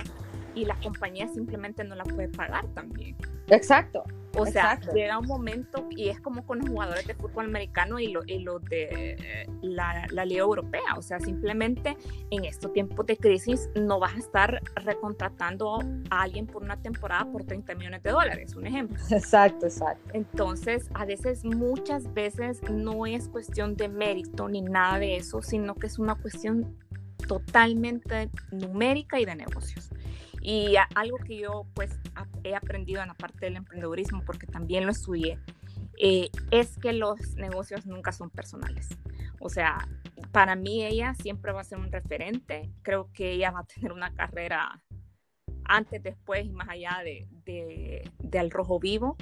y 0.53 0.65
la 0.65 0.75
compañía 0.75 1.27
simplemente 1.27 1.83
no 1.83 1.95
la 1.95 2.03
puede 2.03 2.27
pagar 2.29 2.67
también. 2.75 3.15
Exacto. 3.47 4.03
O 4.37 4.45
sea, 4.45 4.79
llega 4.93 5.17
un 5.17 5.27
momento 5.27 5.87
y 5.89 6.09
es 6.09 6.19
como 6.19 6.45
con 6.45 6.59
los 6.59 6.69
jugadores 6.69 7.05
de 7.07 7.13
fútbol 7.15 7.45
americano 7.45 7.99
y 7.99 8.07
los 8.07 8.25
lo 8.27 8.59
de 8.59 9.47
la, 9.61 10.07
la, 10.11 10.25
Liga 10.25 10.41
Europea. 10.41 10.95
O 10.97 11.01
sea, 11.01 11.19
simplemente 11.19 11.97
en 12.29 12.45
estos 12.45 12.71
tiempos 12.73 13.05
de 13.05 13.17
crisis 13.17 13.69
no 13.75 13.99
vas 13.99 14.15
a 14.15 14.19
estar 14.19 14.61
recontratando 14.75 15.79
a 16.09 16.21
alguien 16.21 16.47
por 16.47 16.63
una 16.63 16.77
temporada 16.81 17.25
por 17.31 17.43
30 17.43 17.75
millones 17.75 18.03
de 18.03 18.11
dólares, 18.11 18.55
un 18.55 18.67
ejemplo. 18.67 18.97
Exacto, 19.09 19.65
exacto. 19.65 20.11
Entonces, 20.13 20.89
a 20.93 21.05
veces, 21.05 21.43
muchas 21.43 22.13
veces 22.13 22.61
no 22.69 23.05
es 23.05 23.27
cuestión 23.27 23.75
de 23.75 23.89
mérito 23.89 24.47
ni 24.47 24.61
nada 24.61 24.99
de 24.99 25.17
eso, 25.17 25.41
sino 25.41 25.75
que 25.75 25.87
es 25.87 25.99
una 25.99 26.15
cuestión 26.15 26.77
totalmente 27.27 28.29
numérica 28.51 29.19
y 29.19 29.25
de 29.25 29.35
negocios. 29.35 29.89
Y 30.41 30.75
algo 30.95 31.17
que 31.17 31.37
yo 31.37 31.65
pues 31.73 31.99
he 32.43 32.55
aprendido 32.55 33.01
en 33.01 33.09
la 33.09 33.13
parte 33.13 33.45
del 33.45 33.57
emprendedurismo, 33.57 34.23
porque 34.25 34.47
también 34.47 34.85
lo 34.85 34.91
estudié, 34.91 35.39
eh, 35.97 36.29
es 36.51 36.77
que 36.77 36.93
los 36.93 37.35
negocios 37.35 37.85
nunca 37.85 38.11
son 38.11 38.29
personales. 38.29 38.87
O 39.39 39.49
sea, 39.49 39.87
para 40.31 40.55
mí 40.55 40.85
ella 40.85 41.13
siempre 41.15 41.51
va 41.51 41.61
a 41.61 41.65
ser 41.65 41.79
un 41.79 41.91
referente. 41.91 42.71
Creo 42.81 43.09
que 43.13 43.31
ella 43.31 43.51
va 43.51 43.61
a 43.61 43.65
tener 43.65 43.91
una 43.91 44.13
carrera 44.13 44.81
antes, 45.65 46.01
después 46.01 46.45
y 46.45 46.51
más 46.51 46.69
allá 46.69 47.01
de, 47.03 47.27
de, 47.45 48.09
de 48.19 48.39
Al 48.39 48.51
Rojo 48.51 48.79
Vivo. 48.79 49.17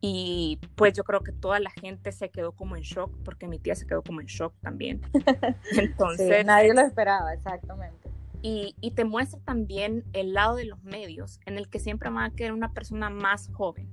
Y 0.00 0.60
pues 0.76 0.92
yo 0.92 1.02
creo 1.02 1.22
que 1.22 1.32
toda 1.32 1.58
la 1.58 1.70
gente 1.70 2.12
se 2.12 2.30
quedó 2.30 2.52
como 2.52 2.76
en 2.76 2.82
shock, 2.82 3.12
porque 3.24 3.48
mi 3.48 3.58
tía 3.58 3.74
se 3.74 3.86
quedó 3.86 4.02
como 4.02 4.20
en 4.20 4.26
shock 4.26 4.54
también. 4.60 5.00
Entonces, 5.76 6.44
nadie 6.46 6.72
lo 6.72 6.82
esperaba, 6.82 7.34
exactamente. 7.34 8.07
Y, 8.40 8.74
te 8.94 9.04
muestra 9.04 9.40
también 9.40 10.04
el 10.12 10.32
lado 10.32 10.56
de 10.56 10.64
los 10.64 10.82
medios, 10.82 11.40
en 11.46 11.58
el 11.58 11.68
que 11.68 11.80
siempre 11.80 12.10
va 12.10 12.24
a 12.24 12.30
querer 12.30 12.52
una 12.52 12.72
persona 12.72 13.10
más 13.10 13.50
joven, 13.52 13.88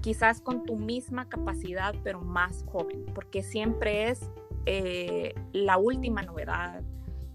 quizás 0.00 0.40
con 0.40 0.64
tu 0.64 0.76
misma 0.76 1.28
capacidad, 1.28 1.94
pero 2.04 2.20
más 2.20 2.64
joven, 2.66 3.06
porque 3.14 3.42
siempre 3.42 4.10
es 4.10 4.30
eh, 4.66 5.34
la 5.52 5.78
última 5.78 6.22
novedad, 6.22 6.82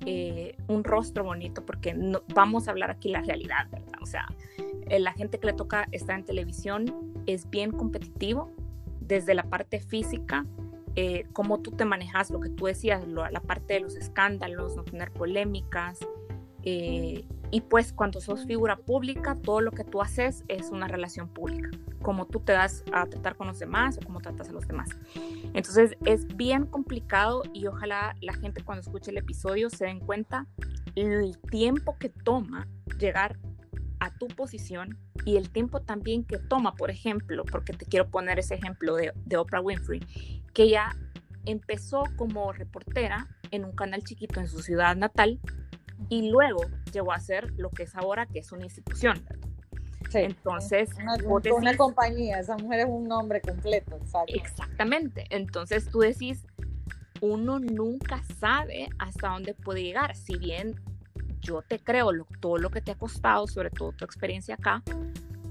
eh, 0.06 0.56
un 0.68 0.84
rostro 0.84 1.24
bonito, 1.24 1.66
porque 1.66 1.93
no, 1.93 2.22
vamos 2.34 2.68
a 2.68 2.72
hablar 2.72 2.91
aquí 2.91 3.10
la 3.10 3.22
realidad, 3.22 3.68
¿verdad? 3.72 3.99
O 4.01 4.06
sea, 4.06 4.28
eh, 4.88 4.99
la 4.99 5.14
gente 5.14 5.39
que 5.39 5.47
le 5.47 5.53
toca 5.53 5.88
estar 5.91 6.20
en 6.20 6.26
televisión 6.26 7.14
es 7.26 7.49
bien 7.49 7.72
competitivo 7.72 8.51
desde 9.01 9.34
la 9.34 9.43
parte 9.43 9.80
física, 9.80 10.45
eh, 10.96 11.26
cómo 11.34 11.60
tú 11.60 11.72
te 11.72 11.86
manejas, 11.86 12.30
lo 12.30 12.39
que 12.39 12.50
tú 12.50 12.66
decías, 12.66 13.06
la 13.08 13.41
parte 13.41 13.76
de 13.76 13.80
los 13.82 13.96
escándalos, 13.96 14.76
no 14.76 14.84
tener 14.84 15.12
polémicas. 15.12 16.00
Eh, 16.64 17.26
y 17.52 17.62
pues 17.62 17.93
cuando 17.93 18.20
sos 18.22 18.46
figura 18.46 18.76
pública, 18.76 19.36
todo 19.36 19.62
lo 19.62 19.72
que 19.72 19.84
tú 19.84 20.02
haces 20.02 20.43
es 20.48 20.72
una 20.72 20.88
relación 20.88 21.30
pública, 21.30 21.70
como 22.02 22.26
tú 22.26 22.39
te 22.39 22.54
das 22.54 22.84
a 22.91 23.06
tratar 23.06 23.36
con 23.36 23.48
los 23.48 23.60
demás 23.60 23.98
o 23.98 24.06
cómo 24.06 24.20
tratas 24.20 24.50
a 24.50 24.52
los 24.52 24.68
demás. 24.68 24.89
Entonces 25.54 25.96
es 26.06 26.28
bien 26.36 26.66
complicado 26.66 27.43
y 27.54 27.68
ojalá 27.68 28.16
la 28.22 28.34
gente 28.34 28.64
cuando 28.64 28.82
escuche 28.82 29.12
el 29.12 29.18
episodio 29.18 29.70
se 29.70 29.86
den 29.86 30.00
cuenta 30.00 30.48
el 30.96 31.38
tiempo 31.52 31.98
que 32.00 32.10
toma 32.10 32.68
llegar 33.00 33.38
a 34.00 34.14
tu 34.18 34.28
posición 34.28 34.98
y 35.26 35.38
el 35.38 35.50
tiempo 35.50 35.82
también 35.82 36.24
que 36.24 36.38
toma, 36.38 36.76
por 36.76 36.91
ejemplo, 36.91 37.43
porque 37.46 37.74
te 37.74 37.86
quiero 37.86 38.10
poner 38.10 38.39
ese 38.39 38.56
ejemplo 38.56 38.96
de, 38.96 39.12
de 39.26 39.38
Oprah 39.38 39.62
Winfrey, 39.62 40.02
que 40.54 40.64
ella 40.64 40.96
empezó 41.46 42.04
como 42.16 42.52
reportera 42.52 43.28
en 43.52 43.66
un 43.66 43.72
canal 43.74 44.04
chiquito 44.04 44.39
en 44.39 44.48
su 44.48 44.62
ciudad 44.62 44.96
natal 44.96 45.39
y 46.10 46.30
luego 46.30 46.64
llegó 46.91 47.12
a 47.14 47.20
ser 47.20 47.52
lo 47.58 47.70
que 47.70 47.84
es 47.84 47.96
ahora, 47.96 48.26
que 48.26 48.39
es 48.39 48.52
una 48.52 48.66
institución. 48.66 49.24
Entonces, 50.14 50.89
una, 51.02 51.16
una, 51.56 51.76
compañía, 51.76 52.39
esa 52.39 52.56
mujer 52.58 52.82
es 52.82 52.86
un 52.88 53.08
nombre 53.08 53.41
completo, 53.41 54.00
Exactamente. 54.28 55.26
Entonces 55.30 55.89
tú 55.89 56.00
decís, 56.00 56.46
uno 57.22 57.60
nunca 57.60 58.22
sabe 58.39 58.88
hasta 58.98 59.30
dónde 59.30 59.54
puede 59.54 59.84
llegar. 59.84 60.16
Si 60.16 60.38
bien 60.38 60.80
yo 61.46 61.62
te 61.62 61.80
creo 61.80 62.10
todo 62.39 62.58
lo 62.58 62.70
que 62.70 62.82
te 62.82 62.91
ha 62.91 62.96
costado, 62.96 63.48
sobre 63.48 63.70
todo 63.70 63.91
tu 63.91 64.04
experiencia 64.04 64.56
acá, 64.56 64.82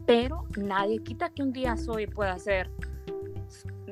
pero 0.07 0.47
nadie 0.57 1.03
quita 1.03 1.30
que 1.30 1.42
un 1.42 1.53
día 1.53 1.76
Soy 1.76 2.07
pueda 2.07 2.38
ser 2.38 2.70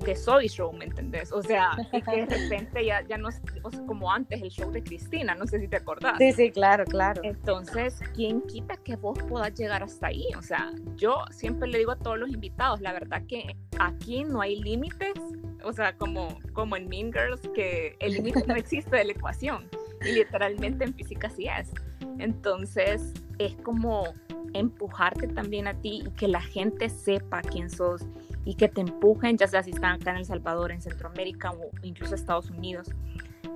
de 0.04 0.16
Soy 0.16 0.48
Show, 0.48 0.72
¿me 0.72 0.86
entendés? 0.86 1.32
O 1.32 1.42
sea, 1.42 1.70
y 1.92 2.02
que 2.02 2.10
de 2.10 2.26
repente 2.26 2.84
ya, 2.84 3.02
ya 3.02 3.16
no 3.16 3.28
es 3.28 3.40
como 3.86 4.10
antes 4.10 4.42
el 4.42 4.50
show 4.50 4.70
de 4.70 4.82
Cristina, 4.82 5.34
no 5.34 5.46
sé 5.46 5.60
si 5.60 5.68
te 5.68 5.76
acordás. 5.76 6.18
Sí, 6.18 6.32
sí, 6.32 6.50
claro, 6.50 6.84
claro. 6.84 7.20
Entonces, 7.24 8.00
¿quién 8.14 8.42
quita 8.42 8.76
que 8.78 8.96
vos 8.96 9.18
puedas 9.28 9.54
llegar 9.54 9.82
hasta 9.82 10.08
ahí? 10.08 10.26
O 10.36 10.42
sea, 10.42 10.72
yo 10.96 11.24
siempre 11.30 11.68
le 11.68 11.78
digo 11.78 11.92
a 11.92 11.96
todos 11.96 12.18
los 12.18 12.30
invitados, 12.30 12.80
la 12.80 12.92
verdad 12.92 13.22
que 13.28 13.56
aquí 13.78 14.24
no 14.24 14.40
hay 14.40 14.60
límites, 14.60 15.14
o 15.62 15.72
sea, 15.72 15.96
como, 15.96 16.38
como 16.52 16.76
en 16.76 16.88
Mean 16.88 17.12
Girls, 17.12 17.40
que 17.54 17.96
el 18.00 18.14
límite 18.14 18.44
no 18.46 18.56
existe 18.56 18.96
de 18.96 19.04
la 19.04 19.12
ecuación, 19.12 19.68
y 20.04 20.12
literalmente 20.12 20.84
en 20.84 20.94
física 20.94 21.30
sí 21.30 21.46
es. 21.46 21.70
Entonces, 22.18 23.12
es 23.38 23.54
como 23.56 24.04
empujarte 24.54 25.28
también 25.28 25.66
a 25.66 25.74
ti 25.74 26.02
y 26.06 26.10
que 26.10 26.28
la 26.28 26.40
gente 26.40 26.88
sepa 26.88 27.42
quién 27.42 27.70
sos 27.70 28.02
y 28.44 28.54
que 28.54 28.68
te 28.68 28.80
empujen, 28.80 29.38
ya 29.38 29.46
sea 29.46 29.62
si 29.62 29.70
están 29.70 30.00
acá 30.00 30.10
en 30.10 30.18
El 30.18 30.24
Salvador, 30.24 30.72
en 30.72 30.82
Centroamérica 30.82 31.50
o 31.50 31.70
incluso 31.82 32.14
Estados 32.14 32.50
Unidos, 32.50 32.90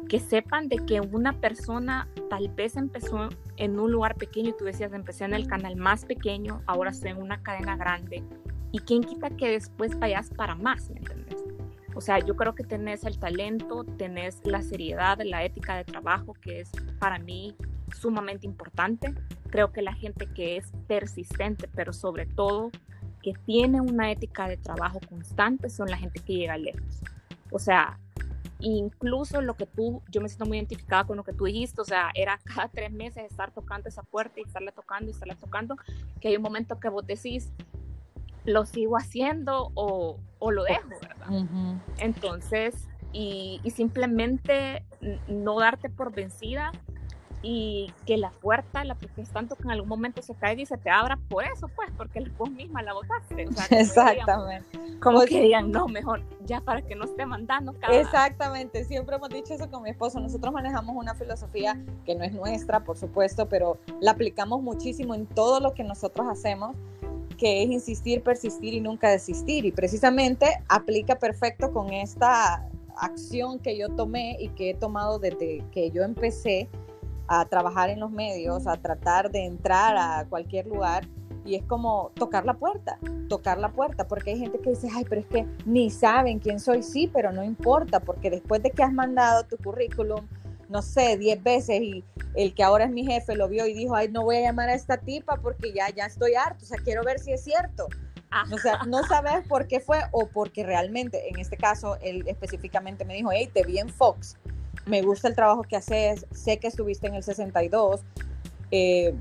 que 0.08 0.20
sepan 0.20 0.68
de 0.68 0.76
que 0.86 1.00
una 1.00 1.32
persona 1.40 2.08
tal 2.30 2.48
vez 2.48 2.76
empezó 2.76 3.28
en 3.56 3.78
un 3.78 3.90
lugar 3.90 4.14
pequeño, 4.14 4.54
tú 4.56 4.64
decías, 4.64 4.92
empecé 4.92 5.24
en 5.24 5.34
el 5.34 5.46
canal 5.46 5.76
más 5.76 6.04
pequeño, 6.04 6.62
ahora 6.66 6.90
estoy 6.90 7.10
en 7.10 7.18
una 7.20 7.42
cadena 7.42 7.76
grande, 7.76 8.22
y 8.72 8.78
quién 8.80 9.02
quita 9.02 9.30
que 9.30 9.50
después 9.50 9.98
vayas 9.98 10.30
para 10.30 10.54
más, 10.54 10.90
¿me 10.90 10.98
entiendes? 10.98 11.44
O 11.94 12.00
sea, 12.00 12.18
yo 12.18 12.36
creo 12.36 12.54
que 12.54 12.62
tenés 12.62 13.04
el 13.04 13.18
talento, 13.18 13.84
tenés 13.84 14.40
la 14.44 14.62
seriedad, 14.62 15.18
la 15.24 15.44
ética 15.44 15.76
de 15.76 15.84
trabajo, 15.84 16.34
que 16.34 16.60
es 16.60 16.70
para 16.98 17.18
mí 17.18 17.56
sumamente 17.94 18.46
importante. 18.46 19.14
Creo 19.50 19.72
que 19.72 19.82
la 19.82 19.94
gente 19.94 20.26
que 20.26 20.56
es 20.56 20.72
persistente, 20.86 21.68
pero 21.68 21.92
sobre 21.92 22.26
todo 22.26 22.70
que 23.22 23.34
tiene 23.44 23.80
una 23.80 24.10
ética 24.10 24.48
de 24.48 24.56
trabajo 24.56 25.00
constante 25.08 25.68
son 25.68 25.90
la 25.90 25.96
gente 25.96 26.20
que 26.20 26.34
llega 26.34 26.56
lejos. 26.56 27.02
O 27.50 27.58
sea, 27.58 27.98
incluso 28.60 29.40
lo 29.40 29.54
que 29.54 29.66
tú, 29.66 30.02
yo 30.10 30.20
me 30.20 30.28
siento 30.28 30.46
muy 30.46 30.58
identificada 30.58 31.04
con 31.04 31.16
lo 31.16 31.24
que 31.24 31.32
tú 31.32 31.44
dijiste, 31.44 31.80
o 31.80 31.84
sea, 31.84 32.10
era 32.14 32.38
cada 32.44 32.68
tres 32.68 32.92
meses 32.92 33.24
estar 33.24 33.50
tocando 33.52 33.88
esa 33.88 34.02
puerta 34.02 34.40
y 34.40 34.42
estarle 34.42 34.72
tocando 34.72 35.08
y 35.08 35.10
estarle 35.10 35.34
tocando, 35.36 35.76
que 36.20 36.28
hay 36.28 36.36
un 36.36 36.42
momento 36.42 36.78
que 36.78 36.88
vos 36.88 37.06
decís, 37.06 37.52
lo 38.44 38.64
sigo 38.64 38.96
haciendo 38.96 39.72
o, 39.74 40.20
o 40.38 40.50
lo 40.52 40.62
dejo, 40.62 40.88
¿verdad? 41.02 41.80
Entonces, 41.98 42.88
y, 43.12 43.60
y, 43.64 43.70
simplemente 43.70 44.84
no 45.26 45.58
darte 45.58 45.88
por 45.88 46.12
vencida 46.12 46.70
y 47.48 47.92
que 48.04 48.16
la 48.16 48.30
puerta, 48.30 48.82
la 48.82 48.96
tanto 49.32 49.54
que 49.54 49.62
en 49.62 49.70
algún 49.70 49.88
momento 49.88 50.20
se 50.20 50.34
cae 50.34 50.60
y 50.60 50.66
se 50.66 50.76
te 50.76 50.90
abra 50.90 51.16
por 51.28 51.44
eso, 51.44 51.68
pues, 51.76 51.88
porque 51.96 52.20
vos 52.36 52.50
misma 52.50 52.82
la 52.82 52.92
botaste. 52.92 53.46
O 53.46 53.52
sea, 53.52 53.78
Exactamente. 53.78 54.76
como 55.00 55.20
que 55.20 55.42
digan, 55.42 55.70
no, 55.70 55.86
mejor, 55.86 56.22
ya 56.44 56.60
para 56.60 56.82
que 56.82 56.96
no 56.96 57.04
esté 57.04 57.24
mandando 57.24 57.72
cada... 57.74 57.94
Exactamente, 58.00 58.84
siempre 58.84 59.14
hemos 59.14 59.28
dicho 59.28 59.54
eso 59.54 59.70
con 59.70 59.84
mi 59.84 59.90
esposo. 59.90 60.18
Nosotros 60.18 60.52
manejamos 60.52 60.96
una 60.96 61.14
filosofía 61.14 61.80
que 62.04 62.16
no 62.16 62.24
es 62.24 62.32
nuestra, 62.32 62.82
por 62.82 62.98
supuesto, 62.98 63.48
pero 63.48 63.78
la 64.00 64.10
aplicamos 64.10 64.60
muchísimo 64.60 65.14
en 65.14 65.26
todo 65.26 65.60
lo 65.60 65.72
que 65.72 65.84
nosotros 65.84 66.26
hacemos 66.28 66.74
que 67.38 67.62
es 67.62 67.70
insistir, 67.70 68.22
persistir 68.22 68.74
y 68.74 68.80
nunca 68.80 69.08
desistir. 69.08 69.66
Y 69.66 69.70
precisamente 69.70 70.46
aplica 70.68 71.16
perfecto 71.16 71.72
con 71.72 71.92
esta 71.92 72.68
acción 72.96 73.60
que 73.60 73.78
yo 73.78 73.88
tomé 73.90 74.36
y 74.40 74.48
que 74.48 74.70
he 74.70 74.74
tomado 74.74 75.20
desde 75.20 75.62
que 75.70 75.92
yo 75.92 76.02
empecé 76.02 76.68
a 77.28 77.44
trabajar 77.46 77.90
en 77.90 78.00
los 78.00 78.10
medios, 78.10 78.66
a 78.66 78.76
tratar 78.76 79.30
de 79.30 79.44
entrar 79.44 79.96
a 79.96 80.26
cualquier 80.28 80.66
lugar 80.66 81.06
y 81.44 81.54
es 81.54 81.62
como 81.62 82.10
tocar 82.14 82.44
la 82.44 82.54
puerta, 82.54 82.98
tocar 83.28 83.58
la 83.58 83.70
puerta, 83.70 84.06
porque 84.08 84.32
hay 84.32 84.38
gente 84.38 84.58
que 84.58 84.70
dice, 84.70 84.88
ay, 84.92 85.04
pero 85.08 85.20
es 85.20 85.26
que 85.28 85.46
ni 85.64 85.90
saben 85.90 86.40
quién 86.40 86.58
soy, 86.58 86.82
sí, 86.82 87.08
pero 87.12 87.32
no 87.32 87.44
importa, 87.44 88.00
porque 88.00 88.30
después 88.30 88.62
de 88.62 88.70
que 88.70 88.82
has 88.82 88.92
mandado 88.92 89.44
tu 89.44 89.56
currículum, 89.56 90.26
no 90.68 90.82
sé, 90.82 91.16
10 91.16 91.42
veces 91.44 91.80
y 91.80 92.04
el 92.34 92.52
que 92.52 92.64
ahora 92.64 92.86
es 92.86 92.90
mi 92.90 93.06
jefe 93.06 93.36
lo 93.36 93.48
vio 93.48 93.66
y 93.66 93.74
dijo, 93.74 93.94
ay, 93.94 94.08
no 94.08 94.24
voy 94.24 94.36
a 94.36 94.40
llamar 94.40 94.68
a 94.68 94.74
esta 94.74 94.98
tipa 94.98 95.36
porque 95.36 95.72
ya, 95.72 95.88
ya 95.90 96.06
estoy 96.06 96.34
harto, 96.34 96.64
o 96.64 96.66
sea, 96.66 96.78
quiero 96.82 97.04
ver 97.04 97.20
si 97.20 97.32
es 97.32 97.44
cierto. 97.44 97.86
O 98.52 98.58
sea, 98.58 98.80
no 98.86 99.02
sabes 99.04 99.46
por 99.48 99.66
qué 99.66 99.80
fue 99.80 100.00
o 100.10 100.26
porque 100.26 100.64
realmente, 100.64 101.28
en 101.30 101.38
este 101.38 101.56
caso, 101.56 101.96
él 102.02 102.24
específicamente 102.26 103.04
me 103.04 103.14
dijo, 103.14 103.30
hey, 103.32 103.48
te 103.52 103.62
vi 103.64 103.78
en 103.78 103.88
Fox, 103.88 104.36
me 104.84 105.02
gusta 105.02 105.28
el 105.28 105.34
trabajo 105.34 105.62
que 105.62 105.76
haces, 105.76 106.26
sé 106.32 106.58
que 106.58 106.68
estuviste 106.68 107.06
en 107.06 107.14
el 107.14 107.22
62, 107.22 108.02
eh, 108.70 109.14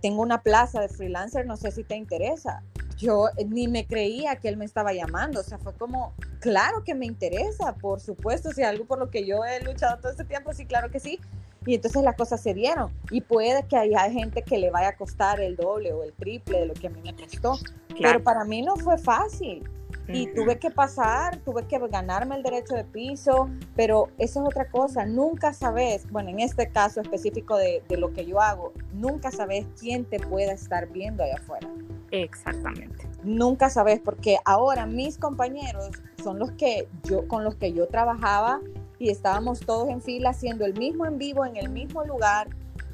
tengo 0.00 0.22
una 0.22 0.42
plaza 0.42 0.80
de 0.80 0.88
freelancer, 0.88 1.46
no 1.46 1.56
sé 1.56 1.70
si 1.70 1.84
te 1.84 1.96
interesa. 1.96 2.62
Yo 2.96 3.28
ni 3.46 3.68
me 3.68 3.86
creía 3.86 4.36
que 4.36 4.48
él 4.48 4.56
me 4.56 4.64
estaba 4.64 4.92
llamando, 4.92 5.40
o 5.40 5.42
sea, 5.44 5.58
fue 5.58 5.72
como, 5.74 6.14
claro 6.40 6.82
que 6.84 6.94
me 6.94 7.06
interesa, 7.06 7.74
por 7.74 8.00
supuesto, 8.00 8.50
si 8.50 8.62
algo 8.62 8.84
por 8.86 8.98
lo 8.98 9.10
que 9.10 9.24
yo 9.24 9.44
he 9.44 9.62
luchado 9.62 9.98
todo 9.98 10.10
este 10.10 10.24
tiempo, 10.24 10.52
sí, 10.52 10.66
claro 10.66 10.90
que 10.90 10.98
sí. 10.98 11.20
Y 11.64 11.74
entonces 11.74 12.02
las 12.02 12.16
cosas 12.16 12.40
se 12.40 12.54
dieron. 12.54 12.92
Y 13.10 13.20
puede 13.20 13.64
que 13.64 13.76
haya 13.76 14.10
gente 14.10 14.42
que 14.42 14.58
le 14.58 14.70
vaya 14.70 14.88
a 14.88 14.96
costar 14.96 15.40
el 15.40 15.54
doble 15.54 15.92
o 15.92 16.02
el 16.02 16.12
triple 16.12 16.60
de 16.60 16.66
lo 16.66 16.74
que 16.74 16.86
a 16.86 16.90
mí 16.90 17.00
me 17.02 17.14
costó. 17.14 17.58
Pero 18.00 18.22
para 18.22 18.44
mí 18.44 18.62
no 18.62 18.76
fue 18.76 18.96
fácil 18.96 19.68
y 20.08 20.26
tuve 20.34 20.58
que 20.58 20.70
pasar, 20.70 21.36
tuve 21.38 21.66
que 21.66 21.78
ganarme 21.88 22.36
el 22.36 22.42
derecho 22.42 22.74
de 22.74 22.84
piso, 22.84 23.50
pero 23.76 24.08
eso 24.18 24.40
es 24.40 24.48
otra 24.48 24.70
cosa, 24.70 25.04
nunca 25.04 25.52
sabes, 25.52 26.10
bueno, 26.10 26.30
en 26.30 26.40
este 26.40 26.70
caso 26.70 27.00
específico 27.00 27.56
de, 27.56 27.82
de, 27.88 27.96
lo 27.98 28.12
que 28.12 28.24
yo 28.24 28.40
hago, 28.40 28.72
nunca 28.92 29.30
sabes 29.30 29.66
quién 29.78 30.04
te 30.04 30.18
pueda 30.18 30.52
estar 30.52 30.88
viendo 30.88 31.22
allá 31.22 31.36
afuera. 31.36 31.68
Exactamente. 32.10 33.06
Nunca 33.22 33.68
sabes, 33.68 34.00
porque 34.00 34.38
ahora 34.44 34.86
mis 34.86 35.18
compañeros 35.18 35.90
son 36.22 36.38
los 36.38 36.52
que 36.52 36.88
yo, 37.04 37.28
con 37.28 37.44
los 37.44 37.56
que 37.56 37.72
yo 37.72 37.86
trabajaba 37.88 38.60
y 38.98 39.10
estábamos 39.10 39.60
todos 39.60 39.88
en 39.88 40.00
fila 40.00 40.30
haciendo 40.30 40.64
el 40.64 40.74
mismo 40.78 41.06
en 41.06 41.18
vivo 41.18 41.44
en 41.44 41.56
el 41.56 41.68
mismo 41.68 42.04
lugar 42.04 42.48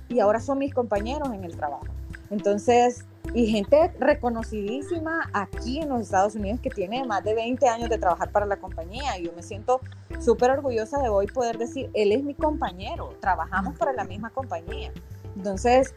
y 0.08 0.20
ahora 0.20 0.40
son 0.40 0.58
mis 0.58 0.74
compañeros 0.74 1.32
en 1.32 1.44
el 1.44 1.56
trabajo. 1.56 1.86
Entonces, 2.30 3.04
y 3.32 3.46
gente 3.46 3.92
reconocidísima 3.98 5.30
aquí 5.32 5.80
en 5.80 5.88
los 5.88 6.02
Estados 6.02 6.34
Unidos 6.34 6.60
que 6.60 6.70
tiene 6.70 7.04
más 7.04 7.24
de 7.24 7.34
20 7.34 7.66
años 7.68 7.88
de 7.88 7.98
trabajar 7.98 8.30
para 8.30 8.46
la 8.46 8.56
compañía. 8.56 9.18
Y 9.18 9.24
yo 9.26 9.32
me 9.34 9.42
siento 9.42 9.80
súper 10.20 10.50
orgullosa 10.50 11.00
de 11.00 11.08
hoy 11.08 11.26
poder 11.26 11.58
decir, 11.58 11.90
él 11.94 12.12
es 12.12 12.22
mi 12.22 12.34
compañero, 12.34 13.16
trabajamos 13.20 13.76
para 13.78 13.92
la 13.92 14.04
misma 14.04 14.30
compañía. 14.30 14.92
Entonces, 15.36 15.94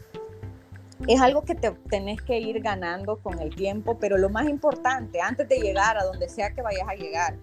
es 1.06 1.20
algo 1.20 1.42
que 1.42 1.54
te 1.54 1.70
tenés 1.88 2.20
que 2.22 2.40
ir 2.40 2.60
ganando 2.60 3.18
con 3.18 3.38
el 3.40 3.54
tiempo, 3.54 3.98
pero 3.98 4.18
lo 4.18 4.30
más 4.30 4.48
importante, 4.48 5.20
antes 5.20 5.48
de 5.48 5.60
llegar 5.60 5.96
a 5.96 6.04
donde 6.04 6.28
sea 6.28 6.50
que 6.50 6.62
vayas 6.62 6.88
a 6.88 6.94
llegar, 6.94 7.36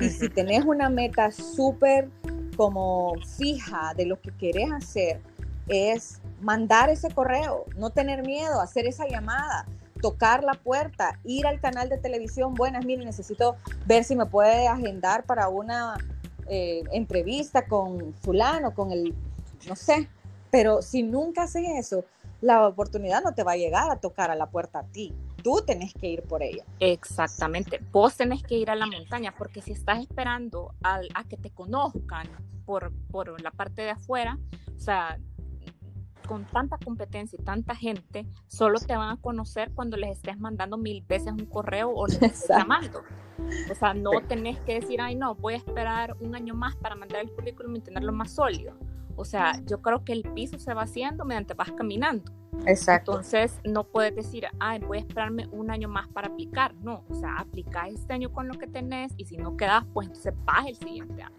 y 0.00 0.10
si 0.10 0.28
tenés 0.28 0.64
una 0.64 0.90
meta 0.90 1.30
súper 1.32 2.08
como 2.56 3.14
fija 3.36 3.94
de 3.96 4.04
lo 4.06 4.20
que 4.20 4.30
querés 4.32 4.70
hacer, 4.72 5.20
es 5.68 6.20
mandar 6.40 6.90
ese 6.90 7.10
correo, 7.10 7.64
no 7.76 7.90
tener 7.90 8.26
miedo, 8.26 8.60
hacer 8.60 8.86
esa 8.86 9.06
llamada, 9.06 9.66
tocar 10.00 10.44
la 10.44 10.54
puerta, 10.54 11.18
ir 11.24 11.46
al 11.46 11.60
canal 11.60 11.88
de 11.88 11.98
televisión, 11.98 12.54
buenas, 12.54 12.84
miren, 12.84 13.06
necesito 13.06 13.56
ver 13.86 14.04
si 14.04 14.16
me 14.16 14.26
puede 14.26 14.68
agendar 14.68 15.24
para 15.24 15.48
una 15.48 15.96
eh, 16.46 16.82
entrevista 16.92 17.66
con 17.66 18.14
fulano, 18.14 18.74
con 18.74 18.92
el, 18.92 19.14
no 19.68 19.76
sé, 19.76 20.08
pero 20.50 20.82
si 20.82 21.02
nunca 21.02 21.42
haces 21.42 21.64
eso, 21.76 22.04
la 22.40 22.66
oportunidad 22.66 23.22
no 23.22 23.34
te 23.34 23.42
va 23.42 23.52
a 23.52 23.56
llegar 23.56 23.90
a 23.90 23.96
tocar 23.96 24.30
a 24.30 24.36
la 24.36 24.46
puerta 24.46 24.80
a 24.80 24.84
ti. 24.84 25.12
Tú 25.42 25.62
tenés 25.66 25.92
que 25.94 26.08
ir 26.08 26.22
por 26.22 26.42
ella. 26.42 26.64
Exactamente. 26.80 27.80
Vos 27.92 28.16
tenés 28.16 28.42
que 28.42 28.56
ir 28.56 28.70
a 28.70 28.76
la 28.76 28.86
montaña 28.86 29.34
porque 29.36 29.62
si 29.62 29.72
estás 29.72 30.00
esperando 30.00 30.74
a, 30.82 31.00
a 31.14 31.24
que 31.24 31.36
te 31.36 31.50
conozcan 31.50 32.28
por, 32.64 32.92
por 33.10 33.40
la 33.40 33.50
parte 33.50 33.82
de 33.82 33.90
afuera, 33.90 34.38
o 34.76 34.80
sea, 34.80 35.18
con 36.28 36.44
tanta 36.44 36.76
competencia 36.76 37.38
y 37.40 37.42
tanta 37.42 37.74
gente, 37.74 38.26
solo 38.46 38.78
te 38.78 38.94
van 38.94 39.10
a 39.10 39.16
conocer 39.16 39.72
cuando 39.74 39.96
les 39.96 40.18
estés 40.18 40.38
mandando 40.38 40.76
mil 40.76 41.02
veces 41.02 41.32
un 41.32 41.46
correo 41.46 41.90
o 41.90 42.06
les 42.06 42.20
estés 42.22 42.48
llamando. 42.48 43.02
O 43.70 43.74
sea, 43.74 43.94
no 43.94 44.10
tenés 44.28 44.58
que 44.60 44.80
decir, 44.80 45.00
ay, 45.00 45.14
no, 45.14 45.34
voy 45.34 45.54
a 45.54 45.56
esperar 45.56 46.16
un 46.20 46.34
año 46.34 46.54
más 46.54 46.76
para 46.76 46.94
mandar 46.94 47.22
el 47.22 47.32
currículum 47.32 47.76
y 47.76 47.80
tenerlo 47.80 48.12
más 48.12 48.30
sólido. 48.30 48.74
O 49.16 49.24
sea, 49.24 49.60
yo 49.64 49.80
creo 49.80 50.04
que 50.04 50.12
el 50.12 50.22
piso 50.22 50.58
se 50.58 50.74
va 50.74 50.82
haciendo 50.82 51.24
mediante 51.24 51.54
vas 51.54 51.72
caminando. 51.72 52.30
Exacto. 52.66 53.12
Entonces, 53.12 53.58
no 53.64 53.84
puedes 53.84 54.14
decir, 54.14 54.46
ay, 54.60 54.80
voy 54.80 54.98
a 54.98 55.00
esperarme 55.00 55.48
un 55.50 55.70
año 55.70 55.88
más 55.88 56.08
para 56.08 56.28
aplicar. 56.28 56.74
No, 56.82 57.04
o 57.08 57.14
sea, 57.14 57.36
aplica 57.38 57.88
este 57.88 58.12
año 58.12 58.32
con 58.32 58.48
lo 58.48 58.54
que 58.54 58.66
tenés 58.66 59.12
y 59.16 59.24
si 59.24 59.36
no 59.36 59.56
quedas, 59.56 59.84
pues 59.94 60.08
entonces 60.08 60.34
vas 60.44 60.66
el 60.66 60.76
siguiente 60.76 61.22
año. 61.22 61.36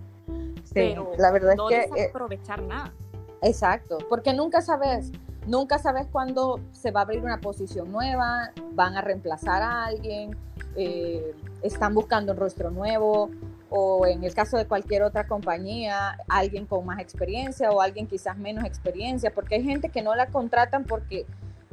Sí, 0.63 0.73
Pero 0.73 1.11
la 1.17 1.31
verdad 1.31 1.55
no 1.55 1.69
es 1.69 1.91
que... 1.91 2.05
aprovechar 2.05 2.63
nada. 2.63 2.93
Exacto, 3.41 3.97
porque 4.09 4.33
nunca 4.33 4.61
sabes, 4.61 5.11
nunca 5.47 5.77
sabes 5.79 6.07
cuándo 6.11 6.59
se 6.71 6.91
va 6.91 7.01
a 7.01 7.03
abrir 7.03 7.23
una 7.23 7.39
posición 7.39 7.91
nueva, 7.91 8.51
van 8.73 8.95
a 8.97 9.01
reemplazar 9.01 9.61
a 9.61 9.85
alguien, 9.85 10.35
eh, 10.75 11.33
están 11.63 11.93
buscando 11.93 12.33
un 12.33 12.37
rostro 12.37 12.69
nuevo 12.71 13.29
o 13.69 14.05
en 14.07 14.23
el 14.23 14.33
caso 14.33 14.57
de 14.57 14.65
cualquier 14.65 15.03
otra 15.03 15.27
compañía, 15.27 16.17
alguien 16.27 16.65
con 16.65 16.85
más 16.85 16.99
experiencia 16.99 17.71
o 17.71 17.81
alguien 17.81 18.07
quizás 18.07 18.37
menos 18.37 18.65
experiencia, 18.65 19.31
porque 19.31 19.55
hay 19.55 19.63
gente 19.63 19.89
que 19.89 20.01
no 20.01 20.15
la 20.15 20.27
contratan 20.27 20.83
porque 20.85 21.25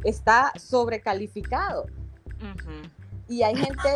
está 0.05 0.53
sobrecalificado. 0.57 1.87
Y 3.29 3.43
hay 3.43 3.57
gente, 3.57 3.89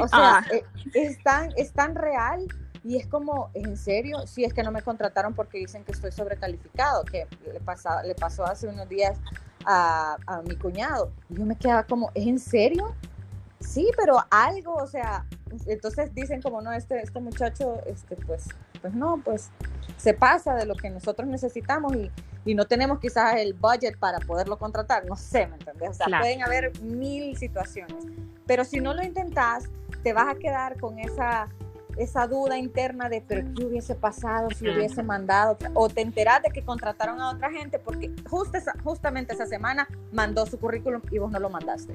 o 0.00 0.08
sea, 0.08 0.38
ah. 0.38 0.44
eh, 0.52 0.64
es, 0.94 1.22
tan, 1.22 1.50
es 1.56 1.72
tan 1.72 1.94
real 1.94 2.46
y 2.82 2.96
es 2.96 3.06
como, 3.06 3.50
¿en 3.54 3.76
serio? 3.76 4.26
Si 4.26 4.44
es 4.44 4.54
que 4.54 4.62
no 4.62 4.72
me 4.72 4.82
contrataron 4.82 5.34
porque 5.34 5.58
dicen 5.58 5.84
que 5.84 5.92
estoy 5.92 6.12
sobrecalificado, 6.12 7.04
que 7.04 7.26
le, 7.52 7.60
pasó, 7.60 7.90
le 8.04 8.14
pasó 8.14 8.44
hace 8.44 8.68
unos 8.68 8.88
días 8.88 9.18
a, 9.66 10.16
a 10.26 10.42
mi 10.42 10.56
cuñado. 10.56 11.12
Y 11.28 11.36
yo 11.36 11.44
me 11.44 11.56
quedaba 11.56 11.84
como, 11.84 12.10
¿es 12.14 12.26
en 12.26 12.38
serio? 12.38 12.94
Sí, 13.60 13.90
pero 13.96 14.16
algo, 14.30 14.74
o 14.74 14.86
sea, 14.86 15.26
entonces 15.66 16.14
dicen 16.14 16.40
como 16.40 16.62
no, 16.62 16.72
este, 16.72 17.00
este 17.02 17.20
muchacho, 17.20 17.78
este, 17.86 18.16
pues, 18.16 18.48
pues 18.80 18.94
no, 18.94 19.20
pues 19.22 19.50
se 19.98 20.14
pasa 20.14 20.54
de 20.54 20.64
lo 20.64 20.74
que 20.74 20.88
nosotros 20.88 21.28
necesitamos 21.28 21.94
y, 21.94 22.10
y 22.46 22.54
no 22.54 22.66
tenemos 22.66 23.00
quizás 23.00 23.36
el 23.36 23.52
budget 23.52 23.98
para 23.98 24.18
poderlo 24.20 24.58
contratar, 24.58 25.04
no 25.04 25.14
sé, 25.14 25.46
¿me 25.46 25.56
entiendes? 25.56 25.90
O 25.90 25.94
sea, 25.94 26.20
pueden 26.20 26.42
haber 26.42 26.80
mil 26.80 27.36
situaciones, 27.36 28.06
pero 28.46 28.64
si 28.64 28.80
no 28.80 28.94
lo 28.94 29.02
intentas, 29.02 29.64
te 30.02 30.14
vas 30.14 30.34
a 30.34 30.38
quedar 30.38 30.80
con 30.80 30.98
esa, 30.98 31.48
esa 32.02 32.26
duda 32.26 32.56
interna 32.56 33.08
de, 33.08 33.22
pero 33.26 33.44
¿qué 33.54 33.64
hubiese 33.64 33.94
pasado 33.94 34.48
si 34.50 34.68
hubiese 34.68 35.02
mandado? 35.02 35.58
O 35.74 35.88
te 35.88 36.00
enteras 36.00 36.42
de 36.42 36.50
que 36.50 36.62
contrataron 36.62 37.20
a 37.20 37.30
otra 37.30 37.50
gente 37.50 37.78
porque 37.78 38.10
justo 38.28 38.58
justamente 38.82 39.34
esa 39.34 39.46
semana 39.46 39.86
mandó 40.12 40.46
su 40.46 40.58
currículum 40.58 41.02
y 41.10 41.18
vos 41.18 41.30
no 41.30 41.38
lo 41.38 41.50
mandaste. 41.50 41.94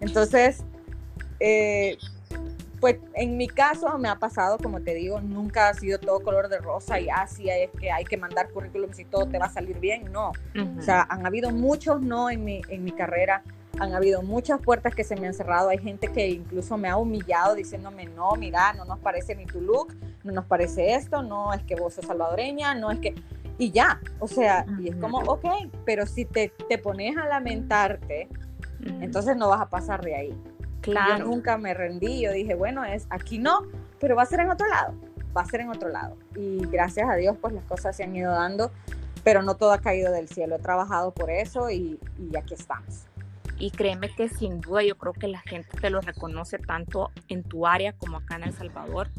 Entonces, 0.00 0.62
eh, 1.40 1.96
pues 2.80 2.98
en 3.14 3.36
mi 3.36 3.48
caso 3.48 3.96
me 3.98 4.08
ha 4.08 4.16
pasado, 4.16 4.58
como 4.58 4.80
te 4.80 4.92
digo, 4.94 5.20
nunca 5.20 5.70
ha 5.70 5.74
sido 5.74 5.98
todo 5.98 6.20
color 6.20 6.48
de 6.48 6.58
rosa 6.58 7.00
y 7.00 7.08
así 7.08 7.48
es 7.48 7.70
que 7.80 7.90
hay 7.90 8.04
que 8.04 8.16
mandar 8.18 8.50
currículums 8.50 8.98
y 8.98 9.04
todo 9.06 9.26
te 9.26 9.38
va 9.38 9.46
a 9.46 9.50
salir 9.50 9.78
bien, 9.80 10.12
no. 10.12 10.32
O 10.78 10.82
sea, 10.82 11.06
han 11.08 11.26
habido 11.26 11.50
muchos 11.50 12.02
no 12.02 12.28
en 12.28 12.44
mi, 12.44 12.60
en 12.68 12.84
mi 12.84 12.92
carrera, 12.92 13.42
han 13.78 13.94
habido 13.94 14.22
muchas 14.22 14.60
puertas 14.60 14.94
que 14.94 15.04
se 15.04 15.16
me 15.16 15.26
han 15.26 15.34
cerrado, 15.34 15.68
hay 15.68 15.78
gente 15.78 16.08
que 16.08 16.28
incluso 16.28 16.76
me 16.76 16.88
ha 16.88 16.96
humillado 16.96 17.54
diciéndome, 17.54 18.06
no, 18.06 18.32
mira, 18.32 18.72
no 18.72 18.84
nos 18.84 18.98
parece 18.98 19.34
ni 19.34 19.46
tu 19.46 19.60
look, 19.60 19.94
no 20.24 20.32
nos 20.32 20.46
parece 20.46 20.94
esto, 20.94 21.22
no 21.22 21.52
es 21.52 21.62
que 21.62 21.74
vos 21.74 21.94
sos 21.94 22.06
salvadoreña, 22.06 22.74
no 22.74 22.90
es 22.90 23.00
que... 23.00 23.14
Y 23.58 23.70
ya, 23.70 24.00
o 24.18 24.28
sea, 24.28 24.66
y 24.80 24.90
es 24.90 24.96
como, 24.96 25.18
ok, 25.20 25.46
pero 25.86 26.04
si 26.04 26.26
te, 26.26 26.52
te 26.68 26.76
pones 26.76 27.16
a 27.16 27.26
lamentarte, 27.26 28.28
entonces 29.00 29.34
no 29.34 29.48
vas 29.48 29.62
a 29.62 29.70
pasar 29.70 30.04
de 30.04 30.14
ahí. 30.14 30.42
Yo 30.82 31.18
nunca 31.24 31.56
me 31.56 31.72
rendí, 31.72 32.20
yo 32.20 32.32
dije, 32.32 32.54
bueno, 32.54 32.84
es 32.84 33.06
aquí 33.08 33.38
no, 33.38 33.62
pero 33.98 34.14
va 34.14 34.22
a 34.22 34.26
ser 34.26 34.40
en 34.40 34.50
otro 34.50 34.68
lado, 34.68 34.94
va 35.34 35.40
a 35.40 35.46
ser 35.46 35.60
en 35.60 35.70
otro 35.70 35.88
lado. 35.88 36.16
Y 36.34 36.66
gracias 36.66 37.08
a 37.08 37.14
Dios, 37.14 37.36
pues 37.40 37.54
las 37.54 37.64
cosas 37.64 37.96
se 37.96 38.04
han 38.04 38.14
ido 38.14 38.30
dando, 38.30 38.70
pero 39.24 39.42
no 39.42 39.56
todo 39.56 39.72
ha 39.72 39.78
caído 39.78 40.12
del 40.12 40.28
cielo. 40.28 40.56
He 40.56 40.60
trabajado 40.60 41.12
por 41.12 41.30
eso 41.30 41.70
y, 41.70 41.98
y 42.18 42.36
aquí 42.36 42.54
estamos. 42.54 43.05
Y 43.58 43.70
créeme 43.70 44.14
que 44.14 44.28
sin 44.28 44.60
duda 44.60 44.82
yo 44.82 44.98
creo 44.98 45.12
que 45.12 45.28
la 45.28 45.40
gente 45.40 45.78
te 45.80 45.90
lo 45.90 46.00
reconoce 46.00 46.58
tanto 46.58 47.10
en 47.28 47.42
tu 47.42 47.66
área 47.66 47.92
como 47.94 48.18
acá 48.18 48.36
en 48.36 48.44
El 48.44 48.52
Salvador. 48.52 49.10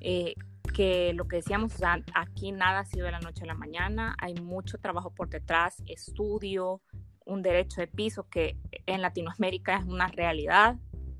Eh, 0.00 0.34
que 0.72 1.12
lo 1.14 1.26
que 1.26 1.36
decíamos, 1.36 1.72
aquí 2.14 2.52
nada 2.52 2.80
ha 2.80 2.84
sido 2.84 3.06
de 3.06 3.12
la 3.12 3.20
noche 3.20 3.42
a 3.42 3.46
la 3.46 3.54
mañana, 3.54 4.16
hay 4.18 4.34
mucho 4.34 4.78
trabajo 4.78 5.12
por 5.12 5.28
detrás, 5.28 5.82
estudio, 5.86 6.80
un 7.24 7.42
derecho 7.42 7.80
de 7.80 7.86
piso 7.86 8.28
que 8.28 8.56
en 8.86 9.02
Latinoamérica 9.02 9.76
es 9.76 9.84
una 9.84 10.06
realidad, 10.08 10.76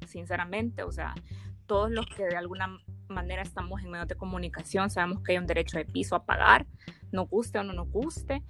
sinceramente, 0.06 0.82
o 0.82 0.92
sea, 0.92 1.14
todos 1.66 1.90
los 1.90 2.06
que 2.06 2.24
de 2.24 2.36
alguna 2.36 2.78
manera 3.08 3.42
estamos 3.42 3.82
en 3.82 3.90
medios 3.90 4.08
de 4.08 4.14
comunicación 4.14 4.90
sabemos 4.90 5.22
que 5.22 5.32
hay 5.32 5.38
un 5.38 5.46
derecho 5.46 5.78
de 5.78 5.84
piso 5.84 6.14
a 6.16 6.24
pagar, 6.24 6.66
no 7.12 7.26
guste 7.26 7.58
o 7.58 7.64
no 7.64 7.72
nos 7.72 7.90
guste, 7.90 8.42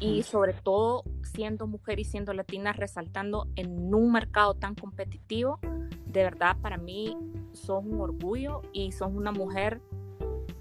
y 0.00 0.22
sobre 0.22 0.54
todo 0.54 1.04
siendo 1.22 1.66
mujer 1.66 1.98
y 2.00 2.04
siendo 2.04 2.32
latina, 2.32 2.72
resaltando 2.72 3.48
en 3.56 3.94
un 3.94 4.12
mercado 4.12 4.54
tan 4.54 4.74
competitivo, 4.74 5.58
de 6.06 6.22
verdad 6.22 6.56
para 6.60 6.76
mí 6.76 7.16
son 7.52 7.92
un 7.92 8.00
orgullo 8.00 8.62
y 8.72 8.92
son 8.92 9.16
una 9.16 9.32
mujer 9.32 9.80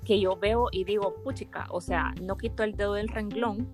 que 0.04 0.20
yo 0.20 0.36
veo 0.36 0.68
y 0.72 0.84
digo, 0.84 1.16
puchica, 1.24 1.68
o 1.70 1.80
sea, 1.80 2.14
no 2.22 2.36
quito 2.36 2.64
el 2.64 2.76
dedo 2.76 2.94
del 2.94 3.08
renglón 3.08 3.70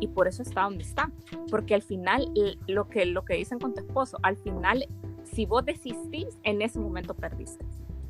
y 0.00 0.08
por 0.08 0.28
eso 0.28 0.42
está 0.42 0.62
donde 0.62 0.84
está, 0.84 1.10
porque 1.50 1.74
al 1.74 1.82
final 1.82 2.32
lo 2.66 2.88
que 2.88 3.06
lo 3.06 3.24
que 3.24 3.34
dicen 3.34 3.58
con 3.58 3.74
tu 3.74 3.80
esposo, 3.80 4.18
al 4.22 4.36
final 4.36 4.86
si 5.24 5.46
vos 5.46 5.64
desistís, 5.64 6.38
en 6.44 6.62
ese 6.62 6.78
momento 6.78 7.14
perdiste. 7.14 7.64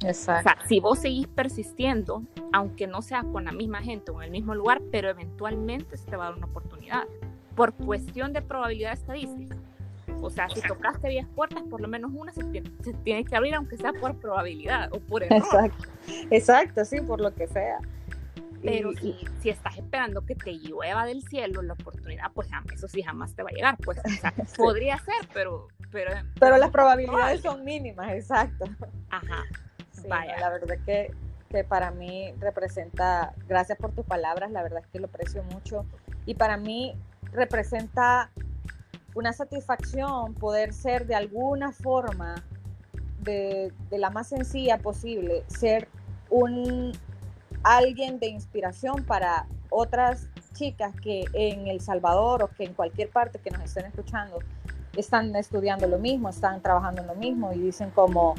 Exacto. 0.04 0.50
O 0.50 0.56
sea, 0.56 0.68
si 0.68 0.80
vos 0.80 0.98
seguís 0.98 1.26
persistiendo, 1.26 2.22
aunque 2.52 2.86
no 2.86 3.02
sea 3.02 3.22
con 3.22 3.44
la 3.44 3.52
misma 3.52 3.80
gente 3.82 4.10
o 4.10 4.20
en 4.20 4.26
el 4.26 4.30
mismo 4.30 4.54
lugar, 4.54 4.82
pero 4.90 5.08
eventualmente 5.08 5.96
se 5.96 6.06
te 6.06 6.16
va 6.16 6.26
a 6.26 6.30
dar 6.30 6.38
una 6.38 6.46
oportunidad 6.46 7.04
por 7.54 7.72
cuestión 7.72 8.32
de 8.32 8.42
probabilidad 8.42 8.92
estadística. 8.92 9.56
O 10.20 10.30
sea, 10.30 10.48
si 10.48 10.60
tocaste 10.62 11.08
10 11.08 11.26
puertas, 11.28 11.62
por 11.68 11.80
lo 11.80 11.88
menos 11.88 12.10
una 12.14 12.32
se 12.32 12.42
tiene, 13.04 13.24
que 13.24 13.36
abrir, 13.36 13.54
aunque 13.54 13.76
sea 13.76 13.92
por 13.92 14.16
probabilidad 14.16 14.88
o 14.92 15.00
por 15.00 15.22
error. 15.22 15.38
Exacto, 15.38 15.84
Exacto 16.30 16.84
sí, 16.84 17.00
por 17.00 17.20
lo 17.20 17.34
que 17.34 17.46
sea. 17.46 17.78
Pero 18.62 18.92
si, 18.94 19.14
si, 19.40 19.50
estás 19.50 19.76
esperando 19.76 20.24
que 20.24 20.34
te 20.34 20.54
llueva 20.54 21.04
del 21.04 21.22
cielo 21.22 21.62
la 21.62 21.74
oportunidad, 21.74 22.32
pues 22.32 22.48
eso 22.72 22.88
sí 22.88 23.02
jamás 23.02 23.34
te 23.34 23.42
va 23.42 23.50
a 23.50 23.52
llegar. 23.52 23.76
Pues 23.84 23.98
podría 24.56 24.98
ser, 24.98 25.28
pero 25.32 25.68
pero, 26.38 26.58
las 26.58 26.70
probabilidades 26.70 27.40
son 27.40 27.64
mínimas, 27.64 28.12
exacto. 28.12 28.66
Ajá. 29.10 29.44
Vaya. 30.08 30.38
La 30.38 30.50
verdad 30.50 30.76
que, 30.84 31.12
que 31.50 31.64
para 31.64 31.90
mí 31.90 32.32
representa, 32.38 33.34
gracias 33.48 33.78
por 33.78 33.92
tus 33.92 34.04
palabras, 34.04 34.50
la 34.50 34.62
verdad 34.62 34.80
es 34.84 34.86
que 34.88 35.00
lo 35.00 35.06
aprecio 35.06 35.42
mucho. 35.44 35.84
Y 36.24 36.34
para 36.34 36.56
mí 36.56 36.94
representa 37.32 38.30
una 39.14 39.32
satisfacción 39.32 40.34
poder 40.34 40.72
ser 40.72 41.06
de 41.06 41.14
alguna 41.14 41.72
forma, 41.72 42.44
de, 43.20 43.72
de, 43.90 43.98
la 43.98 44.10
más 44.10 44.28
sencilla 44.28 44.78
posible, 44.78 45.44
ser 45.48 45.88
un 46.30 46.92
alguien 47.62 48.20
de 48.20 48.28
inspiración 48.28 49.04
para 49.04 49.46
otras 49.70 50.28
chicas 50.52 50.94
que 51.00 51.24
en 51.32 51.66
El 51.66 51.80
Salvador 51.80 52.42
o 52.42 52.48
que 52.48 52.64
en 52.64 52.74
cualquier 52.74 53.10
parte 53.10 53.40
que 53.40 53.50
nos 53.50 53.62
estén 53.62 53.86
escuchando 53.86 54.38
están 54.96 55.34
estudiando 55.36 55.86
lo 55.86 55.98
mismo, 55.98 56.28
están 56.28 56.62
trabajando 56.62 57.02
en 57.02 57.08
lo 57.08 57.14
mismo 57.14 57.52
y 57.52 57.58
dicen 57.58 57.90
como, 57.90 58.34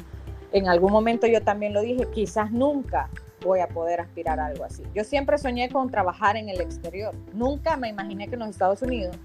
en 0.52 0.68
algún 0.68 0.92
momento 0.92 1.26
yo 1.26 1.42
también 1.42 1.72
lo 1.72 1.82
dije, 1.82 2.06
quizás 2.12 2.50
nunca 2.50 3.08
voy 3.44 3.60
a 3.60 3.68
poder 3.68 4.00
aspirar 4.00 4.40
a 4.40 4.46
algo 4.46 4.64
así. 4.64 4.82
Yo 4.94 5.04
siempre 5.04 5.38
soñé 5.38 5.68
con 5.68 5.90
trabajar 5.90 6.36
en 6.36 6.48
el 6.48 6.60
exterior, 6.60 7.14
nunca 7.32 7.76
me 7.76 7.88
imaginé 7.88 8.28
que 8.28 8.34
en 8.34 8.40
los 8.40 8.50
Estados 8.50 8.82
Unidos, 8.82 9.16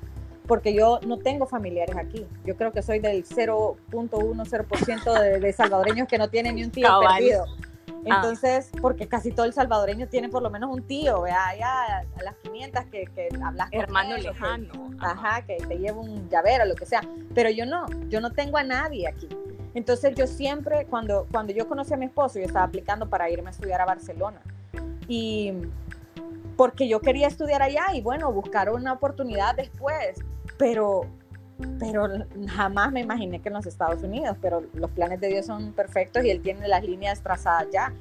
porque 0.47 0.73
yo 0.73 0.99
no 1.05 1.17
tengo 1.17 1.45
familiares 1.45 1.95
aquí. 1.95 2.25
Yo 2.45 2.55
creo 2.55 2.71
que 2.71 2.81
soy 2.81 2.99
del 2.99 3.25
0.10% 3.25 5.19
de, 5.19 5.39
de 5.39 5.53
salvadoreños 5.53 6.07
que 6.07 6.17
no 6.17 6.29
tienen 6.29 6.55
ni 6.55 6.63
un 6.63 6.71
tío 6.71 6.89
perdido. 6.99 7.45
Ah. 8.09 8.17
Entonces, 8.17 8.69
porque 8.81 9.07
casi 9.07 9.31
todo 9.31 9.45
el 9.45 9.53
salvadoreño 9.53 10.07
tiene 10.07 10.27
por 10.29 10.43
lo 10.43 10.49
menos 10.49 10.69
un 10.69 10.83
tío, 10.83 11.21
vea, 11.21 11.55
ya 11.57 11.99
a 11.99 12.23
las 12.23 12.35
500 12.43 12.85
que, 12.85 13.05
que 13.05 13.29
hablas 13.43 13.69
Hermano 13.71 14.17
lejano. 14.17 14.91
ajá, 14.99 15.41
que 15.45 15.55
te 15.55 15.77
lleva 15.77 15.99
un 15.99 16.27
llavero, 16.29 16.65
lo 16.65 16.75
que 16.75 16.85
sea. 16.85 17.01
Pero 17.33 17.49
yo 17.49 17.65
no, 17.65 17.85
yo 18.09 18.19
no 18.19 18.31
tengo 18.31 18.57
a 18.57 18.63
nadie 18.63 19.07
aquí. 19.07 19.29
Entonces 19.73 20.15
yo 20.15 20.27
siempre, 20.27 20.85
cuando, 20.85 21.27
cuando 21.31 21.53
yo 21.53 21.67
conocí 21.67 21.93
a 21.93 21.97
mi 21.97 22.05
esposo, 22.05 22.39
yo 22.39 22.45
estaba 22.45 22.65
aplicando 22.65 23.09
para 23.09 23.29
irme 23.29 23.47
a 23.47 23.51
estudiar 23.51 23.81
a 23.81 23.85
Barcelona. 23.85 24.41
Y 25.07 25.53
porque 26.55 26.87
yo 26.87 27.01
quería 27.01 27.27
estudiar 27.27 27.61
allá 27.61 27.87
y 27.93 28.01
bueno, 28.01 28.31
buscar 28.31 28.69
una 28.69 28.93
oportunidad 28.93 29.55
después. 29.55 30.19
Pero 30.57 31.07
pero 31.79 32.07
jamás 32.47 32.91
me 32.91 33.01
imaginé 33.01 33.41
que 33.41 33.49
en 33.49 33.55
los 33.55 33.65
Estados 33.65 34.03
Unidos, 34.03 34.37
pero 34.41 34.63
los 34.73 34.89
planes 34.91 35.19
de 35.19 35.27
Dios 35.27 35.45
son 35.45 35.71
perfectos 35.73 36.23
y 36.23 36.29
Él 36.29 36.41
tiene 36.41 36.67
las 36.67 36.83
líneas 36.83 37.21
trazadas 37.21 37.67
ya. 37.71 37.93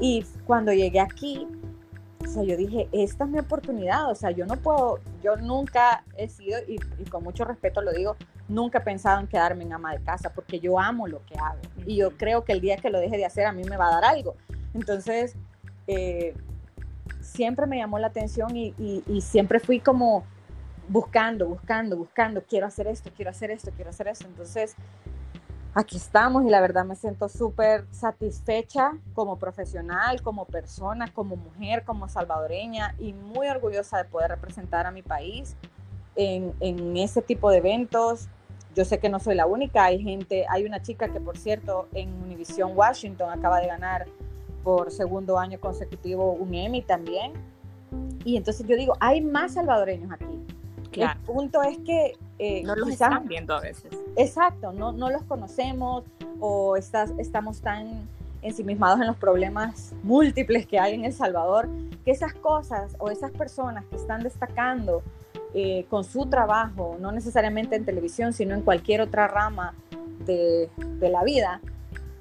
Y 0.00 0.24
cuando 0.46 0.72
llegué 0.72 1.00
aquí, 1.00 1.48
o 2.24 2.28
sea, 2.28 2.42
yo 2.42 2.56
dije, 2.56 2.88
esta 2.92 3.24
es 3.24 3.30
mi 3.30 3.38
oportunidad, 3.38 4.10
o 4.10 4.14
sea, 4.14 4.30
yo 4.30 4.46
no 4.46 4.56
puedo, 4.56 5.00
yo 5.22 5.36
nunca 5.36 6.04
he 6.16 6.28
sido, 6.28 6.58
y, 6.68 6.78
con 7.06 7.24
mucho 7.24 7.44
respeto 7.44 7.80
lo 7.80 7.92
digo, 7.92 8.16
nunca 8.50 8.78
he 8.78 8.82
pensado 8.82 9.20
en 9.20 9.26
quedarme 9.26 9.64
en 9.64 9.72
ama 9.72 9.92
de 9.92 10.02
casa, 10.02 10.30
porque 10.34 10.60
yo 10.60 10.78
amo 10.78 11.06
lo 11.06 11.24
que 11.24 11.34
hago. 11.36 11.60
Y 11.86 11.96
yo 11.96 12.16
creo 12.16 12.44
que 12.44 12.52
el 12.52 12.60
día 12.60 12.76
que 12.76 12.90
lo 12.90 12.98
deje 12.98 13.16
de 13.16 13.24
hacer, 13.24 13.46
a 13.46 13.52
mí 13.52 13.62
me 13.64 13.76
va 13.76 13.88
a 13.88 14.00
dar 14.00 14.04
algo. 14.04 14.36
Entonces, 14.74 15.36
eh, 15.86 16.34
siempre 17.20 17.66
me 17.66 17.78
llamó 17.78 17.98
la 17.98 18.08
atención 18.08 18.56
y, 18.56 18.74
y 19.06 19.20
siempre 19.20 19.60
fui 19.60 19.80
como 19.80 20.24
buscando, 20.88 21.46
buscando, 21.46 21.96
buscando, 21.96 22.42
quiero 22.42 22.66
hacer 22.66 22.88
esto, 22.88 23.10
quiero 23.14 23.30
hacer 23.30 23.50
esto, 23.52 23.70
quiero 23.74 23.90
hacer 23.90 24.08
esto. 24.08 24.26
Entonces, 24.26 24.74
aquí 25.74 25.96
estamos 25.96 26.44
y 26.44 26.50
la 26.50 26.60
verdad 26.60 26.84
me 26.84 26.96
siento 26.96 27.28
súper 27.28 27.86
satisfecha 27.92 28.92
como 29.14 29.38
profesional, 29.38 30.20
como 30.22 30.46
persona, 30.46 31.06
como 31.12 31.36
mujer, 31.36 31.84
como 31.84 32.08
salvadoreña 32.08 32.94
y 32.98 33.12
muy 33.12 33.48
orgullosa 33.48 33.98
de 33.98 34.04
poder 34.04 34.30
representar 34.30 34.86
a 34.86 34.90
mi 34.90 35.02
país 35.02 35.56
en, 36.16 36.52
en 36.60 36.96
ese 36.96 37.22
tipo 37.22 37.50
de 37.50 37.58
eventos. 37.58 38.28
Yo 38.74 38.84
sé 38.84 38.98
que 38.98 39.08
no 39.08 39.18
soy 39.18 39.34
la 39.34 39.46
única, 39.46 39.84
hay 39.84 40.02
gente, 40.02 40.46
hay 40.48 40.64
una 40.64 40.80
chica 40.80 41.08
que 41.08 41.20
por 41.20 41.36
cierto 41.36 41.88
en 41.92 42.12
Univision 42.22 42.72
Washington 42.76 43.30
acaba 43.30 43.60
de 43.60 43.66
ganar 43.66 44.06
por 44.62 44.90
segundo 44.90 45.38
año 45.38 45.58
consecutivo 45.58 46.32
un 46.32 46.54
Emmy 46.54 46.82
también. 46.82 47.32
Y 48.24 48.36
entonces 48.36 48.66
yo 48.66 48.76
digo, 48.76 48.96
hay 49.00 49.20
más 49.20 49.54
salvadoreños 49.54 50.12
aquí. 50.12 50.26
El 50.92 51.08
punto 51.24 51.62
es 51.62 51.78
que... 51.78 52.16
Eh, 52.38 52.62
no 52.64 52.74
los 52.74 52.88
están 52.90 53.26
viendo 53.26 53.54
a 53.54 53.60
veces. 53.60 53.92
Exacto, 54.16 54.72
no, 54.72 54.92
no 54.92 55.10
los 55.10 55.22
conocemos 55.24 56.04
o 56.40 56.76
estás, 56.76 57.12
estamos 57.18 57.60
tan 57.60 58.08
ensimismados 58.42 59.00
en 59.00 59.06
los 59.06 59.16
problemas 59.16 59.92
múltiples 60.02 60.66
que 60.66 60.78
hay 60.78 60.94
en 60.94 61.04
El 61.04 61.12
Salvador, 61.12 61.68
que 62.04 62.10
esas 62.10 62.32
cosas 62.34 62.96
o 62.98 63.10
esas 63.10 63.30
personas 63.32 63.84
que 63.86 63.96
están 63.96 64.22
destacando 64.22 65.02
eh, 65.52 65.86
con 65.90 66.04
su 66.04 66.26
trabajo, 66.26 66.96
no 67.00 67.10
necesariamente 67.10 67.74
en 67.76 67.84
televisión, 67.84 68.32
sino 68.32 68.54
en 68.54 68.62
cualquier 68.62 69.00
otra 69.00 69.26
rama 69.26 69.74
de, 70.24 70.70
la 71.00 71.24
vida, 71.24 71.60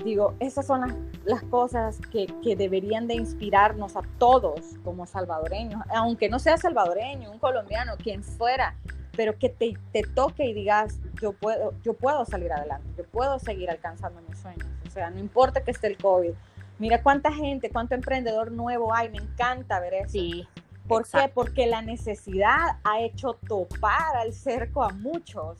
digo, 0.03 0.33
esas 0.39 0.65
son 0.65 1.09
las, 1.25 1.43
cosas 1.43 1.99
que, 2.11 2.27
deberían 2.55 3.07
de 3.07 3.15
inspirarnos 3.15 3.95
a 3.95 4.01
todos 4.17 4.61
como 4.83 5.05
salvadoreños, 5.05 5.81
aunque 5.93 6.27
no 6.27 6.39
sea 6.39 6.57
salvadoreño, 6.57 7.31
un 7.31 7.37
colombiano, 7.37 7.97
quien 7.97 8.23
fuera, 8.23 8.75
pero 9.15 9.37
que 9.37 9.49
te, 9.49 9.77
te, 9.91 10.01
toque 10.01 10.45
y 10.45 10.53
digas, 10.53 10.99
yo 11.21 11.33
puedo, 11.33 11.73
yo 11.83 11.93
puedo 11.93 12.25
salir 12.25 12.51
adelante, 12.51 12.87
yo 12.97 13.03
puedo 13.03 13.37
seguir 13.37 13.69
alcanzando 13.69 14.21
mis 14.27 14.39
sueños. 14.39 14.65
O 14.87 14.89
sea, 14.89 15.11
no 15.11 15.19
importa 15.19 15.61
que 15.61 15.69
esté 15.69 15.85
el 15.87 15.97
COVID. 15.97 16.31
Mira 16.79 17.03
cuánta 17.03 17.31
gente, 17.31 17.69
cuánto 17.69 17.93
emprendedor 17.93 18.51
nuevo 18.51 18.93
hay, 18.93 19.09
me 19.09 19.17
encanta 19.17 19.79
ver 19.79 19.93
eso. 19.93 20.09
Sí. 20.13 20.47
¿Por 20.89 21.07
qué? 21.07 21.31
Porque 21.33 21.67
la 21.67 21.83
necesidad 21.83 22.79
ha 22.83 22.99
hecho 22.99 23.35
topar 23.47 24.17
al 24.17 24.33
cerco 24.33 24.83
a 24.83 24.89
muchos, 24.89 25.59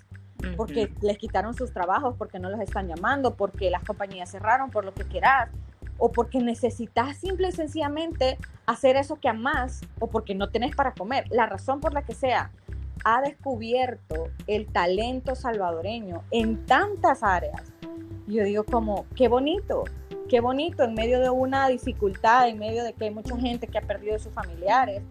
porque 0.57 0.91
les 1.01 1.17
quitaron 1.17 1.53
sus 1.53 1.71
trabajos, 1.71 2.15
porque 2.17 2.39
no 2.39 2.49
los 2.49 2.59
están 2.59 2.87
llamando, 2.87 3.35
porque 3.35 3.69
las 3.69 3.83
compañías 3.83 4.31
cerraron, 4.31 4.71
por 4.71 4.83
lo 4.83 4.93
que 4.93 5.03
quieras, 5.03 5.49
o 5.99 6.11
porque 6.11 6.39
necesitas 6.39 7.17
simple 7.17 7.49
y 7.49 7.51
sencillamente 7.51 8.39
hacer 8.65 8.95
eso 8.95 9.17
que 9.17 9.29
amas, 9.29 9.81
o 9.99 10.07
porque 10.07 10.33
no 10.33 10.49
tenés 10.49 10.75
para 10.75 10.93
comer. 10.93 11.25
La 11.29 11.45
razón 11.45 11.79
por 11.79 11.93
la 11.93 12.01
que 12.01 12.15
sea, 12.15 12.51
ha 13.05 13.21
descubierto 13.21 14.29
el 14.47 14.65
talento 14.65 15.35
salvadoreño 15.35 16.23
en 16.31 16.65
tantas 16.65 17.21
áreas. 17.23 17.61
Yo 18.27 18.43
digo 18.43 18.63
como, 18.63 19.05
qué 19.15 19.27
bonito, 19.27 19.83
qué 20.27 20.39
bonito 20.39 20.83
en 20.83 20.93
medio 20.93 21.19
de 21.19 21.29
una 21.29 21.67
dificultad, 21.67 22.47
en 22.47 22.59
medio 22.59 22.83
de 22.83 22.93
que 22.93 23.05
hay 23.05 23.11
mucha 23.11 23.37
gente 23.37 23.67
que 23.67 23.77
ha 23.77 23.81
perdido 23.81 24.19
sus 24.19 24.33
familiares. 24.33 25.01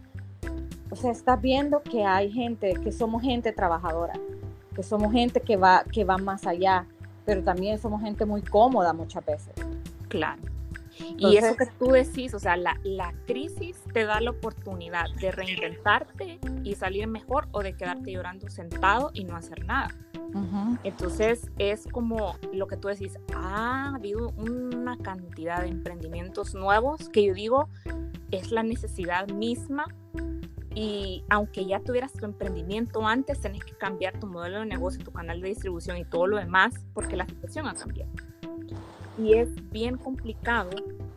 O 0.90 0.96
sea, 0.96 1.10
estás 1.10 1.40
viendo 1.40 1.82
que 1.82 2.04
hay 2.04 2.30
gente, 2.30 2.74
que 2.74 2.92
somos 2.92 3.22
gente 3.22 3.52
trabajadora, 3.52 4.14
que 4.74 4.82
somos 4.82 5.12
gente 5.12 5.40
que 5.40 5.56
va, 5.56 5.84
que 5.84 6.04
va 6.04 6.18
más 6.18 6.46
allá, 6.46 6.86
pero 7.24 7.42
también 7.42 7.78
somos 7.78 8.02
gente 8.02 8.24
muy 8.24 8.42
cómoda 8.42 8.92
muchas 8.92 9.24
veces. 9.24 9.54
Claro 10.08 10.42
y 11.16 11.36
eso 11.36 11.56
que 11.56 11.66
tú 11.78 11.86
decís, 11.92 12.34
o 12.34 12.38
sea, 12.38 12.56
la, 12.56 12.78
la, 12.82 13.12
crisis 13.26 13.82
te 13.92 14.04
da 14.04 14.20
la 14.20 14.30
oportunidad 14.30 15.06
de 15.20 15.30
reinventarte 15.30 16.38
y 16.64 16.74
salir 16.74 17.06
mejor 17.06 17.48
o 17.52 17.62
de 17.62 17.74
quedarte 17.74 18.12
llorando 18.12 18.48
sentado 18.48 19.10
y 19.14 19.24
no 19.24 19.36
hacer 19.36 19.64
nada. 19.64 19.88
Entonces 20.84 21.50
es 21.58 21.86
como 21.86 22.36
lo 22.52 22.66
que 22.66 22.76
tú 22.76 22.88
decís, 22.88 23.18
ha 23.34 23.94
habido 23.94 24.28
una 24.36 24.98
cantidad 24.98 25.62
de 25.62 25.68
emprendimientos 25.68 26.54
nuevos 26.54 27.08
que 27.08 27.24
yo 27.24 27.34
digo 27.34 27.68
es 28.30 28.52
la 28.52 28.62
necesidad 28.62 29.28
misma 29.28 29.86
y 30.78 31.24
aunque 31.28 31.66
ya 31.66 31.80
tuvieras 31.80 32.12
tu 32.12 32.24
emprendimiento 32.24 33.04
antes, 33.04 33.40
tenés 33.40 33.64
que 33.64 33.76
cambiar 33.76 34.20
tu 34.20 34.28
modelo 34.28 34.60
de 34.60 34.66
negocio, 34.66 35.02
tu 35.02 35.10
canal 35.10 35.40
de 35.40 35.48
distribución 35.48 35.96
y 35.96 36.04
todo 36.04 36.28
lo 36.28 36.36
demás 36.36 36.74
porque 36.94 37.16
la 37.16 37.26
situación 37.26 37.66
ha 37.66 37.74
cambiado 37.74 38.10
y 39.18 39.34
es 39.34 39.48
bien 39.72 39.96
complicado 39.96 40.70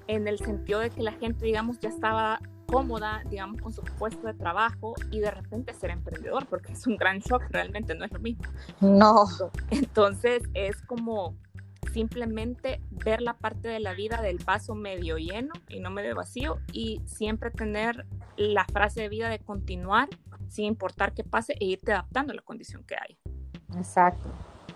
en 0.07 0.27
el 0.27 0.39
sentido 0.39 0.79
de 0.79 0.89
que 0.89 1.03
la 1.03 1.11
gente, 1.11 1.45
digamos, 1.45 1.79
ya 1.79 1.89
estaba 1.89 2.41
cómoda, 2.65 3.21
digamos, 3.29 3.61
con 3.61 3.71
su 3.71 3.83
puesto 3.83 4.25
de 4.25 4.33
trabajo 4.33 4.95
y 5.11 5.19
de 5.19 5.29
repente 5.29 5.73
ser 5.73 5.91
emprendedor, 5.91 6.47
porque 6.47 6.71
es 6.73 6.87
un 6.87 6.97
gran 6.97 7.19
shock, 7.19 7.43
realmente 7.49 7.93
no 7.93 8.05
es 8.05 8.11
lo 8.11 8.19
mismo. 8.19 8.43
No. 8.79 9.25
Entonces 9.69 10.41
es 10.55 10.81
como 10.83 11.35
simplemente 11.93 12.81
ver 12.91 13.21
la 13.21 13.37
parte 13.37 13.67
de 13.67 13.79
la 13.79 13.93
vida 13.93 14.21
del 14.21 14.37
vaso 14.43 14.75
medio 14.75 15.17
lleno 15.17 15.53
y 15.67 15.79
no 15.79 15.89
medio 15.89 16.15
vacío 16.15 16.59
y 16.71 17.01
siempre 17.05 17.51
tener 17.51 18.05
la 18.37 18.65
frase 18.65 19.01
de 19.01 19.09
vida 19.09 19.29
de 19.29 19.39
continuar 19.39 20.09
sin 20.47 20.65
importar 20.65 21.13
qué 21.13 21.23
pase 21.23 21.53
e 21.59 21.65
irte 21.65 21.91
adaptando 21.91 22.33
a 22.33 22.35
la 22.35 22.41
condición 22.41 22.83
que 22.83 22.95
hay. 22.95 23.17
Exacto. 23.77 24.29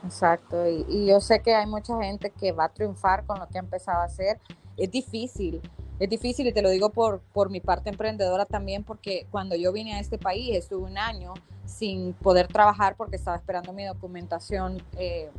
Exacto, 0.05 0.67
y, 0.67 1.07
yo 1.07 1.19
sé 1.19 1.41
que 1.41 1.55
hay 1.55 1.65
mucha 1.65 1.99
gente 1.99 2.29
que 2.29 2.51
va 2.51 2.65
a 2.65 2.69
triunfar 2.69 3.25
con 3.25 3.39
lo 3.39 3.47
que 3.47 3.57
ha 3.57 3.61
empezado 3.61 4.01
a 4.01 4.05
hacer. 4.05 4.39
Es 4.77 4.91
difícil, 4.91 5.61
es 5.99 6.09
difícil 6.09 6.45
y 6.45 6.53
te 6.53 6.61
lo 6.61 6.69
digo 6.69 6.91
por, 6.91 7.21
por 7.33 7.49
mi 7.49 7.59
parte 7.59 7.89
emprendedora 7.89 8.45
también, 8.45 8.83
porque 8.83 9.27
cuando 9.31 9.55
yo 9.55 9.73
vine 9.73 9.95
a 9.95 9.99
este 9.99 10.19
país 10.19 10.55
estuve 10.55 10.83
un 10.83 10.97
año 10.97 11.33
sin 11.65 12.13
poder 12.13 12.47
trabajar 12.47 12.95
porque 12.95 13.15
estaba 13.15 13.35
esperando 13.35 13.73
mi 13.73 13.85
documentación 13.85 14.81
eh, 14.97 15.31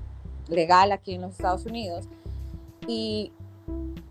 legal 0.49 0.93
aquí 0.93 1.15
en 1.15 1.23
los 1.23 1.33
Estados 1.33 1.67
Unidos. 1.67 2.09
Y 2.87 3.33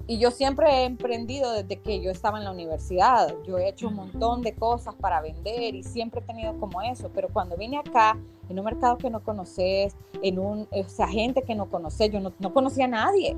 y 0.07 0.19
yo 0.19 0.29
siempre 0.29 0.69
he 0.69 0.83
emprendido 0.85 1.51
desde 1.51 1.79
que 1.79 1.99
yo 1.99 2.11
estaba 2.11 2.37
en 2.37 2.43
la 2.43 2.51
universidad. 2.51 3.33
Yo 3.47 3.57
he 3.57 3.67
hecho 3.67 3.87
un 3.87 3.95
montón 3.95 4.43
de 4.43 4.53
cosas 4.53 4.93
para 4.93 5.19
vender 5.19 5.73
y 5.73 5.81
siempre 5.81 6.21
he 6.21 6.23
tenido 6.23 6.59
como 6.59 6.81
eso. 6.83 7.09
Pero 7.13 7.29
cuando 7.29 7.57
vine 7.57 7.79
acá, 7.79 8.17
en 8.47 8.59
un 8.59 8.65
mercado 8.65 8.97
que 8.97 9.09
no 9.09 9.23
conoces, 9.23 9.95
en 10.21 10.37
un, 10.37 10.67
o 10.69 10.83
sea, 10.87 11.07
gente 11.07 11.41
que 11.41 11.55
no 11.55 11.69
conoces, 11.69 12.11
yo 12.11 12.19
no, 12.19 12.33
no 12.37 12.53
conocía 12.53 12.85
a 12.85 12.89
nadie. 12.89 13.35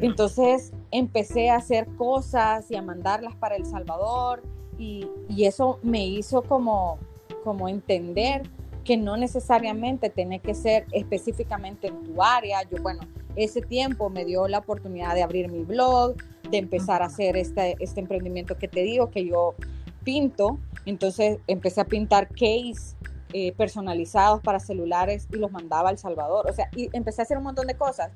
Entonces 0.00 0.72
empecé 0.90 1.50
a 1.50 1.56
hacer 1.56 1.86
cosas 1.96 2.68
y 2.72 2.74
a 2.74 2.82
mandarlas 2.82 3.36
para 3.36 3.54
El 3.54 3.64
Salvador 3.64 4.42
y, 4.76 5.06
y 5.28 5.44
eso 5.44 5.78
me 5.84 6.04
hizo 6.04 6.42
como, 6.42 6.98
como 7.44 7.68
entender 7.68 8.42
que 8.88 8.96
no 8.96 9.18
necesariamente 9.18 10.08
tiene 10.08 10.40
que 10.40 10.54
ser 10.54 10.86
específicamente 10.92 11.88
en 11.88 12.04
tu 12.04 12.22
área. 12.22 12.62
Yo, 12.70 12.82
bueno, 12.82 13.00
ese 13.36 13.60
tiempo 13.60 14.08
me 14.08 14.24
dio 14.24 14.48
la 14.48 14.60
oportunidad 14.60 15.14
de 15.14 15.22
abrir 15.22 15.52
mi 15.52 15.62
blog, 15.62 16.14
de 16.50 16.56
empezar 16.56 17.02
a 17.02 17.04
hacer 17.04 17.36
este, 17.36 17.76
este 17.80 18.00
emprendimiento 18.00 18.56
que 18.56 18.66
te 18.66 18.80
digo, 18.80 19.10
que 19.10 19.26
yo 19.26 19.56
pinto. 20.04 20.58
Entonces 20.86 21.38
empecé 21.48 21.82
a 21.82 21.84
pintar 21.84 22.28
case 22.28 22.96
eh, 23.34 23.52
personalizados 23.52 24.40
para 24.40 24.58
celulares 24.58 25.28
y 25.30 25.36
los 25.36 25.52
mandaba 25.52 25.90
a 25.90 25.92
El 25.92 25.98
Salvador. 25.98 26.48
O 26.48 26.54
sea, 26.54 26.70
y 26.74 26.88
empecé 26.94 27.20
a 27.20 27.24
hacer 27.24 27.36
un 27.36 27.44
montón 27.44 27.66
de 27.66 27.74
cosas 27.74 28.10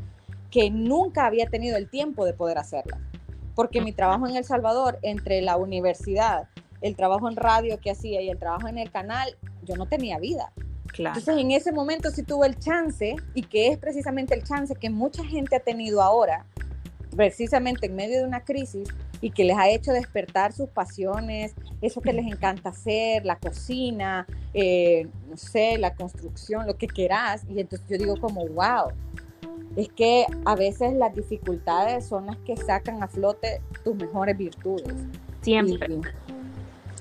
que 0.51 0.70
nunca 0.70 1.27
había 1.27 1.45
tenido 1.49 1.77
el 1.77 1.91
tiempo 1.91 2.25
de 2.25 2.33
poder 2.33 2.57
hacerlas. 2.57 2.99
Porque 3.55 3.83
mi 3.83 3.93
trabajo 3.93 4.27
en 4.27 4.37
El 4.37 4.45
Salvador, 4.45 4.99
entre 5.03 5.43
la 5.43 5.59
universidad, 5.59 6.49
el 6.81 6.97
trabajo 6.97 7.29
en 7.29 7.37
radio 7.37 7.79
que 7.79 7.91
hacía 7.91 8.23
y 8.23 8.31
el 8.31 8.39
trabajo 8.39 8.68
en 8.68 8.79
el 8.79 8.91
canal, 8.91 9.37
yo 9.63 9.77
no 9.77 9.87
tenía 9.87 10.19
vida. 10.19 10.53
Entonces 10.99 11.37
en 11.39 11.51
ese 11.51 11.73
momento 11.73 12.11
sí 12.11 12.23
tuve 12.23 12.47
el 12.47 12.59
chance 12.59 13.17
y 13.35 13.43
que 13.43 13.69
es 13.69 13.79
precisamente 13.79 14.35
el 14.35 14.43
chance 14.43 14.75
que 14.75 14.91
mucha 14.91 15.25
gente 15.25 15.57
ha 15.57 15.61
tenido 15.61 16.03
ahora, 16.03 16.45
precisamente 17.17 17.87
en 17.87 17.97
medio 17.97 18.19
de 18.19 18.27
una 18.27 18.45
crisis 18.45 18.89
y 19.21 19.31
que 19.31 19.45
les 19.45 19.57
ha 19.57 19.69
hecho 19.69 19.93
despertar 19.93 20.53
sus 20.53 20.69
pasiones, 20.69 21.55
eso 21.81 22.01
que 22.01 22.13
les 22.13 22.27
encanta 22.27 22.71
hacer, 22.71 23.25
la 23.25 23.37
cocina, 23.37 24.27
eh, 24.53 25.07
no 25.29 25.37
sé, 25.37 25.79
la 25.79 25.95
construcción, 25.95 26.67
lo 26.67 26.77
que 26.77 26.89
quieras. 26.89 27.45
Y 27.49 27.61
entonces 27.61 27.89
yo 27.89 27.99
digo 27.99 28.17
como, 28.21 28.47
wow, 28.49 28.93
es 29.77 29.89
que 29.91 30.27
a 30.45 30.57
veces 30.57 30.93
las 30.95 31.15
dificultades 31.15 32.05
son 32.07 32.27
las 32.27 32.37
que 32.39 32.57
sacan 32.57 33.03
a 33.03 33.09
flote 33.09 33.63
tus 33.85 33.95
mejores 33.95 34.37
virtudes. 34.37 34.95
Siempre. 35.41 36.01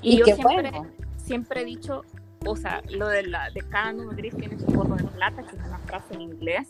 Y, 0.02 0.18
yo 0.18 0.26
siempre, 0.26 0.72
siempre 1.18 1.62
he 1.62 1.66
dicho, 1.66 2.04
o 2.46 2.56
sea, 2.56 2.82
lo 2.90 3.08
de, 3.08 3.24
la, 3.24 3.50
de 3.52 3.62
cada 3.62 3.94
tiene 4.18 4.58
su 4.60 4.66
forma 4.68 4.98
de 4.98 5.04
plata, 5.06 5.44
que 5.44 5.56
es 5.56 5.64
una 5.64 5.78
frase 5.80 6.14
en 6.16 6.22
inglés. 6.22 6.68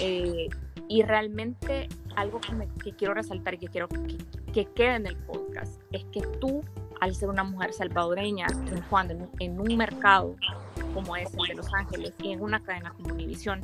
Eh, 0.00 0.48
y 0.88 1.02
realmente 1.02 1.88
algo 2.14 2.40
que, 2.40 2.92
quiero 2.92 3.14
resaltar 3.14 3.54
y 3.54 3.58
que 3.58 3.68
quiero 3.68 3.88
que, 3.88 4.18
que, 4.52 4.66
quede 4.66 4.96
en 4.96 5.06
el 5.06 5.16
podcast 5.16 5.80
es 5.92 6.04
que 6.06 6.20
tú, 6.40 6.62
al 7.00 7.14
ser 7.14 7.28
una 7.28 7.44
mujer 7.44 7.72
salvadoreña, 7.72 8.46
triunfando 8.66 9.30
en, 9.40 9.60
un 9.60 9.76
mercado 9.76 10.36
como 10.94 11.16
es 11.16 11.32
el 11.34 11.48
de 11.48 11.54
Los 11.54 11.72
Ángeles 11.74 12.14
y 12.22 12.32
en 12.32 12.42
una 12.42 12.62
cadena 12.62 12.90
como 12.90 13.14
Univision, 13.14 13.60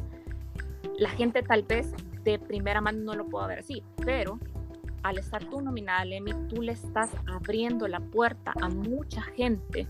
la 0.99 1.11
gente 1.11 1.43
tal 1.43 1.63
vez 1.63 1.93
de 2.25 2.39
primera 2.39 2.81
mano 2.81 3.01
no 3.01 3.15
lo 3.15 3.27
pueda 3.27 3.47
ver 3.47 3.61
así, 3.61 3.83
pero 4.05 4.39
al 5.03 5.19
estar 5.19 5.45
tú 5.45 5.61
nominada 5.61 6.01
al 6.01 6.13
tú 6.49 6.63
le 6.63 6.73
estás 6.73 7.11
abriendo 7.27 7.89
la 7.89 8.01
puerta 8.01 8.53
a 8.61 8.69
mucha 8.69 9.23
gente 9.23 9.89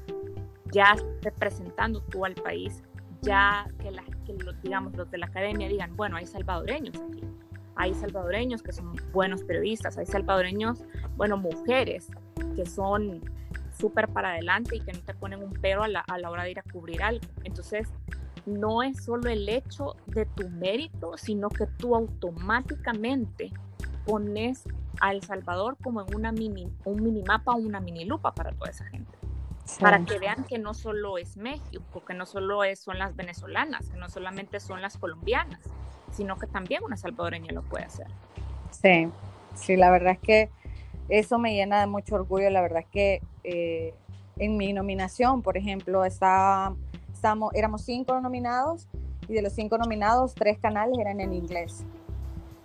ya 0.73 0.97
representando 1.23 2.01
tú 2.03 2.25
al 2.25 2.35
país, 2.35 2.83
ya 3.21 3.69
que, 3.79 3.91
la, 3.91 4.03
los, 4.45 4.61
digamos, 4.63 4.97
los 4.97 5.11
de 5.11 5.19
la 5.19 5.27
academia 5.27 5.69
digan, 5.69 5.97
bueno, 5.97 6.17
hay 6.17 6.27
salvadoreños 6.27 6.97
aquí, 6.97 7.23
hay 7.77 7.95
salvadoreños 7.95 8.63
que 8.63 8.73
son 8.73 8.97
buenos 9.13 9.45
periodistas, 9.45 9.97
hay 9.99 10.07
salvadoreños, 10.07 10.83
bueno, 11.17 11.37
mujeres 11.37 12.09
que 12.57 12.67
son 12.67 13.21
súper 13.79 14.09
para 14.09 14.31
adelante 14.31 14.77
y 14.77 14.81
que 14.81 14.93
no 14.93 15.01
te 15.01 15.15
ponen 15.15 15.43
un 15.43 15.53
pero 15.61 15.83
a 15.85 15.89
la, 15.89 16.01
a 16.01 16.19
la 16.19 16.31
hora 16.31 16.45
de 16.45 16.53
ir 16.53 16.59
a 16.59 16.63
cubrir 16.63 17.03
algo. 17.03 17.25
Entonces, 17.45 17.89
no 18.47 18.83
es 18.83 19.05
solo 19.05 19.31
el 19.31 19.49
hecho 19.49 19.97
de 20.07 20.27
tu 20.27 20.49
mérito, 20.49 21.17
sino 21.17 21.49
que 21.49 21.67
tú 21.67 21.95
automáticamente 21.95 23.53
pones 24.05 24.65
a 25.01 25.13
El 25.13 25.23
Salvador 25.23 25.77
como 25.83 26.03
en 26.03 26.15
una 26.15 26.33
mini, 26.33 26.69
un 26.85 27.03
minimapa 27.03 27.53
o 27.53 27.57
una 27.57 27.81
mini 27.81 28.05
lupa 28.05 28.35
para 28.35 28.53
toda 28.53 28.71
esa 28.71 28.85
gente. 28.87 29.22
Para 29.81 30.05
que 30.05 30.19
vean 30.19 30.45
que 30.45 30.59
no 30.59 30.75
solo 30.75 31.19
es 31.19 31.37
México, 31.37 32.05
que 32.05 32.15
no 32.15 32.27
solo 32.27 32.65
es, 32.65 32.81
son 32.81 32.99
las 32.99 33.15
venezolanas, 33.15 33.89
que 33.89 33.97
no 33.97 34.09
solamente 34.09 34.61
son 34.61 34.83
las 34.83 34.99
colombianas, 34.99 35.61
sino 36.11 36.37
que 36.37 36.47
también 36.47 36.83
una 36.85 36.97
salvadoreña 36.97 37.53
lo 37.53 37.63
puede 37.63 37.85
hacer. 37.85 38.07
Sí, 38.71 39.09
sí, 39.55 39.77
la 39.77 39.91
verdad 39.91 40.13
es 40.15 40.19
que 40.19 40.51
eso 41.09 41.39
me 41.39 41.55
llena 41.55 41.81
de 41.81 41.87
mucho 41.87 42.17
orgullo. 42.17 42.51
La 42.51 42.61
verdad 42.61 42.81
es 42.81 42.89
que 42.89 43.23
eh, 43.45 43.95
en 44.39 44.57
mi 44.57 44.73
nominación, 44.73 45.43
por 45.43 45.57
ejemplo, 45.57 46.05
está, 46.05 46.75
estamos, 47.13 47.53
éramos 47.55 47.83
cinco 47.83 48.21
nominados 48.21 48.89
y 49.29 49.35
de 49.35 49.43
los 49.43 49.53
cinco 49.53 49.79
nominados, 49.79 50.35
tres 50.35 50.59
canales 50.59 50.99
eran 50.99 51.21
en 51.21 51.33
inglés. 51.33 51.85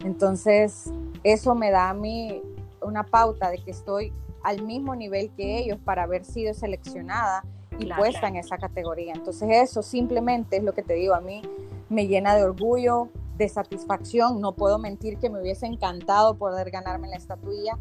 Entonces, 0.04 0.92
eso 1.24 1.56
me 1.56 1.72
da 1.72 1.90
a 1.90 1.94
mí 1.94 2.42
una 2.82 3.04
pauta 3.04 3.50
de 3.50 3.58
que 3.60 3.72
estoy 3.72 4.14
al 4.48 4.62
mismo 4.62 4.96
nivel 4.96 5.30
que 5.36 5.60
ellos 5.60 5.78
para 5.84 6.04
haber 6.04 6.24
sido 6.24 6.54
seleccionada 6.54 7.44
y 7.80 7.92
puesta 7.92 8.30
en 8.30 8.38
esa 8.38 8.58
categoría. 8.58 9.12
Entonces, 9.14 9.50
eso 9.52 9.84
simplemente 9.84 10.56
es 10.56 10.64
lo 10.64 10.74
que 10.74 10.84
te 10.84 10.94
digo, 10.94 11.16
a 11.16 11.20
mí 11.20 11.42
me 11.90 12.08
llena 12.08 12.34
de 12.34 12.46
orgullo, 12.46 13.10
de 13.36 13.50
satisfacción. 13.50 14.40
No 14.40 14.54
puedo 14.54 14.80
mentir 14.80 15.18
que 15.18 15.30
me 15.30 15.42
hubiese 15.42 15.66
encantado 15.66 16.38
poder 16.38 16.72
ganarme 16.72 17.10
la 17.10 17.18
estatuilla, 17.18 17.78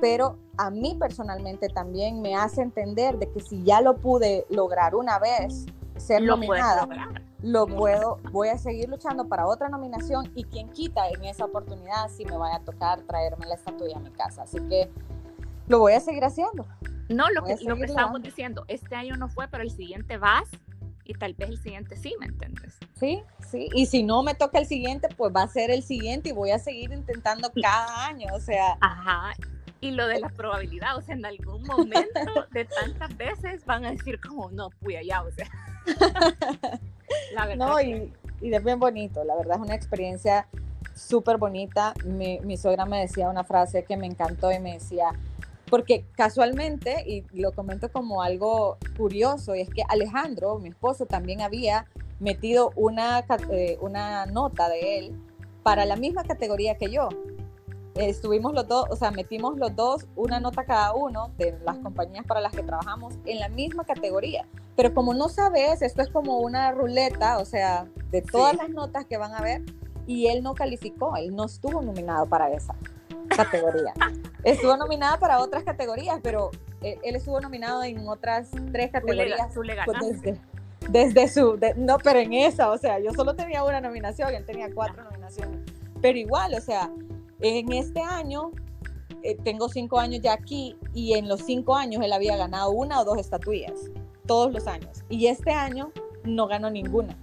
pero 0.00 0.38
a 0.56 0.70
mí 0.70 0.96
personalmente 1.00 1.68
también 1.68 2.22
me 2.22 2.36
hace 2.36 2.62
entender 2.62 3.18
de 3.18 3.28
que 3.32 3.40
si 3.40 3.64
ya 3.64 3.80
lo 3.80 3.96
pude 3.96 4.46
lograr 4.50 4.94
una 4.94 5.18
vez, 5.18 5.66
ser 5.96 6.22
nominada, 6.22 6.86
lo 7.42 7.66
puedo, 7.66 8.20
voy 8.30 8.50
a 8.50 8.58
seguir 8.58 8.88
luchando 8.88 9.26
para 9.26 9.48
otra 9.48 9.68
nominación 9.68 10.30
y 10.36 10.44
quien 10.44 10.68
quita 10.70 11.08
en 11.08 11.24
esa 11.24 11.44
oportunidad 11.44 12.08
si 12.08 12.24
me 12.24 12.36
vaya 12.36 12.56
a 12.58 12.60
tocar 12.60 13.00
traerme 13.02 13.46
la 13.46 13.56
estatuilla 13.56 13.96
a 13.96 14.00
mi 14.00 14.10
casa. 14.10 14.42
Así 14.42 14.60
que 14.68 14.88
lo 15.68 15.78
voy 15.78 15.92
a 15.92 16.00
seguir 16.00 16.24
haciendo. 16.24 16.66
No, 17.08 17.30
lo 17.30 17.44
que, 17.44 17.56
lo 17.64 17.76
que 17.76 17.84
estamos 17.84 18.22
diciendo, 18.22 18.64
este 18.68 18.94
año 18.94 19.16
no 19.16 19.28
fue, 19.28 19.48
pero 19.48 19.62
el 19.62 19.70
siguiente 19.70 20.16
vas 20.16 20.48
y 21.04 21.12
tal 21.14 21.34
vez 21.34 21.50
el 21.50 21.58
siguiente 21.58 21.96
sí, 21.96 22.14
¿me 22.18 22.26
entiendes? 22.26 22.78
Sí, 22.94 23.22
sí, 23.50 23.68
y 23.74 23.86
si 23.86 24.02
no 24.02 24.22
me 24.22 24.34
toca 24.34 24.58
el 24.58 24.66
siguiente, 24.66 25.08
pues 25.16 25.34
va 25.34 25.42
a 25.42 25.48
ser 25.48 25.70
el 25.70 25.82
siguiente 25.82 26.30
y 26.30 26.32
voy 26.32 26.50
a 26.50 26.58
seguir 26.58 26.92
intentando 26.92 27.52
cada 27.60 28.06
año, 28.06 28.26
o 28.32 28.40
sea. 28.40 28.78
Ajá, 28.80 29.34
y 29.84 29.90
lo 29.90 30.06
de 30.06 30.18
la 30.18 30.30
probabilidad, 30.30 30.96
o 30.96 31.02
sea, 31.02 31.14
en 31.14 31.26
algún 31.26 31.62
momento 31.64 32.20
de 32.52 32.64
tantas 32.64 33.14
veces 33.18 33.66
van 33.66 33.84
a 33.84 33.90
decir 33.90 34.18
como, 34.18 34.50
no, 34.50 34.70
fui 34.82 34.96
allá, 34.96 35.22
o 35.22 35.30
sea. 35.30 35.46
la 37.34 37.46
verdad. 37.46 37.66
No, 37.66 37.80
y, 37.82 38.10
y 38.40 38.54
es 38.54 38.64
bien 38.64 38.78
bonito, 38.80 39.24
la 39.24 39.36
verdad 39.36 39.56
es 39.56 39.62
una 39.62 39.74
experiencia 39.74 40.46
súper 40.94 41.36
bonita. 41.36 41.92
Mi, 42.04 42.40
mi 42.40 42.56
suegra 42.56 42.86
me 42.86 43.00
decía 43.00 43.28
una 43.28 43.44
frase 43.44 43.84
que 43.84 43.98
me 43.98 44.06
encantó 44.06 44.50
y 44.50 44.58
me 44.58 44.72
decía, 44.72 45.10
porque 45.70 46.04
casualmente, 46.16 47.04
y 47.06 47.24
lo 47.32 47.52
comento 47.52 47.90
como 47.90 48.22
algo 48.22 48.76
curioso, 48.96 49.54
y 49.54 49.60
es 49.60 49.70
que 49.70 49.82
Alejandro, 49.88 50.58
mi 50.58 50.68
esposo, 50.68 51.06
también 51.06 51.40
había 51.40 51.86
metido 52.20 52.72
una, 52.76 53.24
eh, 53.50 53.78
una 53.80 54.26
nota 54.26 54.68
de 54.68 54.98
él 54.98 55.20
para 55.62 55.84
la 55.84 55.96
misma 55.96 56.24
categoría 56.24 56.76
que 56.76 56.90
yo. 56.90 57.08
estuvimos 57.94 58.52
los 58.54 58.66
dos, 58.66 58.86
o 58.90 58.96
sea, 58.96 59.12
metimos 59.12 59.56
los 59.56 59.74
dos 59.76 60.06
una 60.16 60.40
nota 60.40 60.64
cada 60.64 60.94
uno 60.94 61.30
de 61.38 61.56
las 61.64 61.78
compañías 61.78 62.26
para 62.26 62.40
las 62.40 62.52
que 62.52 62.64
trabajamos 62.64 63.14
en 63.24 63.38
la 63.38 63.48
misma 63.48 63.84
categoría. 63.84 64.48
Pero 64.74 64.92
como 64.92 65.14
no 65.14 65.28
sabes, 65.28 65.80
esto 65.80 66.02
es 66.02 66.08
como 66.08 66.38
una 66.38 66.72
ruleta, 66.72 67.38
o 67.38 67.44
sea, 67.44 67.86
de 68.10 68.20
todas 68.20 68.56
las 68.56 68.68
notas 68.68 69.06
que 69.06 69.16
van 69.16 69.32
a 69.32 69.40
ver, 69.40 69.62
y 70.06 70.26
él 70.26 70.42
no 70.42 70.54
calificó, 70.54 71.16
él 71.16 71.34
no 71.34 71.44
estuvo 71.44 71.80
nominado 71.82 72.26
para 72.26 72.52
esa 72.52 72.74
categoría. 73.28 73.92
Estuvo 74.42 74.76
nominada 74.76 75.18
para 75.18 75.38
otras 75.40 75.64
categorías, 75.64 76.20
pero 76.22 76.50
él, 76.82 77.16
estuvo 77.16 77.40
nominado 77.40 77.82
en 77.82 78.06
otras 78.08 78.50
tres 78.72 78.90
categorías. 78.90 79.40
Pues 79.54 79.98
desde, 80.00 80.40
desde, 80.90 81.28
su, 81.28 81.58
no, 81.76 81.98
pero 81.98 82.18
en 82.18 82.32
esa, 82.32 82.70
o 82.70 82.78
sea, 82.78 82.98
yo 82.98 83.12
solo 83.12 83.34
tenía 83.34 83.64
una 83.64 83.80
nominación, 83.80 84.34
él 84.34 84.44
tenía 84.44 84.68
cuatro 84.72 85.02
nominaciones. 85.04 85.60
Pero 86.00 86.18
igual, 86.18 86.54
o 86.54 86.60
sea, 86.60 86.90
en 87.40 87.72
este 87.72 88.00
año, 88.00 88.50
eh, 89.22 89.36
tengo 89.42 89.68
cinco 89.68 89.98
años 89.98 90.20
ya 90.22 90.34
aquí 90.34 90.76
y 90.92 91.14
en 91.14 91.28
los 91.28 91.40
cinco 91.42 91.76
años 91.76 92.02
él 92.04 92.12
había 92.12 92.36
ganado 92.36 92.70
una 92.70 93.00
o 93.00 93.04
dos 93.04 93.18
estatuillas, 93.18 93.90
todos 94.26 94.52
los 94.52 94.66
años. 94.66 95.02
Y 95.08 95.26
este 95.28 95.50
año 95.50 95.90
no 96.24 96.46
ganó 96.46 96.70
ninguna. 96.70 97.16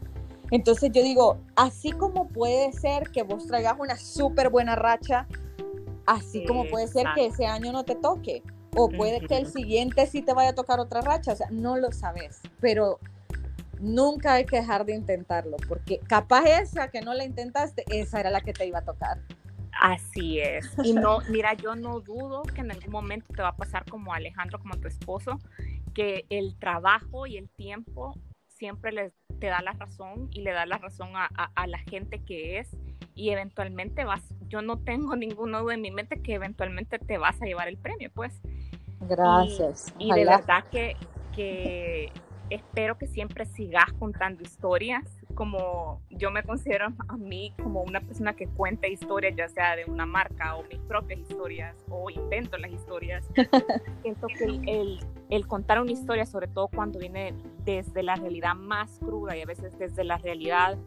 Entonces 0.52 0.92
yo 0.92 1.02
digo, 1.02 1.38
así 1.56 1.92
como 1.92 2.28
puede 2.28 2.74
ser 2.74 3.10
que 3.10 3.24
vos 3.24 3.48
traigas 3.48 3.76
una 3.80 3.96
súper 3.96 4.50
buena 4.50 4.76
racha 4.76 5.28
Así 6.06 6.46
como 6.46 6.66
puede 6.66 6.88
ser 6.88 7.08
que 7.16 7.28
ese 7.28 7.46
año 7.46 7.72
no 7.72 7.84
te 7.84 7.96
toque, 7.96 8.44
o 8.76 8.90
puede 8.90 9.22
que 9.22 9.38
el 9.38 9.48
siguiente 9.48 10.08
sí 10.08 10.22
te 10.22 10.34
vaya 10.34 10.52
a 10.52 10.56
tocar 10.56 10.80
otra 10.80 11.02
racha, 11.02 11.34
o 11.34 11.36
sea, 11.36 11.48
no 11.52 11.78
lo 11.78 11.92
sabes, 11.92 12.42
pero 12.60 13.00
nunca 13.80 14.34
hay 14.34 14.46
que 14.46 14.58
dejar 14.58 14.86
de 14.86 14.96
intentarlo, 14.96 15.58
porque 15.68 16.00
capaz 16.00 16.46
esa 16.46 16.90
que 16.90 17.02
no 17.02 17.14
la 17.14 17.26
intentaste, 17.26 17.84
esa 17.88 18.20
era 18.20 18.30
la 18.30 18.42
que 18.42 18.54
te 18.54 18.66
iba 18.66 18.80
a 18.80 18.86
tocar. 18.86 19.20
Así 19.80 20.40
es. 20.40 20.72
Y 20.84 20.94
no, 20.94 21.20
mira, 21.30 21.54
yo 21.54 21.76
no 21.76 22.00
dudo 22.00 22.44
que 22.44 22.62
en 22.62 22.72
algún 22.72 22.92
momento 22.92 23.28
te 23.34 23.42
va 23.42 23.50
a 23.50 23.58
pasar 23.58 23.86
como 23.86 24.14
Alejandro, 24.14 24.60
como 24.60 24.76
tu 24.78 24.88
esposo, 24.88 25.40
que 25.94 26.26
el 26.30 26.58
trabajo 26.58 27.28
y 27.28 27.38
el 27.38 27.50
tiempo 27.50 28.16
siempre 28.48 28.92
les, 28.92 29.14
te 29.40 29.48
da 29.48 29.62
la 29.62 29.74
razón 29.74 30.30
y 30.32 30.42
le 30.42 30.52
da 30.52 30.66
la 30.66 30.78
razón 30.78 31.16
a, 31.16 31.26
a 31.28 31.68
la 31.68 31.80
gente 31.80 32.24
que 32.24 32.60
es 32.60 32.70
y 33.16 33.30
eventualmente 33.30 34.04
vas, 34.04 34.24
yo 34.48 34.62
no 34.62 34.80
tengo 34.80 35.16
ningún 35.16 35.52
duda 35.52 35.74
en 35.74 35.82
mi 35.82 35.92
mente 35.92 36.22
que 36.22 36.36
eventualmente 36.36 37.00
te 37.00 37.18
vas 37.18 37.42
a 37.42 37.46
llevar 37.46 37.68
el 37.68 37.78
premio, 37.78 38.10
pues. 38.14 38.34
Gracias. 39.02 39.94
Y, 39.98 40.12
de 40.12 40.26
verdad 40.26 40.64
que, 40.72 40.96
que 41.36 42.12
espero 42.50 42.98
que 42.98 43.08
siempre 43.08 43.46
sigas 43.46 43.92
contando 43.98 44.44
historias, 44.44 45.04
como 45.34 46.02
yo 46.10 46.30
me 46.32 46.44
considero 46.44 46.88
a 47.08 47.18
mí 47.18 47.54
como 47.62 47.82
una 47.82 48.02
persona 48.02 48.34
que 48.34 48.48
cuenta 48.48 48.88
historias, 48.88 49.36
ya 49.36 49.48
sea 49.48 49.76
de 49.76 49.86
una 49.86 50.06
marca 50.06 50.56
o 50.56 50.64
mis 50.64 50.80
propias 50.82 51.20
historias, 51.22 51.76
o 51.90 52.10
invento 52.10 52.58
las 52.58 52.72
historias. 52.72 53.26
Siento 54.02 54.28
que 54.28 54.44
el, 54.44 55.00
el, 55.30 55.48
contar 55.48 55.82
una 55.82 55.92
historia, 55.92 56.26
sobre 56.26 56.48
todo 56.48 56.68
cuando 56.68 57.00
viene 57.00 57.34
desde 57.64 58.04
la 58.04 58.16
realidad 58.16 58.56
más 58.56 59.00
cruda 59.00 59.36
y 59.38 59.42
a 59.42 59.46
veces 59.46 59.78
desde 59.80 60.04
la 60.04 60.18
realidad 60.18 60.78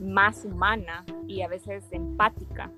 más 0.00 0.44
humana 0.44 1.04
y 1.26 1.42
a 1.42 1.48
veces 1.48 1.84
empática, 1.90 2.70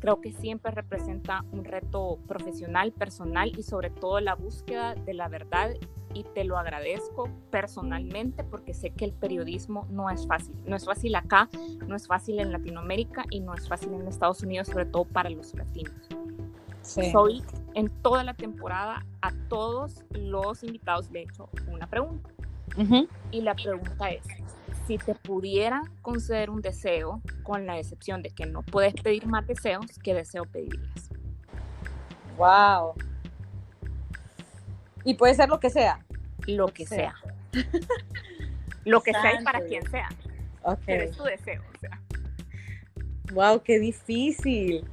creo 0.00 0.20
que 0.20 0.32
siempre 0.32 0.72
representa 0.72 1.44
un 1.52 1.64
reto 1.64 2.18
profesional, 2.26 2.92
personal 2.92 3.52
y 3.56 3.62
sobre 3.62 3.90
todo 3.90 4.20
la 4.20 4.34
búsqueda 4.34 4.94
de 4.94 5.14
la 5.14 5.28
verdad 5.28 5.74
y 6.12 6.24
te 6.24 6.44
lo 6.44 6.58
agradezco 6.58 7.28
personalmente 7.50 8.42
porque 8.42 8.74
sé 8.74 8.90
que 8.90 9.04
el 9.04 9.12
periodismo 9.12 9.86
no 9.90 10.10
es 10.10 10.26
fácil. 10.26 10.54
No 10.64 10.74
es 10.74 10.84
fácil 10.84 11.14
acá, 11.14 11.48
no 11.86 11.94
es 11.94 12.06
fácil 12.06 12.40
en 12.40 12.50
Latinoamérica 12.50 13.24
y 13.30 13.40
no 13.40 13.54
es 13.54 13.68
fácil 13.68 13.94
en 13.94 14.08
Estados 14.08 14.42
Unidos, 14.42 14.68
sobre 14.68 14.86
todo 14.86 15.04
para 15.04 15.30
los 15.30 15.54
latinos. 15.54 15.94
Soy 16.82 17.44
en 17.74 17.88
toda 18.02 18.24
la 18.24 18.34
temporada 18.34 19.06
a 19.22 19.32
todos 19.48 20.02
los 20.10 20.64
invitados 20.64 21.10
le 21.10 21.20
he 21.20 21.22
hecho 21.24 21.48
una 21.68 21.86
pregunta. 21.86 22.30
Y 23.30 23.42
la 23.42 23.54
pregunta 23.54 24.10
es, 24.10 24.24
si 24.86 24.98
te 24.98 25.14
pudiera 25.14 25.82
conceder 26.02 26.50
un 26.50 26.60
deseo, 26.60 27.20
con 27.42 27.66
la 27.66 27.78
excepción 27.78 28.22
de 28.22 28.30
que 28.30 28.46
no 28.46 28.62
puedes 28.62 28.94
pedir 28.94 29.26
más 29.26 29.46
deseos, 29.46 29.86
¿qué 30.02 30.14
deseo 30.14 30.44
pedirías? 30.44 31.10
Wow. 32.36 32.94
Y 35.04 35.14
puede 35.14 35.34
ser 35.34 35.48
lo 35.48 35.60
que 35.60 35.70
sea. 35.70 36.04
Lo 36.46 36.68
que 36.68 36.86
sea. 36.86 37.14
lo 38.84 39.02
que 39.02 39.12
sea 39.12 39.40
y 39.40 39.44
para 39.44 39.60
quien 39.64 39.88
sea. 39.90 40.08
Pero 40.86 41.04
es 41.04 41.16
tu 41.16 41.24
deseo. 41.24 41.62
Wow, 43.32 43.62
qué 43.62 43.78
difícil. 43.78 44.84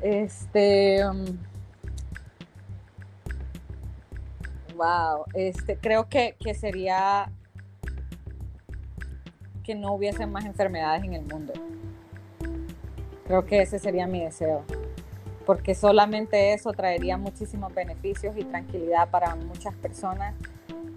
Este. 0.00 1.04
wow. 4.74 5.20
Um, 5.20 5.24
este, 5.34 5.76
creo 5.76 6.08
que, 6.08 6.36
que 6.40 6.54
sería 6.54 7.30
que 9.62 9.74
no 9.74 9.94
hubiese 9.94 10.26
más 10.26 10.44
enfermedades 10.44 11.04
en 11.04 11.14
el 11.14 11.22
mundo. 11.22 11.52
Creo 13.26 13.46
que 13.46 13.62
ese 13.62 13.78
sería 13.78 14.06
mi 14.06 14.24
deseo, 14.24 14.64
porque 15.46 15.74
solamente 15.74 16.52
eso 16.52 16.72
traería 16.72 17.16
muchísimos 17.16 17.72
beneficios 17.74 18.36
y 18.36 18.44
tranquilidad 18.44 19.08
para 19.10 19.36
muchas 19.36 19.74
personas 19.76 20.34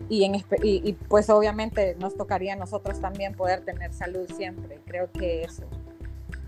y, 0.09 0.23
en, 0.25 0.43
y, 0.63 0.93
pues 0.93 1.29
obviamente 1.29 1.95
nos 1.99 2.15
tocaría 2.15 2.53
a 2.53 2.55
nosotros 2.55 2.99
también 2.99 3.35
poder 3.35 3.61
tener 3.61 3.93
salud 3.93 4.29
siempre. 4.35 4.79
Creo 4.85 5.11
que 5.11 5.43
eso, 5.43 5.63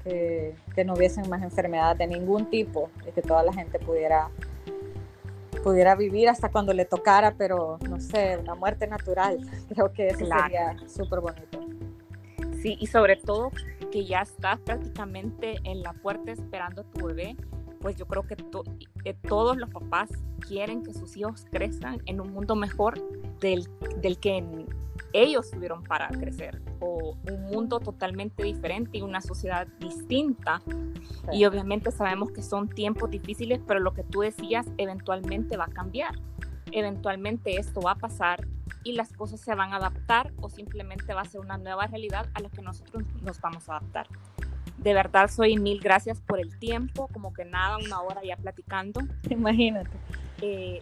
que, 0.04 0.56
que 0.74 0.84
no 0.84 0.94
hubiesen 0.94 1.30
más 1.30 1.42
enfermedades 1.42 1.98
de 1.98 2.08
ningún 2.08 2.50
tipo 2.50 2.90
y 3.08 3.12
que 3.12 3.22
toda 3.22 3.44
la 3.44 3.54
gente 3.54 3.80
pudiera 3.80 4.30
pudiera 5.64 5.96
vivir 5.96 6.30
hasta 6.30 6.50
cuando 6.50 6.74
le 6.74 6.86
tocara, 6.86 7.34
pero 7.36 7.80
no 7.90 8.00
sé, 8.00 8.38
una 8.38 8.54
muerte 8.54 8.86
natural. 8.86 9.40
Creo 9.70 9.92
que 9.92 10.10
eso 10.10 10.20
sería 10.20 10.76
súper 10.88 11.22
bonito. 11.22 11.75
Sí, 12.66 12.78
y 12.80 12.88
sobre 12.88 13.16
todo 13.16 13.52
que 13.92 14.06
ya 14.06 14.22
estás 14.22 14.60
prácticamente 14.62 15.60
en 15.66 15.84
la 15.84 15.94
puerta 15.94 16.32
esperando 16.32 16.82
a 16.82 16.84
tu 16.86 17.06
bebé, 17.06 17.36
pues 17.80 17.96
yo 17.96 18.08
creo 18.08 18.24
que, 18.24 18.36
eh, 19.04 19.14
todos 19.28 19.56
los 19.56 19.70
papás 19.70 20.10
quieren 20.40 20.82
que 20.82 20.92
sus 20.92 21.16
hijos 21.16 21.46
crezcan 21.52 22.02
en 22.08 22.20
un 22.20 22.34
mundo 22.34 22.56
mejor 22.56 23.00
del, 23.40 23.70
del 24.02 24.18
que 24.18 24.44
ellos 25.14 25.52
tuvieron 25.52 25.84
para 25.84 26.08
crecer, 26.08 26.60
o 26.80 27.16
un 27.30 27.42
mundo 27.44 27.80
totalmente 27.80 28.42
diferente 28.42 28.98
y 28.98 29.04
una 29.04 29.22
sociedad 29.22 29.68
distinta. 29.80 30.64
Y 31.32 31.46
obviamente 31.46 31.92
sabemos 31.92 32.32
que 32.32 32.42
son 32.42 32.68
tiempos 32.68 33.12
difíciles, 33.12 33.62
pero 33.68 33.80
lo 33.80 33.94
que 33.94 34.02
tú 34.02 34.22
decías 34.22 34.66
eventualmente 34.80 35.56
va 35.56 35.66
a 35.66 35.70
cambiar. 35.70 36.16
Eventualmente 36.72 37.58
esto 37.58 37.82
va 37.82 37.92
a 37.92 37.96
pasar 37.96 38.46
y 38.84 38.94
las 38.94 39.12
cosas 39.14 39.40
se 39.40 39.54
van 39.56 39.74
a 39.74 39.78
adaptar 39.78 40.32
o 40.42 40.50
simplemente 40.50 41.14
va 41.14 41.22
a 41.22 41.26
ser 41.26 41.42
una 41.42 41.58
nueva 41.58 41.88
realidad 41.88 42.28
a 42.34 42.40
la 42.40 42.50
que 42.50 42.62
nosotros 42.62 43.04
nos 43.22 43.40
vamos 43.42 43.68
a 43.70 43.78
adaptar. 43.78 44.08
De 44.78 44.94
verdad, 44.94 45.30
soy 45.30 45.58
mil 45.58 45.80
gracias 45.80 46.22
por 46.22 46.40
el 46.40 46.60
tiempo, 46.60 47.08
como 47.08 47.34
que 47.34 47.46
nada, 47.46 47.78
una 47.78 48.02
hora 48.02 48.22
ya 48.24 48.38
platicando. 48.38 49.02
Imagínate. 49.30 49.90
Eh, 50.42 50.82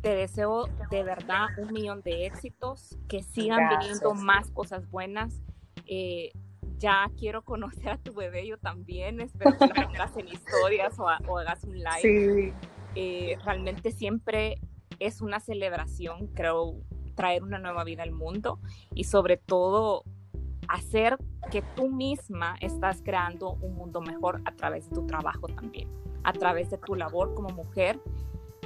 te 0.00 0.14
deseo 0.14 0.66
de 0.90 1.02
verdad 1.04 1.46
un 1.58 1.72
millón 1.72 2.02
de 2.02 2.26
éxitos, 2.26 2.98
que 3.06 3.22
sigan 3.22 3.68
viniendo 3.68 4.14
más 4.14 4.50
cosas 4.50 4.90
buenas. 4.90 5.40
Eh, 5.86 6.32
ya 6.78 7.10
quiero 7.16 7.42
conocer 7.42 7.90
a 7.90 7.98
tu 7.98 8.14
bebé 8.14 8.46
yo 8.46 8.58
también, 8.58 9.20
espero 9.20 9.56
que 9.58 9.66
lo 9.66 9.74
pongas 9.88 10.16
en 10.16 10.28
historias 10.28 10.98
o, 10.98 11.08
hagas 11.08 11.64
un 11.64 11.78
live. 11.78 12.00
Sí. 12.02 12.52
Eh, 12.94 13.38
realmente 13.44 13.92
siempre 13.92 14.60
es 14.98 15.20
una 15.20 15.40
celebración, 15.40 16.28
creo, 16.28 16.76
traer 17.14 17.42
una 17.42 17.58
nueva 17.58 17.84
vida 17.84 18.02
al 18.02 18.12
mundo 18.12 18.60
y 18.94 19.04
sobre 19.04 19.36
todo 19.36 20.04
hacer 20.68 21.18
que 21.50 21.62
tú 21.74 21.88
misma 21.88 22.56
estás 22.60 23.02
creando 23.02 23.54
un 23.54 23.74
mundo 23.74 24.00
mejor 24.00 24.42
a 24.44 24.52
través 24.52 24.88
de 24.88 24.94
tu 24.94 25.06
trabajo 25.06 25.48
también, 25.48 25.88
a 26.22 26.32
través 26.32 26.70
de 26.70 26.78
tu 26.78 26.94
labor 26.94 27.34
como 27.34 27.48
mujer. 27.48 28.00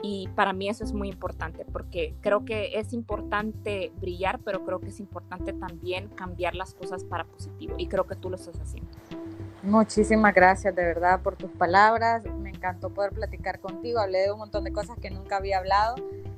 Y 0.02 0.28
para 0.34 0.52
mí 0.52 0.68
eso 0.68 0.82
es 0.82 0.92
muy 0.92 1.08
importante 1.08 1.64
porque 1.64 2.16
creo 2.20 2.44
que 2.44 2.78
es 2.78 2.92
importante 2.92 3.92
brillar, 4.00 4.40
pero 4.40 4.64
creo 4.64 4.80
que 4.80 4.88
es 4.88 4.98
importante 4.98 5.52
también 5.52 6.08
cambiar 6.08 6.56
las 6.56 6.74
cosas 6.74 7.04
para 7.04 7.24
positivo. 7.24 7.76
Y 7.78 7.86
creo 7.86 8.06
que 8.06 8.16
tú 8.16 8.28
lo 8.28 8.36
estás 8.36 8.58
haciendo. 8.60 8.90
Muchísimas 9.62 10.34
gracias 10.34 10.74
de 10.74 10.84
verdad 10.84 11.20
por 11.20 11.36
tus 11.36 11.50
palabras. 11.52 12.24
Me 12.40 12.50
encantó 12.50 12.90
poder 12.90 13.12
platicar 13.12 13.60
contigo. 13.60 14.00
Hablé 14.00 14.22
de 14.22 14.32
un 14.32 14.38
montón 14.38 14.64
de 14.64 14.72
cosas 14.72 14.98
que 15.00 15.10
nunca 15.10 15.36
había 15.36 15.58
hablado 15.58 15.94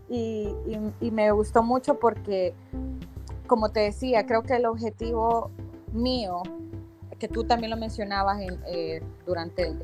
y, 0.09 0.55
me 1.11 1.31
gustó 1.31 1.62
mucho 1.62 1.99
porque, 1.99 2.55
como 3.47 3.70
te 3.70 3.81
decía, 3.81 4.27
creo 4.27 4.43
que 4.43 4.57
el 4.57 4.66
objetivo 4.66 5.51
mío, 5.93 6.43
que 7.18 7.29
tú 7.29 7.45
también 7.45 7.70
lo 7.70 7.77
mencionabas 7.77 8.41
eh, 8.66 9.03
durante 9.25 9.75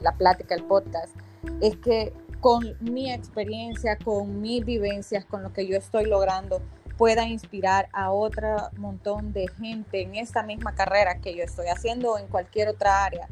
la 0.00 0.12
plática, 0.12 0.54
el 0.54 0.64
podcast, 0.64 1.14
es 1.60 1.76
que 1.76 2.14
con 2.40 2.76
mi 2.80 3.12
experiencia, 3.12 3.98
con 3.98 4.40
mis 4.40 4.64
vivencias, 4.64 5.26
con 5.26 5.42
lo 5.42 5.52
que 5.52 5.66
yo 5.66 5.76
estoy 5.76 6.06
logrando, 6.06 6.62
pueda 7.00 7.26
inspirar 7.26 7.88
a 7.94 8.12
otro 8.12 8.68
montón 8.76 9.32
de 9.32 9.48
gente 9.58 10.02
en 10.02 10.16
esta 10.16 10.42
misma 10.42 10.74
carrera 10.74 11.18
que 11.18 11.34
yo 11.34 11.42
estoy 11.42 11.68
haciendo 11.68 12.12
o 12.12 12.18
en 12.18 12.26
cualquier 12.26 12.68
otra 12.68 13.06
área, 13.06 13.26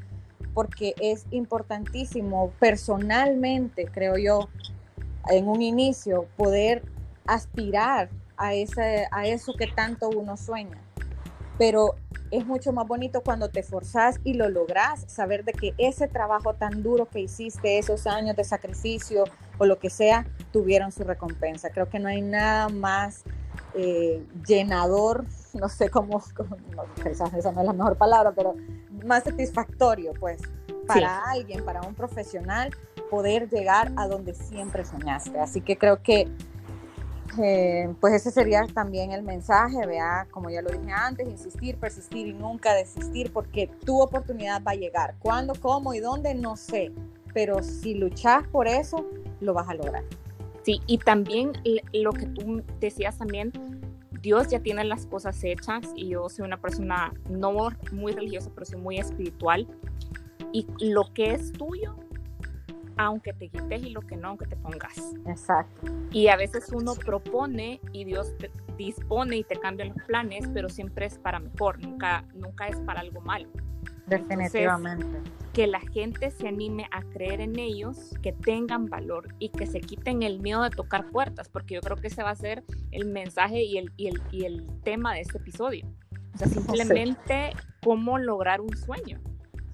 porque 0.55 0.95
es 0.99 1.27
importantísimo 1.33 2.51
personalmente, 2.59 3.85
creo 3.85 4.17
yo, 4.17 4.49
en 5.29 5.49
un 5.49 5.61
inicio, 5.61 6.27
poder 6.39 6.83
aspirar 7.27 8.09
a, 8.39 8.55
ese, 8.55 9.07
a 9.11 9.27
eso 9.27 9.53
que 9.53 9.67
tanto 9.67 10.09
uno 10.09 10.39
sueña. 10.39 10.79
Pero 11.59 11.97
es 12.31 12.47
mucho 12.47 12.73
más 12.73 12.87
bonito 12.87 13.23
cuando 13.23 13.49
te 13.49 13.63
forzas 13.63 14.21
y 14.25 14.35
lo 14.35 14.49
logras, 14.49 15.05
saber 15.09 15.45
de 15.45 15.53
que 15.53 15.75
ese 15.79 16.09
trabajo 16.09 16.55
tan 16.55 16.83
duro 16.83 17.07
que 17.07 17.21
hiciste, 17.21 17.79
esos 17.79 18.07
años 18.07 18.37
de 18.37 18.45
sacrificio 18.45 19.25
o 19.59 19.67
lo 19.67 19.79
que 19.79 19.91
sea, 19.91 20.27
tuvieron 20.53 20.93
su 20.93 21.05
recompensa. 21.05 21.71
Creo 21.71 21.89
que 21.89 21.99
no 21.99 22.09
hay 22.09 22.23
nada 22.23 22.69
más 22.69 23.25
eh, 23.75 24.25
llenador, 24.47 25.25
no 25.55 25.69
sé 25.69 25.91
cómo, 25.91 26.23
esa, 27.05 27.29
no 27.29 27.39
es 27.39 27.45
la 27.45 27.73
mejor 27.73 27.97
palabra, 27.97 28.33
pero 28.33 28.55
más 29.05 29.25
satisfactorio, 29.25 30.13
pues, 30.19 30.41
para 30.87 31.23
alguien, 31.31 31.65
para 31.65 31.83
un 31.83 31.95
profesional, 31.95 32.75
poder 33.11 33.49
llegar 33.49 33.93
a 33.97 34.07
donde 34.07 34.35
siempre 34.35 34.85
soñaste. 34.85 35.39
Así 35.39 35.61
que 35.61 35.77
creo 35.77 36.03
que, 36.03 36.29
eh, 37.43 37.95
pues 38.01 38.15
ese 38.15 38.31
sería 38.31 38.67
también 38.73 39.13
el 39.13 39.23
mensaje, 39.23 39.87
vea, 39.87 40.27
como 40.31 40.51
ya 40.51 40.63
lo 40.63 40.71
dije 40.71 40.91
antes, 40.91 41.29
insistir, 41.29 41.77
persistir 41.77 42.27
y 42.27 42.33
nunca 42.33 42.75
desistir, 42.75 43.33
porque 43.33 43.71
tu 43.85 44.01
oportunidad 44.01 44.63
va 44.67 44.73
a 44.73 44.77
llegar. 44.77 45.15
¿Cuándo, 45.19 45.55
cómo 45.61 45.95
y 45.95 46.01
dónde? 46.01 46.35
No 46.35 46.57
sé, 46.57 46.93
pero 47.35 47.63
si 47.63 47.95
luchas 47.95 48.47
por 48.49 48.67
eso, 48.67 49.05
lo 49.41 49.55
vas 49.55 49.69
a 49.69 49.75
lograr. 49.75 50.05
Sí, 50.63 50.81
y 50.87 50.99
también 50.99 51.53
lo 51.93 52.13
que 52.13 52.27
tú 52.27 52.63
decías 52.81 53.19
también, 53.19 53.53
Dios 54.21 54.49
ya 54.49 54.61
tiene 54.61 54.85
las 54.85 55.07
cosas 55.07 55.43
hechas 55.45 55.87
y 55.95 56.09
yo 56.09 56.29
soy 56.29 56.45
una 56.45 56.61
persona 56.61 57.13
no 57.31 57.71
muy 57.93 58.13
religiosa, 58.13 58.51
pero 58.55 58.67
soy 58.67 58.81
muy 58.81 58.99
espiritual. 58.99 59.67
Y 60.53 60.67
lo 60.81 61.13
que 61.15 61.33
es 61.33 61.53
tuyo, 61.53 61.95
aunque 62.99 63.33
te 63.33 63.49
quites 63.49 63.83
y 63.83 63.91
lo 63.91 64.03
que 64.03 64.17
no, 64.17 64.29
aunque 64.29 64.47
te 64.47 64.57
pongas. 64.57 65.15
Exacto. 65.27 65.87
Y 66.11 66.29
a 66.29 66.37
veces 66.37 66.69
uno 66.73 66.95
propone 66.95 67.81
y 67.93 68.05
Dios 68.05 68.37
te 68.39 68.51
dispone 68.77 69.39
y 69.39 69.45
te 69.45 69.57
cambia 69.57 69.87
los 69.87 69.97
planes, 70.07 70.47
pero 70.53 70.69
siempre 70.69 71.07
es 71.07 71.19
para 71.19 71.39
mejor, 71.39 71.81
nunca, 71.81 72.25
nunca 72.35 72.69
es 72.69 72.77
para 72.81 73.01
algo 73.01 73.21
malo. 73.21 73.49
Definitivamente. 74.07 75.21
que 75.53 75.67
la 75.67 75.81
gente 75.81 76.31
se 76.31 76.49
anime 76.49 76.87
a 76.93 77.03
creer 77.03 77.41
en 77.41 77.59
ellos, 77.59 78.15
que 78.23 78.33
tengan 78.33 78.87
valor 78.87 79.35
y 79.39 79.51
que 79.51 79.67
se 79.67 79.81
quiten 79.81 80.23
el 80.23 80.41
miedo 80.41 80.63
de 80.63 80.71
tocar 80.71 81.11
puertas, 81.11 81.49
porque 81.49 81.75
yo 81.75 81.81
creo 81.83 81.97
que 81.97 82.07
ese 82.07 82.23
va 82.23 82.31
a 82.31 82.35
ser 82.35 82.65
el 82.91 83.07
mensaje 83.07 83.63
y 83.65 83.77
el, 83.77 83.93
y 83.97 84.07
el, 84.09 84.23
y 84.31 84.45
el 84.45 84.67
tema 84.83 85.15
de 85.15 85.21
este 85.21 85.39
episodio. 85.39 85.87
O 86.35 86.39
sea, 86.39 86.49
simplemente 86.49 87.53
cómo 87.83 88.19
lograr 88.19 88.61
un 88.61 88.75
sueño, 88.77 89.21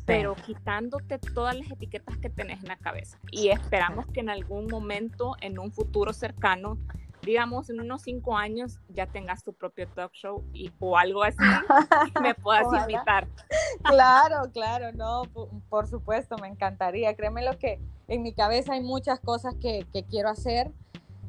pero 0.06 0.34
quitándote 0.34 1.18
todas 1.18 1.56
las 1.56 1.70
etiquetas 1.70 2.16
que 2.18 2.28
tenés 2.30 2.60
en 2.62 2.68
la 2.68 2.76
cabeza. 2.76 3.18
Y 3.30 3.48
esperamos 3.48 4.06
que 4.08 4.20
en 4.20 4.28
algún 4.28 4.66
momento, 4.66 5.34
en 5.40 5.58
un 5.58 5.72
futuro 5.72 6.12
cercano, 6.12 6.78
digamos, 7.22 7.70
en 7.70 7.80
unos 7.80 8.02
cinco 8.02 8.36
años 8.36 8.78
ya 8.90 9.06
tengas 9.06 9.42
tu 9.42 9.52
propio 9.54 9.88
talk 9.88 10.12
show 10.12 10.44
y, 10.52 10.70
o 10.78 10.96
algo 10.98 11.22
así, 11.22 11.38
me 12.22 12.34
puedas 12.34 12.66
invitar. 12.82 13.26
Claro, 13.82 14.50
claro, 14.52 14.92
no, 14.92 15.22
por, 15.70 15.86
supuesto, 15.86 16.36
me 16.38 16.48
encantaría. 16.48 17.14
Créeme 17.16 17.42
lo 17.42 17.58
que 17.58 17.80
en 18.08 18.22
mi 18.22 18.34
cabeza 18.34 18.74
hay 18.74 18.82
muchas 18.82 19.20
cosas 19.20 19.54
que, 19.60 19.86
que 19.92 20.04
quiero 20.04 20.28
hacer. 20.28 20.70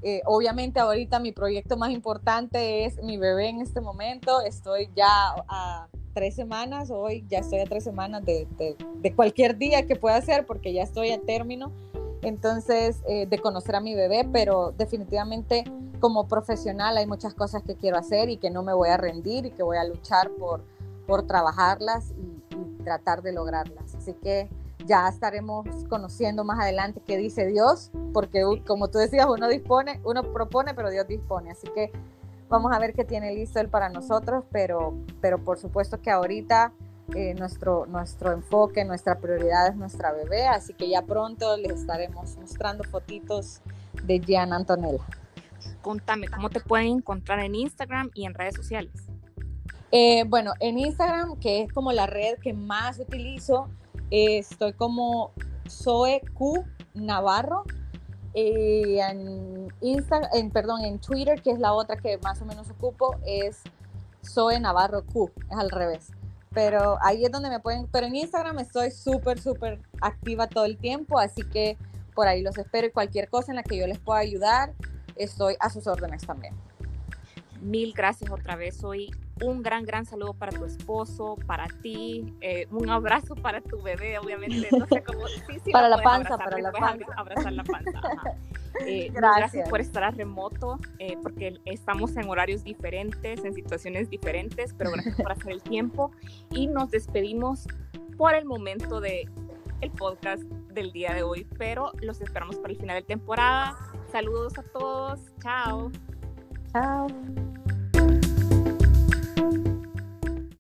Eh, 0.01 0.21
obviamente 0.25 0.79
ahorita 0.79 1.19
mi 1.19 1.31
proyecto 1.31 1.77
más 1.77 1.89
importante 1.89 2.85
es 2.85 3.01
mi 3.01 3.17
bebé 3.17 3.47
en 3.49 3.61
este 3.61 3.81
momento. 3.81 4.41
Estoy 4.41 4.89
ya 4.95 5.33
a 5.47 5.87
tres 6.15 6.33
semanas, 6.33 6.89
hoy 6.89 7.23
ya 7.29 7.39
estoy 7.39 7.59
a 7.59 7.65
tres 7.65 7.83
semanas 7.83 8.25
de, 8.25 8.47
de, 8.57 8.75
de 9.01 9.13
cualquier 9.13 9.57
día 9.57 9.85
que 9.85 9.95
pueda 9.95 10.19
ser 10.21 10.47
porque 10.47 10.73
ya 10.73 10.81
estoy 10.81 11.11
a 11.11 11.21
término 11.21 11.71
entonces 12.25 12.97
eh, 13.07 13.27
de 13.27 13.37
conocer 13.39 13.75
a 13.75 13.81
mi 13.81 13.93
bebé, 13.93 14.27
pero 14.31 14.73
definitivamente 14.77 15.63
como 15.99 16.27
profesional 16.27 16.97
hay 16.97 17.05
muchas 17.05 17.33
cosas 17.33 17.63
que 17.63 17.75
quiero 17.75 17.97
hacer 17.97 18.29
y 18.29 18.37
que 18.37 18.49
no 18.49 18.63
me 18.63 18.73
voy 18.73 18.89
a 18.89 18.97
rendir 18.97 19.45
y 19.45 19.51
que 19.51 19.63
voy 19.63 19.77
a 19.77 19.83
luchar 19.83 20.31
por, 20.31 20.63
por 21.05 21.27
trabajarlas 21.27 22.11
y, 22.11 22.35
tratar 22.83 23.23
de 23.23 23.33
lograrlas. 23.33 23.95
Así 23.95 24.13
que 24.13 24.47
ya 24.85 25.07
estaremos 25.09 25.65
conociendo 25.89 26.43
más 26.43 26.59
adelante 26.59 27.01
qué 27.03 27.17
dice 27.17 27.47
Dios, 27.47 27.89
porque 28.13 28.43
como 28.67 28.89
tú 28.89 28.99
decías, 28.99 29.25
uno 29.27 29.47
dispone, 29.47 29.99
uno 30.03 30.21
propone, 30.31 30.75
pero 30.75 30.91
Dios 30.91 31.07
dispone. 31.07 31.49
Así 31.49 31.67
que 31.73 31.91
vamos 32.49 32.71
a 32.73 32.79
ver 32.79 32.93
qué 32.93 33.03
tiene 33.03 33.33
listo 33.33 33.59
Él 33.59 33.69
para 33.69 33.89
nosotros, 33.89 34.43
pero, 34.51 34.93
pero 35.21 35.43
por 35.43 35.57
supuesto 35.57 36.01
que 36.01 36.11
ahorita 36.11 36.73
eh, 37.13 37.35
nuestro, 37.35 37.85
nuestro 37.85 38.31
enfoque, 38.31 38.83
nuestra 38.83 39.19
prioridad 39.19 39.67
es 39.67 39.75
nuestra 39.75 40.11
bebé, 40.11 40.47
así 40.47 40.73
que 40.73 40.89
ya 40.89 41.03
pronto 41.03 41.55
les 41.57 41.81
estaremos 41.81 42.35
mostrando 42.37 42.83
fotitos 42.83 43.61
de 44.03 44.19
Gian 44.19 44.53
Antonella. 44.53 45.03
Contame, 45.81 46.27
¿cómo 46.27 46.49
te 46.49 46.59
pueden 46.59 46.87
encontrar 46.87 47.39
en 47.39 47.53
Instagram 47.53 48.09
y 48.15 48.25
en 48.25 48.33
redes 48.33 48.55
sociales? 48.55 48.91
Eh, 49.91 50.23
bueno, 50.27 50.53
en 50.59 50.79
Instagram, 50.79 51.39
que 51.39 51.61
es 51.61 51.71
como 51.71 51.91
la 51.91 52.07
red 52.07 52.39
que 52.39 52.53
más 52.53 52.99
utilizo, 52.99 53.69
eh, 54.09 54.39
estoy 54.39 54.73
como 54.73 55.31
Zoe 55.69 56.21
Q 56.33 56.65
Navarro. 56.95 57.63
En, 58.35 59.73
Instagram, 59.81 60.29
en, 60.33 60.51
perdón, 60.51 60.83
en 60.83 60.99
Twitter, 60.99 61.41
que 61.41 61.51
es 61.51 61.59
la 61.59 61.73
otra 61.73 61.95
que 61.95 62.17
más 62.19 62.41
o 62.41 62.45
menos 62.45 62.69
ocupo, 62.69 63.15
es 63.25 63.61
Zoe 64.23 64.59
Navarro 64.59 65.03
Q, 65.05 65.31
es 65.49 65.57
al 65.57 65.71
revés 65.71 66.11
pero 66.55 66.97
ahí 67.01 67.25
es 67.25 67.31
donde 67.31 67.49
me 67.49 67.59
pueden, 67.59 67.85
pero 67.87 68.07
en 68.07 68.15
Instagram 68.15 68.57
estoy 68.59 68.89
súper, 68.89 69.39
súper 69.39 69.77
activa 69.99 70.47
todo 70.47 70.63
el 70.63 70.77
tiempo, 70.77 71.19
así 71.19 71.43
que 71.43 71.77
por 72.15 72.27
ahí 72.27 72.41
los 72.41 72.57
espero 72.57 72.87
y 72.87 72.91
cualquier 72.91 73.29
cosa 73.29 73.51
en 73.51 73.57
la 73.57 73.63
que 73.63 73.77
yo 73.77 73.85
les 73.85 73.99
pueda 73.99 74.19
ayudar, 74.19 74.73
estoy 75.17 75.55
a 75.59 75.69
sus 75.69 75.85
órdenes 75.85 76.25
también. 76.25 76.55
Mil 77.61 77.93
gracias 77.93 78.31
otra 78.31 78.55
vez. 78.55 78.81
Hoy 78.85 79.11
un 79.41 79.61
gran, 79.61 79.83
gran 79.83 80.05
saludo 80.05 80.33
para 80.33 80.51
tu 80.51 80.65
esposo, 80.65 81.37
para 81.45 81.67
ti, 81.67 82.33
eh, 82.41 82.67
un 82.71 82.89
abrazo 82.89 83.35
para 83.35 83.61
tu 83.61 83.81
bebé, 83.81 84.17
obviamente. 84.17 84.69
No 84.71 84.87
sé 84.87 85.03
cómo. 85.03 85.25
para 85.71 85.89
la 85.89 86.01
panza, 86.01 86.37
para 86.37 86.57
la 86.59 86.71
panza. 86.71 87.05
Abrazar 87.17 87.53
la 87.53 87.63
panza. 87.63 88.01
Eh, 88.85 89.09
gracias. 89.09 89.69
por 89.69 89.79
estar 89.79 90.03
a 90.03 90.11
remoto, 90.11 90.77
eh, 90.99 91.15
porque 91.23 91.61
estamos 91.63 92.17
en 92.17 92.27
horarios 92.27 92.65
diferentes, 92.65 93.45
en 93.45 93.53
situaciones 93.53 94.09
diferentes, 94.09 94.73
pero 94.73 94.91
gracias 94.91 95.15
por 95.15 95.31
hacer 95.31 95.53
el 95.53 95.61
tiempo. 95.61 96.11
Y 96.51 96.67
nos 96.67 96.91
despedimos 96.91 97.69
por 98.17 98.35
el 98.35 98.43
momento 98.43 98.99
de 98.99 99.29
el 99.79 99.91
podcast 99.91 100.43
del 100.73 100.91
día 100.91 101.13
de 101.13 101.23
hoy, 101.23 101.47
pero 101.57 101.93
los 102.01 102.19
esperamos 102.19 102.57
para 102.57 102.73
el 102.73 102.79
final 102.79 102.97
de 102.97 103.03
temporada. 103.03 103.77
Saludos 104.11 104.57
a 104.57 104.63
todos. 104.63 105.21
Chao. 105.41 105.89
Chao. 106.73 107.07